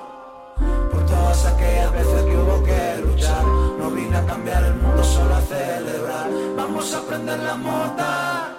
Por 0.90 1.04
todas 1.04 1.44
aquellas 1.46 1.92
veces 1.92 2.22
que 2.24 2.36
hubo 2.36 2.62
que 2.64 3.02
luchar, 3.04 3.44
no 3.78 3.90
vine 3.90 4.16
a 4.16 4.24
cambiar 4.24 4.64
el 4.64 4.74
mundo, 4.76 5.04
solo 5.04 5.34
a 5.34 5.40
celebrar. 5.42 6.30
Vamos 6.56 6.94
a 6.94 7.02
prender 7.02 7.38
la 7.40 7.56
mota, 7.56 8.56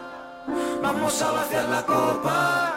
vamos 0.84 1.22
a 1.22 1.32
vaciar 1.32 1.70
la 1.70 1.86
copa. 1.86 2.75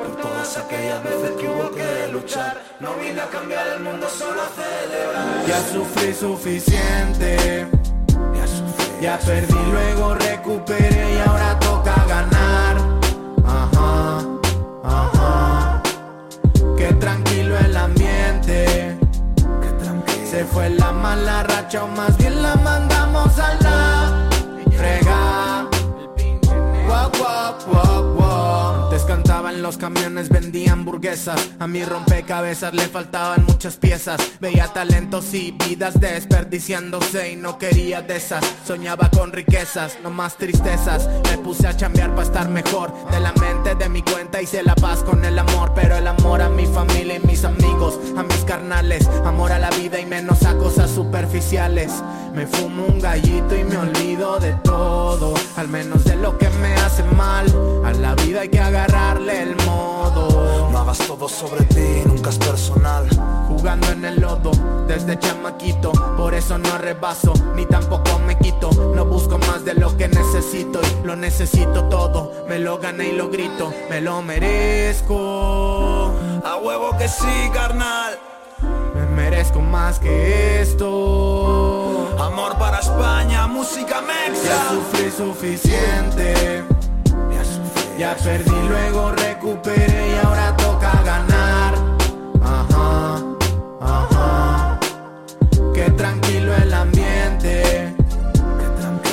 Por 0.00 0.16
todas 0.16 0.56
aquellas 0.56 1.02
veces 1.04 1.30
que 1.38 1.48
hubo 1.48 1.70
que 1.70 2.08
luchar, 2.12 2.56
no 2.80 2.94
vine 2.94 3.20
a 3.20 3.28
cambiar 3.28 3.66
el 3.76 3.80
mundo, 3.80 4.08
solo 4.08 4.40
a 4.40 4.48
celebrar. 4.48 5.46
Ya 5.46 5.60
sufrí 5.72 6.14
suficiente. 6.14 7.66
Ya 9.00 9.18
perdí, 9.18 9.54
luego 9.72 10.14
recuperé 10.14 11.14
y 11.14 11.18
ahora 11.26 11.58
toca 11.58 11.94
ganar. 12.06 12.76
Ajá, 13.46 14.18
ajá. 14.84 15.82
Qué 16.76 16.92
tranquilo 16.94 17.58
el 17.58 17.76
ambiente. 17.76 18.98
Se 20.30 20.44
fue 20.44 20.68
la 20.70 20.92
mala 20.92 21.42
racha 21.44 21.84
o 21.84 21.88
más 21.88 22.16
bien 22.18 22.42
la 22.42 22.56
mandamos 22.56 23.38
a 23.38 23.54
la 23.62 24.28
frega. 24.76 25.66
Guau, 26.86 27.10
guau, 27.18 27.54
guau, 27.66 28.14
guau. 28.14 28.19
Los 29.58 29.76
camiones, 29.76 30.28
vendía 30.28 30.72
hamburguesas. 30.72 31.50
A 31.58 31.66
mi 31.66 31.84
rompecabezas 31.84 32.72
le 32.72 32.86
faltaban 32.86 33.44
muchas 33.46 33.76
piezas. 33.76 34.20
Veía 34.40 34.68
talentos 34.68 35.34
y 35.34 35.50
vidas 35.50 36.00
desperdiciándose 36.00 37.32
y 37.32 37.36
no 37.36 37.58
quería 37.58 38.00
de 38.00 38.16
esas. 38.16 38.44
Soñaba 38.64 39.10
con 39.10 39.32
riquezas, 39.32 39.98
no 40.02 40.10
más 40.10 40.36
tristezas. 40.36 41.08
Me 41.24 41.36
puse 41.38 41.66
a 41.66 41.76
chambear 41.76 42.10
para 42.10 42.22
estar 42.22 42.48
mejor. 42.48 42.92
De 43.10 43.20
la 43.20 43.32
mente, 43.32 43.74
de 43.74 43.88
mi 43.88 44.02
cuenta 44.02 44.40
hice 44.40 44.62
la 44.62 44.74
paz 44.76 45.02
con 45.02 45.24
el 45.24 45.38
amor. 45.38 45.72
Pero 45.74 45.96
el 45.96 46.06
amor 46.06 46.40
a 46.42 46.48
mi 46.48 46.66
familia 46.66 47.16
y 47.16 47.26
mis 47.26 47.44
amigos, 47.44 47.98
a 48.16 48.22
mis 48.22 48.44
carnales. 48.44 49.06
Amor 49.24 49.52
a 49.52 49.58
la 49.58 49.70
vida 49.70 50.00
y 50.00 50.06
menos 50.06 50.42
a 50.44 50.56
cosas 50.56 50.90
superficiales. 50.90 51.92
Me 52.34 52.46
fumo 52.46 52.86
un 52.86 53.00
gallito 53.00 53.56
y 53.56 53.64
me 53.64 53.76
olvido 53.76 54.38
de 54.38 54.52
todo. 54.64 55.34
Al 55.56 55.68
menos 55.68 56.04
de 56.04 56.16
lo 56.16 56.38
que 56.38 56.48
me 56.48 56.74
hace 56.76 57.02
mal. 57.02 57.46
A 57.90 57.92
la 57.92 58.14
vida 58.14 58.42
hay 58.42 58.48
que 58.48 58.60
agarrarle 58.60 59.42
el 59.42 59.56
modo. 59.66 60.68
No 60.70 60.78
hagas 60.78 60.98
todo 60.98 61.28
sobre 61.28 61.64
ti, 61.64 62.02
nunca 62.06 62.30
es 62.30 62.38
personal. 62.38 63.08
Jugando 63.48 63.88
en 63.90 64.04
el 64.04 64.20
lodo 64.20 64.52
desde 64.86 65.18
chamaquito, 65.18 65.90
por 66.16 66.32
eso 66.34 66.56
no 66.56 66.78
rebaso 66.78 67.34
ni 67.56 67.66
tampoco 67.66 68.20
me 68.20 68.38
quito. 68.38 68.70
No 68.94 69.04
busco 69.04 69.38
más 69.38 69.64
de 69.64 69.74
lo 69.74 69.96
que 69.96 70.06
necesito 70.06 70.80
y 70.80 71.04
lo 71.04 71.16
necesito 71.16 71.86
todo. 71.86 72.32
Me 72.48 72.60
lo 72.60 72.78
gané 72.78 73.08
y 73.08 73.12
lo 73.12 73.28
grito, 73.28 73.72
me 73.90 74.00
lo 74.00 74.22
merezco. 74.22 76.12
A 76.44 76.58
huevo 76.62 76.96
que 76.96 77.08
sí, 77.08 77.50
carnal. 77.52 78.16
Me 78.94 79.04
merezco 79.16 79.60
más 79.60 79.98
que 79.98 80.62
esto. 80.62 82.14
Amor 82.20 82.56
para 82.56 82.78
España, 82.78 83.48
música 83.48 84.00
mexa. 84.00 84.46
Ya 84.46 84.68
sufrí 84.70 85.10
suficiente. 85.10 86.64
Ya 88.00 88.16
perdí, 88.16 88.56
luego 88.66 89.12
recuperé 89.12 90.08
y 90.08 90.26
ahora 90.26 90.56
toca 90.56 90.90
ganar. 91.04 91.74
Ajá, 92.42 93.20
ajá. 93.78 94.80
Qué 95.74 95.90
tranquilo 95.90 96.54
el 96.54 96.72
ambiente. 96.72 97.94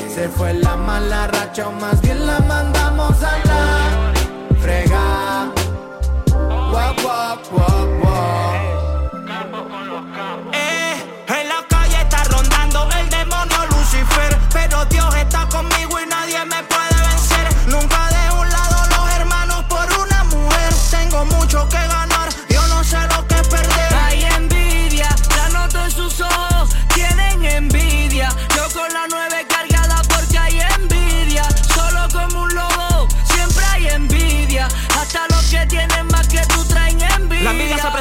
Se 0.07 0.29
fue 0.29 0.53
la 0.53 0.77
mala 0.77 1.27
racha 1.27 1.67
o 1.67 1.73
más 1.73 1.99
bien 1.99 2.25
la 2.25 2.39
mandamos 2.39 3.21
a 3.23 3.37
la 3.49 4.13
frega. 4.61 5.51
Eh, 10.53 10.95
en 11.27 11.49
la 11.49 11.61
calle 11.67 11.97
está 12.03 12.23
rondando 12.23 12.87
el 13.01 13.09
demonio 13.09 13.65
Lucifer. 13.69 14.37
Pero 14.53 14.85
Dios 14.85 15.13
está 15.13 15.45
conmigo 15.49 15.99
y 15.99 16.07
nadie 16.07 16.39
me 16.45 16.56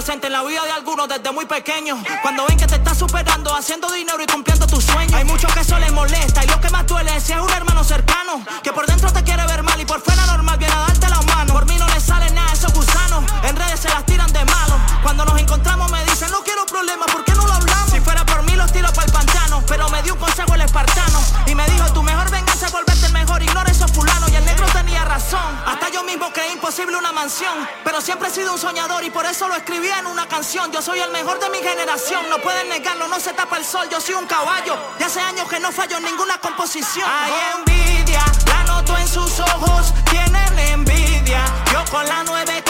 Presenta 0.07 0.29
en 0.29 0.35
la 0.35 0.45
vida 0.45 0.65
de 0.65 0.71
algunos 0.71 1.09
desde 1.09 1.33
muy 1.33 1.47
pequeños. 1.47 1.99
Cuando 2.23 2.47
ven 2.47 2.57
que 2.57 2.69
te 2.69 2.77
estás 2.77 2.97
superando, 2.97 3.53
haciendo 3.53 3.91
dinero 3.91 4.23
y 4.23 4.27
cumpliendo 4.27 4.65
tus 4.65 4.85
sueños. 4.85 5.13
Hay 5.15 5.25
muchos 5.25 5.53
que 5.53 5.59
eso 5.59 5.77
les 5.81 5.91
molesta 5.91 6.45
y 6.45 6.47
lo 6.47 6.61
que 6.61 6.71
más 6.71 6.87
duele 6.87 7.17
es 7.17 7.25
si 7.25 7.33
es 7.33 7.41
un 7.41 7.51
hermano 7.51 7.83
cercano. 7.83 8.41
Que 8.63 8.73
por 8.73 8.87
dentro 8.87 9.13
te 9.13 9.25
quiere 9.25 9.45
ver 9.49 9.65
mal 9.65 9.81
y 9.81 9.85
por 9.85 10.01
fuera 10.01 10.25
normal 10.27 10.59
viene 10.59 10.73
a 10.73 10.79
darte 10.79 11.09
la 11.09 11.21
mano. 11.23 11.55
Por 11.55 11.67
mí 11.67 11.77
no 11.77 11.89
le 11.89 11.99
sale 11.99 12.31
nada 12.31 12.49
a 12.49 12.55
esos 12.55 12.73
gusanos. 12.73 13.25
En 13.43 13.57
redes 13.57 13.81
se 13.81 13.89
las 13.89 14.07
tiran 14.07 14.33
de 14.33 14.45
malo. 14.45 14.79
Cuando 15.03 15.25
nos 15.25 15.41
encontramos 15.41 15.91
me 15.91 16.05
dicen, 16.05 16.31
no 16.31 16.41
quiero 16.45 16.65
problemas, 16.67 17.06
imposible 26.67 26.97
una 26.97 27.12
mansión. 27.12 27.69
Pero 27.85 28.01
siempre 28.01 28.27
he 28.27 28.31
sido 28.33 28.53
un 28.53 28.59
soñador 28.59 29.05
y 29.05 29.11
por 29.11 29.25
eso 29.25 29.47
lo 29.47 29.55
escribí 29.55 29.89
en 29.89 30.05
una 30.05 30.27
canción. 30.27 30.73
Yo 30.73 30.83
soy 30.83 30.99
el 30.99 31.12
mejor 31.12 31.39
de 31.39 31.49
mi 31.49 31.59
generación. 31.59 32.29
No 32.29 32.39
pueden 32.39 32.69
negarlo, 32.69 33.07
no 33.07 33.21
se 33.21 33.33
tapa 33.35 33.57
el 33.57 33.64
sol. 33.64 33.89
Yo 33.89 34.01
soy 34.01 34.17
un 34.17 34.27
caballo. 34.27 34.77
De 34.99 35.05
hace 35.05 35.21
años 35.21 35.49
que 35.49 35.61
no 35.61 35.71
fallo 35.71 35.99
en 35.99 36.03
ninguna 36.03 36.39
composición. 36.39 37.09
Hay 37.09 37.33
envidia, 37.57 38.21
la 38.47 38.64
noto 38.64 38.99
en 38.99 39.07
sus 39.07 39.39
ojos. 39.39 39.95
Tienen 40.11 40.59
envidia. 40.59 41.45
Yo 41.73 41.85
con 41.89 42.05
la 42.05 42.25
nueve 42.25 42.61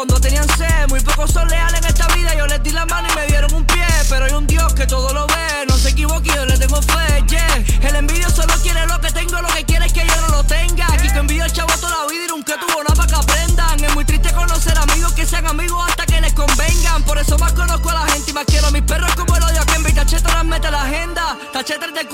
cuando 0.00 0.18
tenían 0.18 0.48
sed 0.56 0.88
Muy 0.88 1.00
pocos 1.00 1.30
son 1.30 1.46
leales 1.48 1.78
en 1.78 1.86
esta 1.86 2.06
vida. 2.14 2.34
Yo 2.34 2.46
les 2.46 2.62
di 2.62 2.70
la 2.70 2.86
mano 2.86 3.06
y 3.12 3.16
me 3.16 3.26
dieron 3.26 3.52
un 3.52 3.66
pie 3.66 3.84
Pero 4.08 4.24
hay 4.24 4.32
un 4.32 4.46
Dios 4.46 4.72
que 4.72 4.86
todo 4.86 5.12
lo 5.12 5.29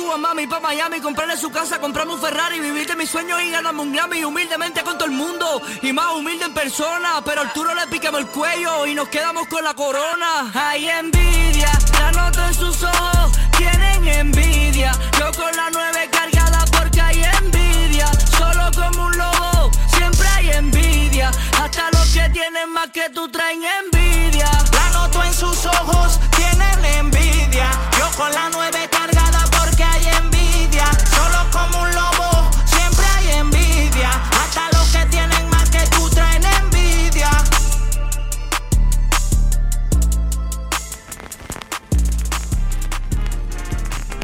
Cuba, 0.06 0.18
mami, 0.18 0.46
pa' 0.46 0.60
Miami 0.60 1.00
Comprarle 1.00 1.36
su 1.36 1.50
casa, 1.50 1.80
comprarme 1.80 2.14
un 2.14 2.20
Ferrari 2.20 2.60
Vivir 2.60 2.86
de 2.86 2.94
mis 2.94 3.10
sueños 3.10 3.42
y 3.42 3.50
ganarme 3.50 3.82
un 3.82 3.92
Grammy 3.92 4.22
Humildemente 4.24 4.82
con 4.84 4.96
todo 4.96 5.06
el 5.06 5.14
mundo 5.14 5.60
Y 5.82 5.92
más 5.92 6.14
humilde 6.14 6.44
en 6.44 6.54
persona 6.54 7.20
Pero 7.24 7.40
al 7.40 7.48
Arturo 7.48 7.74
le 7.74 7.86
piquemos 7.88 8.20
el 8.20 8.28
cuello 8.28 8.86
Y 8.86 8.94
nos 8.94 9.08
quedamos 9.08 9.48
con 9.48 9.64
la 9.64 9.74
corona 9.74 10.52
Hay 10.54 10.88
envidia, 10.88 11.70
la 11.98 12.12
noto 12.12 12.46
en 12.46 12.54
sus 12.54 12.82
ojos 12.84 13.36
tienen 13.56 14.08
envidia. 14.08 14.92
Yo 15.18 15.30
con 15.32 15.54
la 15.56 15.70
nueve 15.72 16.08
cargada 16.10 16.64
porque 16.76 17.00
hay 17.00 17.22
envidia. 17.40 18.06
Solo 18.38 18.70
como 18.74 19.06
un 19.06 19.16
lobo, 19.16 19.70
siempre 19.96 20.26
hay 20.28 20.50
envidia. 20.50 21.30
Hasta 21.60 21.90
los 21.92 22.06
que 22.12 22.28
tienen 22.30 22.70
más 22.72 22.90
que 22.90 23.08
tú 23.10 23.28
traen 23.28 23.62
envidia. 23.82 24.50
La 24.72 24.90
noto 24.90 25.22
en 25.22 25.34
sus 25.34 25.66
ojos, 25.66 26.20
tienen 26.36 26.84
envidia. 26.96 27.70
Yo 27.98 28.10
con 28.16 28.30
la 28.32 28.50
nueve 28.50 28.75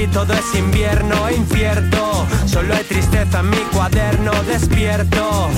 Ti 0.00 0.06
todo 0.06 0.32
es 0.32 0.54
invierno 0.54 1.28
e 1.28 1.34
incierto. 1.34 2.26
Solo 2.46 2.74
hay 2.74 2.84
tristeza 2.84 3.40
en 3.40 3.50
mi 3.50 3.62
cuaderno 3.72 4.32
despierto. 4.44 5.50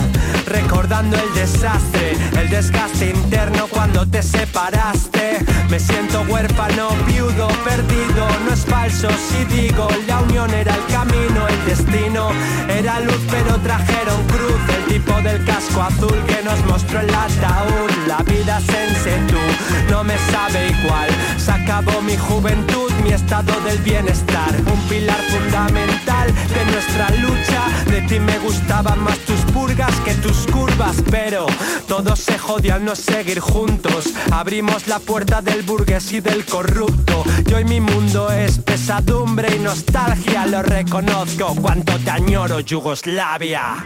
Recordando 0.47 1.17
el 1.17 1.33
desastre, 1.35 2.17
el 2.39 2.49
desgaste 2.51 3.11
interno 3.11 3.69
cuando 3.69 4.07
te 4.07 4.23
separaste. 4.23 5.45
Me 5.71 5.79
siento 5.79 6.23
huérfano, 6.23 6.89
viudo, 7.07 7.49
perdido. 7.65 8.27
No 8.45 8.53
es 8.53 8.65
falso 8.65 9.09
si 9.29 9.45
digo, 9.45 9.89
la 10.09 10.21
unión 10.21 10.53
era 10.53 10.75
el 10.75 10.87
camino, 10.87 11.47
el 11.49 11.65
destino 11.65 12.31
era 12.69 13.01
luz, 13.01 13.21
pero 13.31 13.59
trajeron 13.61 14.21
cruz. 14.27 14.61
El 14.77 14.85
tipo 14.95 15.13
del 15.23 15.45
casco 15.45 15.83
azul 15.83 16.19
que 16.27 16.43
nos 16.45 16.65
mostró 16.67 17.01
el 17.01 17.15
ataúd. 17.15 17.91
La 18.09 18.19
vida 18.25 18.61
sense 18.61 19.13
tú, 19.29 19.43
no 19.91 20.03
me 20.03 20.17
sabe 20.33 20.71
igual. 20.71 21.11
Se 21.39 21.53
acabó 21.53 22.03
mi 22.03 22.17
juventud, 22.17 22.91
mi 23.05 23.13
estado 23.13 23.53
del 23.61 23.79
bienestar. 23.79 24.32
Un 24.33 24.89
pilar 24.89 25.21
fundamental 25.25 26.33
de 26.33 26.73
nuestra 26.73 27.11
lucha. 27.21 27.91
De 27.91 28.01
ti 28.03 28.19
me 28.19 28.39
gustaban 28.39 29.03
más 29.05 29.19
tus 29.19 29.41
purgas 29.53 29.95
que 30.07 30.15
tus 30.15 30.47
curvas, 30.47 30.97
pero 31.11 31.47
todo 31.87 32.17
se 32.17 32.39
jode 32.39 32.73
al 32.73 32.83
no 32.83 32.97
seguir 32.97 33.41
juntos. 33.41 34.07
Abrimos 34.31 34.89
la 34.89 35.01
puerta 35.01 35.43
del 35.43 35.63
burgués 35.63 36.13
y 36.13 36.21
del 36.21 36.47
corrupto. 36.47 37.25
Y 37.47 37.53
hoy 37.53 37.65
mi 37.65 37.81
mundo 37.81 38.31
es 38.31 38.59
pesadumbre 38.59 39.55
y 39.55 39.59
nostalgia, 39.59 40.47
lo 40.47 40.63
reconozco. 40.63 41.55
Cuánto 41.61 41.99
te 41.99 42.11
añoro, 42.11 42.61
Yugoslavia. 42.61 43.85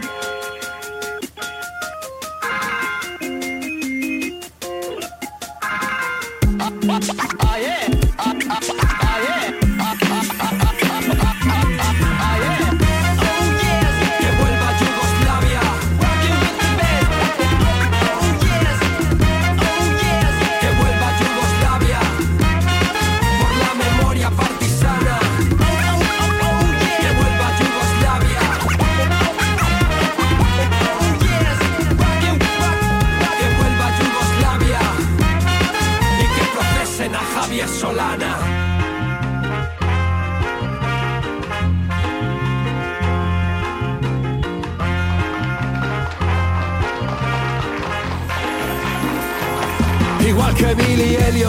Billy 50.97 51.43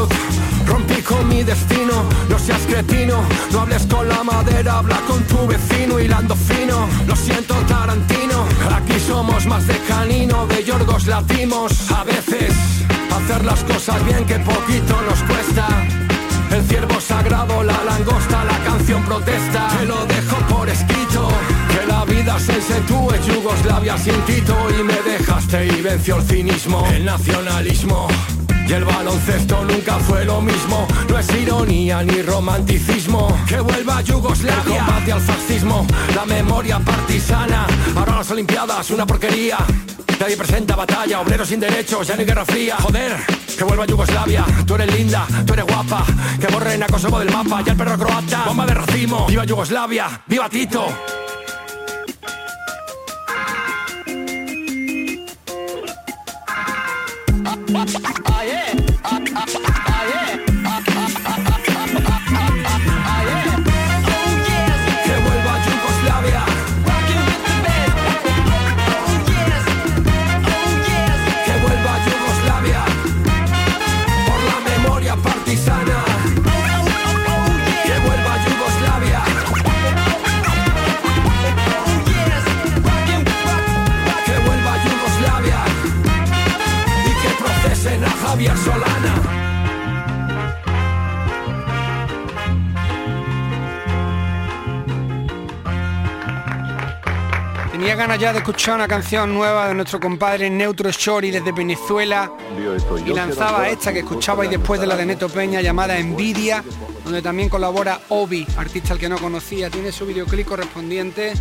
rompí 0.66 1.00
con 1.00 1.26
mi 1.26 1.42
destino. 1.42 2.04
No 2.28 2.38
seas 2.38 2.60
cretino, 2.66 3.16
no 3.50 3.60
hables 3.60 3.86
con 3.86 4.06
la 4.06 4.22
madera, 4.22 4.78
habla 4.78 5.00
con 5.06 5.22
tu 5.24 5.46
vecino, 5.46 5.98
hilando 5.98 6.36
fino. 6.36 6.86
Lo 7.06 7.16
siento, 7.16 7.54
Tarantino, 7.66 8.44
aquí 8.76 9.00
somos 9.00 9.46
más 9.46 9.66
de 9.66 9.78
canino, 9.88 10.46
de 10.48 10.62
Yorgos 10.64 11.06
latimos. 11.06 11.90
A 11.90 12.04
veces, 12.04 12.52
hacer 13.10 13.42
las 13.46 13.64
cosas 13.64 14.04
bien 14.04 14.26
que 14.26 14.38
poquito 14.38 15.00
nos 15.08 15.18
cuesta. 15.22 15.66
El 16.50 16.62
ciervo 16.64 17.00
sagrado, 17.00 17.62
la 17.62 17.84
langosta, 17.84 18.44
la 18.44 18.58
canción 18.64 19.02
protesta. 19.04 19.68
Te 19.78 19.86
lo 19.86 20.04
dejo 20.04 20.36
por 20.48 20.68
escrito. 20.68 21.28
Que 21.70 21.86
la 21.86 22.04
vida 22.04 22.38
se 22.38 22.80
tú 22.82 23.08
Yugoslavia 23.26 23.96
sin 23.96 24.20
Tito 24.26 24.56
y 24.78 24.82
me 24.82 25.00
dejaste 25.10 25.66
y 25.66 25.80
venció 25.80 26.16
el 26.16 26.22
cinismo, 26.24 26.86
el 26.92 27.04
nacionalismo. 27.04 28.08
Y 28.68 28.72
el 28.74 28.84
baloncesto 28.84 29.64
nunca 29.64 29.98
fue 29.98 30.26
lo 30.26 30.42
mismo, 30.42 30.86
no 31.08 31.18
es 31.18 31.26
ironía 31.34 32.02
ni 32.02 32.20
romanticismo. 32.20 33.34
Que 33.48 33.60
vuelva 33.60 34.02
Yugoslavia, 34.02 34.56
el 34.56 34.78
combate 34.78 35.12
al 35.12 35.20
fascismo, 35.22 35.86
la 36.14 36.26
memoria 36.26 36.78
partisana. 36.78 37.66
Ahora 37.96 38.16
las 38.16 38.30
Olimpiadas, 38.30 38.90
una 38.90 39.06
porquería. 39.06 39.56
Nadie 40.20 40.36
presenta 40.36 40.76
batalla, 40.76 41.20
obreros 41.20 41.48
sin 41.48 41.60
derechos, 41.60 42.06
ya 42.06 42.14
no 42.14 42.20
hay 42.20 42.26
guerra 42.26 42.44
fría. 42.44 42.76
Joder, 42.78 43.16
que 43.56 43.64
vuelva 43.64 43.86
Yugoslavia, 43.86 44.44
tú 44.66 44.74
eres 44.74 44.94
linda, 44.94 45.26
tú 45.46 45.54
eres 45.54 45.64
guapa. 45.64 46.04
Que 46.38 46.48
borren 46.48 46.82
a 46.82 46.86
Kosovo 46.88 47.20
del 47.20 47.32
mapa, 47.32 47.62
ya 47.62 47.72
el 47.72 47.78
perro 47.78 47.96
croata. 47.96 48.44
Bomba 48.44 48.66
de 48.66 48.74
racimo, 48.74 49.26
viva 49.28 49.46
Yugoslavia, 49.46 50.20
viva 50.26 50.46
Tito. 50.50 50.88
Ganas 97.98 98.20
ya 98.20 98.32
de 98.32 98.38
escuchar 98.38 98.76
una 98.76 98.86
canción 98.86 99.34
nueva 99.34 99.66
de 99.66 99.74
nuestro 99.74 99.98
compadre 99.98 100.48
Neutro 100.48 100.88
Shori 100.88 101.32
desde 101.32 101.50
Venezuela 101.50 102.30
y 103.04 103.12
lanzaba 103.12 103.68
esta 103.68 103.92
que 103.92 103.98
escuchabais 103.98 104.48
después 104.48 104.80
de 104.80 104.86
la 104.86 104.96
de 104.96 105.04
Neto 105.04 105.28
Peña 105.28 105.60
llamada 105.60 105.98
Envidia, 105.98 106.62
donde 107.02 107.20
también 107.22 107.48
colabora 107.48 107.98
Obi, 108.10 108.46
artista 108.56 108.92
al 108.92 109.00
que 109.00 109.08
no 109.08 109.18
conocía. 109.18 109.68
Tiene 109.68 109.90
su 109.90 110.06
videoclip 110.06 110.46
correspondiente, 110.46 111.32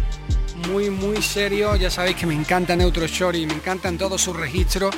muy 0.71 0.89
muy 0.89 1.21
serio. 1.21 1.75
Ya 1.75 1.91
sabéis 1.91 2.15
que 2.15 2.25
me 2.25 2.33
encanta 2.33 2.75
Neutro 2.75 3.05
Shori, 3.05 3.45
me 3.45 3.53
encantan 3.53 3.99
todos 3.99 4.19
sus 4.19 4.35
registros 4.35 4.95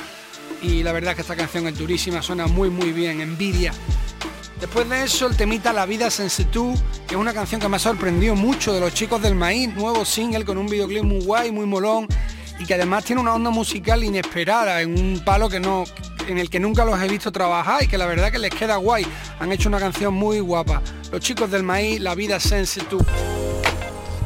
y 0.62 0.82
la 0.82 0.92
verdad 0.92 1.10
es 1.10 1.16
que 1.16 1.22
esta 1.22 1.36
canción 1.36 1.66
es 1.66 1.76
durísima, 1.76 2.22
suena 2.22 2.46
muy 2.46 2.70
muy 2.70 2.92
bien, 2.92 3.20
Envidia. 3.20 3.74
Después 4.60 4.86
de 4.90 5.04
eso, 5.04 5.26
el 5.26 5.36
temita 5.36 5.72
La 5.72 5.86
vida 5.86 6.10
sense 6.10 6.44
tú, 6.44 6.74
que 7.08 7.14
es 7.14 7.20
una 7.20 7.32
canción 7.32 7.62
que 7.62 7.68
me 7.68 7.76
ha 7.76 7.78
sorprendido 7.78 8.36
mucho 8.36 8.74
de 8.74 8.80
los 8.80 8.92
chicos 8.92 9.22
del 9.22 9.34
maíz, 9.34 9.74
nuevo 9.74 10.04
single 10.04 10.44
con 10.44 10.58
un 10.58 10.66
videoclip 10.66 11.02
muy 11.02 11.24
guay, 11.24 11.50
muy 11.50 11.64
molón, 11.64 12.06
y 12.58 12.66
que 12.66 12.74
además 12.74 13.04
tiene 13.04 13.22
una 13.22 13.34
onda 13.34 13.48
musical 13.48 14.04
inesperada, 14.04 14.82
en 14.82 14.98
un 14.98 15.24
palo 15.24 15.48
que 15.48 15.60
no, 15.60 15.84
en 16.28 16.36
el 16.36 16.50
que 16.50 16.60
nunca 16.60 16.84
los 16.84 17.00
he 17.00 17.08
visto 17.08 17.32
trabajar 17.32 17.82
y 17.82 17.88
que 17.88 17.96
la 17.96 18.04
verdad 18.04 18.30
que 18.30 18.38
les 18.38 18.50
queda 18.50 18.76
guay. 18.76 19.06
Han 19.38 19.50
hecho 19.50 19.70
una 19.70 19.78
canción 19.78 20.12
muy 20.12 20.40
guapa. 20.40 20.82
Los 21.10 21.22
chicos 21.22 21.50
del 21.50 21.62
maíz, 21.62 21.98
La 21.98 22.14
vida 22.14 22.38
sense 22.38 22.82
tú. 22.82 22.98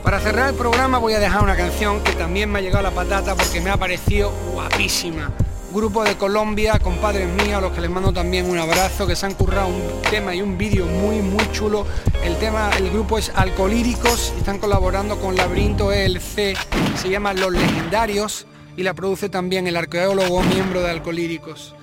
Para 0.02 0.18
cerrar 0.18 0.50
el 0.50 0.56
programa 0.56 0.98
voy 0.98 1.12
a 1.12 1.20
dejar 1.20 1.44
una 1.44 1.56
canción 1.56 2.02
que 2.02 2.12
también 2.12 2.50
me 2.50 2.58
ha 2.58 2.62
llegado 2.62 2.80
a 2.80 2.90
la 2.90 2.94
patata 2.94 3.36
porque 3.36 3.60
me 3.60 3.70
ha 3.70 3.76
parecido 3.76 4.32
guapísima. 4.52 5.32
Grupo 5.74 6.04
de 6.04 6.16
Colombia, 6.16 6.78
compadres 6.78 7.28
míos, 7.28 7.58
a 7.58 7.60
los 7.60 7.72
que 7.72 7.80
les 7.80 7.90
mando 7.90 8.12
también 8.12 8.48
un 8.48 8.56
abrazo, 8.56 9.08
que 9.08 9.16
se 9.16 9.26
han 9.26 9.34
currado 9.34 9.66
un 9.66 10.02
tema 10.08 10.32
y 10.32 10.40
un 10.40 10.56
vídeo 10.56 10.86
muy 10.86 11.16
muy 11.16 11.50
chulo. 11.50 11.84
El 12.22 12.36
tema, 12.36 12.70
el 12.78 12.90
grupo 12.90 13.18
es 13.18 13.32
Alcolíricos, 13.34 14.32
están 14.38 14.60
colaborando 14.60 15.18
con 15.18 15.34
Laberinto 15.34 15.90
ELC, 15.90 16.56
se 16.94 17.08
llama 17.10 17.34
Los 17.34 17.52
Legendarios 17.52 18.46
y 18.76 18.84
la 18.84 18.94
produce 18.94 19.28
también 19.28 19.66
el 19.66 19.76
arqueólogo 19.76 20.44
miembro 20.44 20.80
de 20.80 20.90
Alcolíricos. 20.90 21.74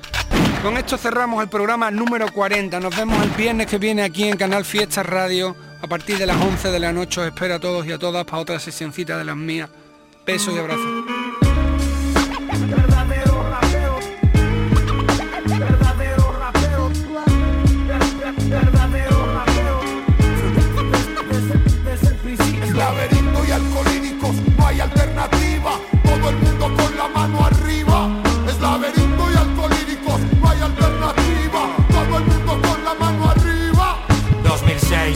Con 0.63 0.77
esto 0.77 0.97
cerramos 0.97 1.43
el 1.43 1.49
programa 1.49 1.91
número 1.91 2.31
40. 2.31 2.79
Nos 2.79 2.95
vemos 2.95 3.21
el 3.21 3.31
viernes 3.31 3.67
que 3.67 3.77
viene 3.77 4.03
aquí 4.03 4.23
en 4.23 4.37
Canal 4.37 4.63
Fiesta 4.63 5.03
Radio 5.03 5.53
a 5.81 5.87
partir 5.87 6.17
de 6.17 6.25
las 6.25 6.41
11 6.41 6.71
de 6.71 6.79
la 6.79 6.93
noche. 6.93 7.19
Os 7.19 7.27
espero 7.27 7.55
a 7.55 7.59
todos 7.59 7.85
y 7.85 7.91
a 7.91 7.99
todas 7.99 8.23
para 8.23 8.37
otra 8.37 8.57
sesioncita 8.57 9.17
de 9.17 9.25
las 9.25 9.35
mías. 9.35 9.69
Besos 10.25 10.53
y 10.55 10.59
abrazos. 10.59 11.20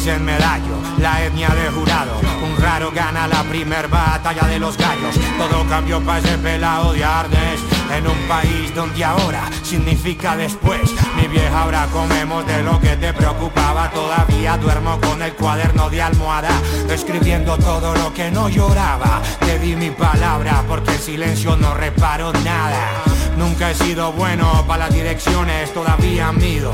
En 0.07 0.23
Medallo, 0.23 0.77
la 0.99 1.23
etnia 1.23 1.49
de 1.49 1.69
jurado. 1.71 2.19
Un 2.43 2.61
raro 2.61 2.91
gana 2.91 3.27
la 3.27 3.43
primer 3.43 3.87
batalla 3.87 4.47
de 4.47 4.59
los 4.59 4.77
gallos. 4.77 5.15
Todo 5.37 5.67
cambió 5.67 5.99
para 6.01 6.19
ese 6.19 6.37
pelado 6.37 6.93
de 6.93 7.03
Arnes. 7.03 7.59
En 7.91 8.05
un 8.05 8.17
país 8.27 8.73
donde 8.75 9.03
ahora 9.03 9.49
significa 9.63 10.35
después. 10.35 10.81
Mi 11.15 11.27
vieja, 11.27 11.61
ahora 11.61 11.87
comemos 11.91 12.45
de 12.45 12.61
lo 12.61 12.79
que 12.79 12.95
te 12.97 13.13
preocupaba. 13.13 13.89
Todavía 13.91 14.57
duermo 14.57 14.99
con 15.01 15.21
el 15.21 15.33
cuaderno 15.33 15.89
de 15.89 16.01
almohada, 16.01 16.51
escribiendo 16.89 17.57
todo 17.57 17.95
lo 17.95 18.13
que 18.13 18.29
no 18.29 18.49
lloraba. 18.49 19.21
Te 19.39 19.57
di 19.59 19.75
mi 19.75 19.89
palabra 19.89 20.63
porque 20.67 20.91
en 20.91 20.99
silencio 20.99 21.55
no 21.57 21.73
reparo 21.73 22.31
nada. 22.43 23.05
Nunca 23.37 23.71
he 23.71 23.75
sido 23.75 24.11
bueno 24.13 24.63
para 24.67 24.85
las 24.85 24.93
direcciones, 24.93 25.73
todavía 25.73 26.31
mido 26.31 26.71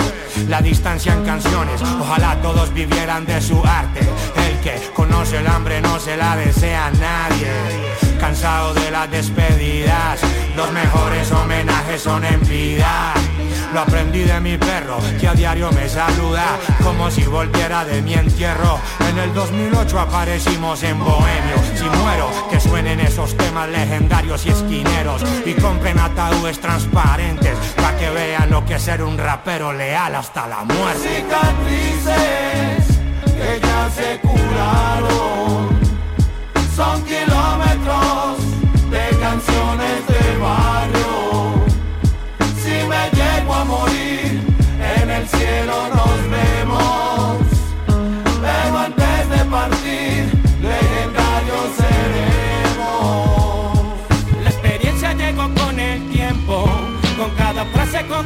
la 0.47 0.61
distancia 0.61 1.13
en 1.13 1.23
canciones. 1.23 1.81
Ojalá 1.81 2.41
todos 2.41 2.73
vivieran 2.73 3.25
de 3.25 3.41
su 3.41 3.61
arte. 3.65 4.01
El 4.47 4.59
que 4.59 4.91
conoce 4.93 5.37
el 5.37 5.47
hambre 5.47 5.81
no 5.81 5.99
se 5.99 6.17
la 6.17 6.35
desea 6.35 6.91
nadie. 6.91 7.51
Cansado 8.19 8.73
de 8.73 8.91
las 8.91 9.09
despedidas, 9.09 10.19
los 10.55 10.71
mejores 10.71 11.31
homenajes 11.31 12.01
son 12.01 12.23
en 12.23 12.39
vida. 12.47 13.13
Lo 13.73 13.79
aprendí 13.79 14.23
de 14.23 14.39
mi 14.41 14.57
perro, 14.57 14.97
que 15.19 15.29
a 15.29 15.33
diario 15.33 15.71
me 15.71 15.87
saluda 15.87 16.59
como 16.83 17.09
si 17.09 17.23
volviera 17.23 17.85
de 17.85 18.01
mi 18.01 18.13
entierro. 18.13 18.79
En 19.09 19.17
el 19.17 19.33
2008 19.33 19.97
aparecimos 19.97 20.83
en 20.83 20.99
Bohemio. 20.99 21.55
Si 21.75 21.85
muero, 21.85 22.29
que 22.49 22.59
suenen 22.59 22.99
esos 22.99 23.35
temas 23.37 23.69
legendarios 23.69 24.45
y 24.45 24.49
esquineros. 24.49 25.23
Y 25.45 25.53
compren 25.53 25.99
ataúdes 25.99 26.50
transparentes, 26.59 27.57
para 27.75 27.97
que 27.97 28.09
vean 28.09 28.49
lo 28.49 28.65
que 28.65 28.75
es 28.75 28.81
ser 28.81 29.03
un 29.03 29.17
rapero 29.17 29.73
leal 29.73 30.15
hasta 30.15 30.47
la 30.47 30.63
muerte. 30.63 31.23
Cicatrices 31.23 32.99
que 33.25 33.59
ya 33.61 33.89
se 33.89 34.19
curaron. 34.19 35.69
Son 36.75 37.03
kilómetros 37.03 37.30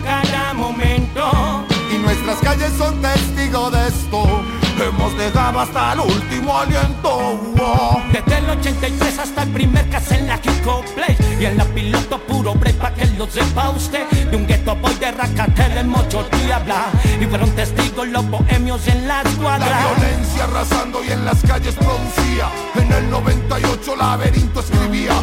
cada 0.04 0.54
momento. 0.54 1.66
Y 1.94 1.98
nuestras 1.98 2.38
calles 2.40 2.72
son 2.78 3.02
testigos 3.02 3.72
de 3.72 3.88
esto. 3.88 4.44
Hemos 4.80 5.18
dejado 5.18 5.60
hasta 5.62 5.94
el 5.94 6.00
último 6.02 6.58
aliento. 6.58 7.38
wow. 7.56 8.02
Desde 8.12 8.38
el 8.40 8.50
83 8.50 9.20
hasta 9.20 9.44
el 9.44 9.50
primer 9.50 9.90
caso 9.90 10.14
en 10.16 10.28
la 10.28 10.38
Kiko 10.40 10.84
Play 10.94 11.16
Y 11.40 11.46
en 11.46 11.58
la 11.58 11.64
piloto 11.64 12.20
puro 12.20 12.54
break 12.54 12.76
pa' 12.76 12.94
que 12.94 13.06
lo 13.18 13.26
sepa 13.28 13.70
usted 13.70 14.06
De 14.30 14.36
un 14.36 14.46
gueto 14.46 14.76
boy 14.76 14.94
de 14.96 15.12
Racatel 15.12 15.78
en 15.78 15.88
Mocho 15.90 16.28
Diabla 16.30 16.88
Y 17.22 17.26
fueron 17.26 17.50
testigos 17.52 18.08
los 18.10 18.30
bohemios 18.30 18.86
en 18.88 19.08
la 19.08 19.24
La 19.24 19.30
escuadra 19.30 19.96
violencia 19.96 20.44
arrasando 20.44 21.04
y 21.04 21.12
en 21.12 21.26
las 21.26 21.42
calles 21.42 21.76
producía. 21.76 22.50
En 22.76 22.92
el 22.92 23.10
98 23.10 23.96
laberinto 23.96 24.60
escribía. 24.60 25.14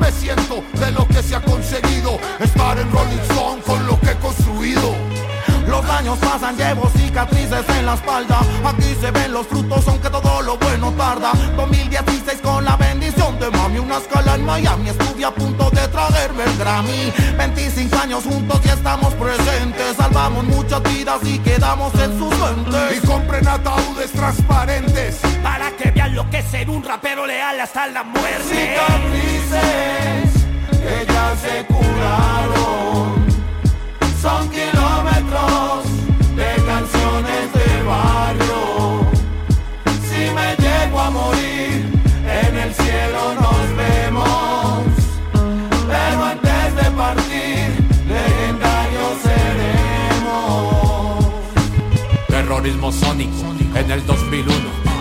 Me 0.00 0.12
siento 0.12 0.62
de 0.74 0.92
lo 0.92 1.06
que 1.08 1.22
se 1.22 1.36
ha 1.36 1.40
conseguido. 1.40 2.18
Estar 2.40 2.78
en 2.78 2.90
Rolling 2.90 3.20
Stone 3.28 3.62
con 3.62 3.86
lo 3.86 3.98
que 4.00 4.10
he 4.10 4.16
construido. 4.16 4.94
Los 5.66 5.84
años 5.86 6.18
pasan, 6.18 6.56
llevo 6.56 6.88
cicatrices 6.96 7.68
en 7.68 7.86
la 7.86 7.94
espalda. 7.94 8.40
Aquí 8.64 8.94
se 9.00 9.10
ven 9.10 9.32
los 9.32 9.46
frutos, 9.46 9.86
aunque 9.88 10.08
todo 10.10 10.42
lo 10.42 10.56
bueno 10.58 10.92
tarda. 10.92 11.32
2016 11.56 12.40
con 12.40 12.64
la 12.64 12.76
bendición 12.76 13.25
de 13.38 13.50
mami, 13.50 13.78
una 13.78 13.98
escala 13.98 14.34
en 14.34 14.44
Miami. 14.44 14.88
Estuve 14.88 15.24
a 15.24 15.30
punto 15.30 15.70
de 15.70 15.88
traerme 15.88 16.44
el 16.44 16.56
Grammy. 16.58 17.12
25 17.36 17.96
años 17.96 18.24
juntos 18.24 18.60
y 18.64 18.68
estamos 18.68 19.14
presentes. 19.14 19.96
Salvamos 19.96 20.44
muchas 20.44 20.82
vidas 20.82 21.20
y 21.24 21.38
quedamos 21.38 21.92
en 21.94 22.18
sus 22.18 22.30
mentes. 22.38 23.02
Y 23.02 23.06
compren 23.06 23.46
ataúdes 23.46 24.12
transparentes. 24.12 25.20
Para 25.42 25.70
que 25.72 25.90
vean 25.90 26.14
lo 26.14 26.28
que 26.30 26.38
es 26.38 26.46
ser 26.46 26.70
un 26.70 26.82
rapero 26.82 27.26
leal 27.26 27.60
hasta 27.60 27.86
la 27.88 28.02
muerte 28.02 28.76
Cicatrices 28.76 30.36
que 30.70 31.06
ya 31.12 31.36
se 31.36 31.64
curaron. 31.66 33.26
Son 34.22 34.48
Terrorismo 52.86 52.92
sónico 52.92 53.54
en 53.74 53.90
el 53.90 54.06
2001. 54.06 54.54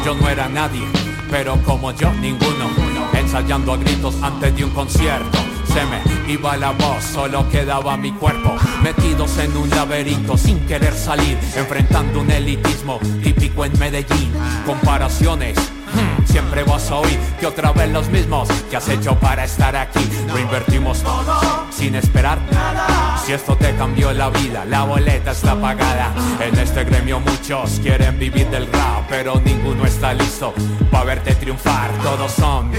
Yo 0.05 0.15
no 0.15 0.29
era 0.29 0.49
nadie, 0.49 0.81
pero 1.29 1.55
como 1.63 1.91
yo 1.91 2.11
ninguno. 2.13 2.69
Ensayando 3.13 3.73
a 3.73 3.77
gritos 3.77 4.15
antes 4.21 4.55
de 4.55 4.65
un 4.65 4.71
concierto. 4.71 5.37
Se 5.67 5.81
me 5.85 6.33
iba 6.33 6.57
la 6.57 6.71
voz, 6.71 7.03
solo 7.03 7.47
quedaba 7.49 7.97
mi 7.97 8.11
cuerpo. 8.11 8.55
Metidos 8.81 9.37
en 9.37 9.55
un 9.55 9.69
laberinto 9.69 10.37
sin 10.37 10.59
querer 10.61 10.93
salir. 10.93 11.37
Enfrentando 11.55 12.21
un 12.21 12.31
elitismo 12.31 12.99
típico 13.21 13.65
en 13.65 13.77
Medellín. 13.77 14.31
Comparaciones. 14.65 15.74
Hmm, 15.95 16.25
Siempre 16.27 16.63
vas 16.63 16.91
a 16.91 16.95
oír 16.95 17.19
que 17.39 17.45
otra 17.45 17.71
vez 17.71 17.89
los 17.91 18.09
mismos 18.09 18.49
que 18.69 18.77
has 18.77 18.87
hecho 18.89 19.15
para 19.19 19.45
estar 19.45 19.75
aquí. 19.75 20.07
Lo 20.27 20.39
invertimos 20.39 21.01
todo 21.01 21.65
sin 21.71 21.95
esperar 21.95 22.39
nada. 22.51 23.17
Si 23.25 23.33
esto 23.33 23.55
te 23.55 23.75
cambió 23.75 24.11
la 24.13 24.29
vida, 24.29 24.65
la 24.65 24.83
boleta 24.83 25.31
está 25.31 25.59
pagada. 25.59 26.13
En 26.39 26.57
este 26.57 26.83
gremio 26.83 27.19
muchos 27.19 27.79
quieren 27.81 28.19
vivir 28.19 28.49
del 28.49 28.71
rap, 28.71 29.05
pero 29.09 29.41
ninguno 29.43 29.85
está 29.85 30.13
listo 30.13 30.53
para 30.91 31.05
verte 31.05 31.35
triunfar. 31.35 31.91
Todos 32.03 32.31
son. 32.31 32.71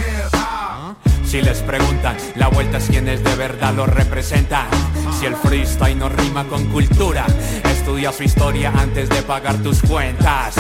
Si 1.27 1.43
les 1.43 1.59
preguntan, 1.59 2.17
la 2.37 2.47
vuelta 2.49 2.79
es 2.79 2.87
quienes 2.89 3.23
de 3.25 3.35
verdad 3.35 3.75
lo 3.75 3.85
representan. 3.87 4.69
Si 5.19 5.27
el 5.27 5.35
freestyle 5.35 5.99
no 5.99 6.09
rima 6.09 6.45
con 6.45 6.65
cultura, 6.67 7.27
estudia 7.65 8.13
su 8.13 8.23
historia 8.23 8.73
antes 8.75 9.09
de 9.09 9.23
pagar 9.23 9.57
tus 9.57 9.83
cuentas. 9.83 10.55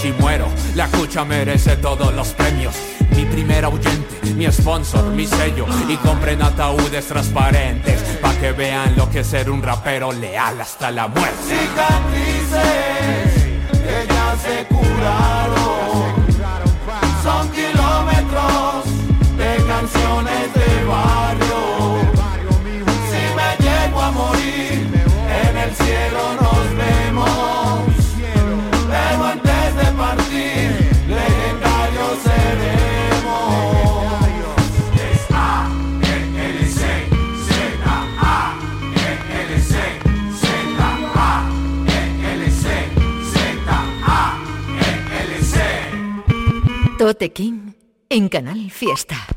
Si 0.00 0.12
muero, 0.12 0.48
la 0.74 0.88
cucha 0.88 1.24
merece 1.24 1.76
todos 1.76 2.14
los 2.14 2.28
premios. 2.28 2.74
Mi 3.14 3.26
primer 3.26 3.66
ahuyente, 3.66 4.32
mi 4.34 4.50
sponsor, 4.50 5.04
mi 5.10 5.26
sello 5.26 5.66
y 5.88 5.96
compren 5.96 6.42
ataúdes 6.42 7.06
transparentes 7.06 8.00
pa' 8.22 8.34
que 8.34 8.52
vean 8.52 8.96
lo 8.96 9.10
que 9.10 9.20
es 9.20 9.26
ser 9.26 9.50
un 9.50 9.62
rapero 9.62 10.12
leal 10.12 10.60
hasta 10.60 10.90
la 10.90 11.08
muerte. 11.08 11.36
Cicatrices 11.46 12.86
que. 14.46 15.55
Tote 47.06 47.30
King 47.32 47.74
en 48.08 48.28
Canal 48.28 48.68
Fiesta. 48.68 49.35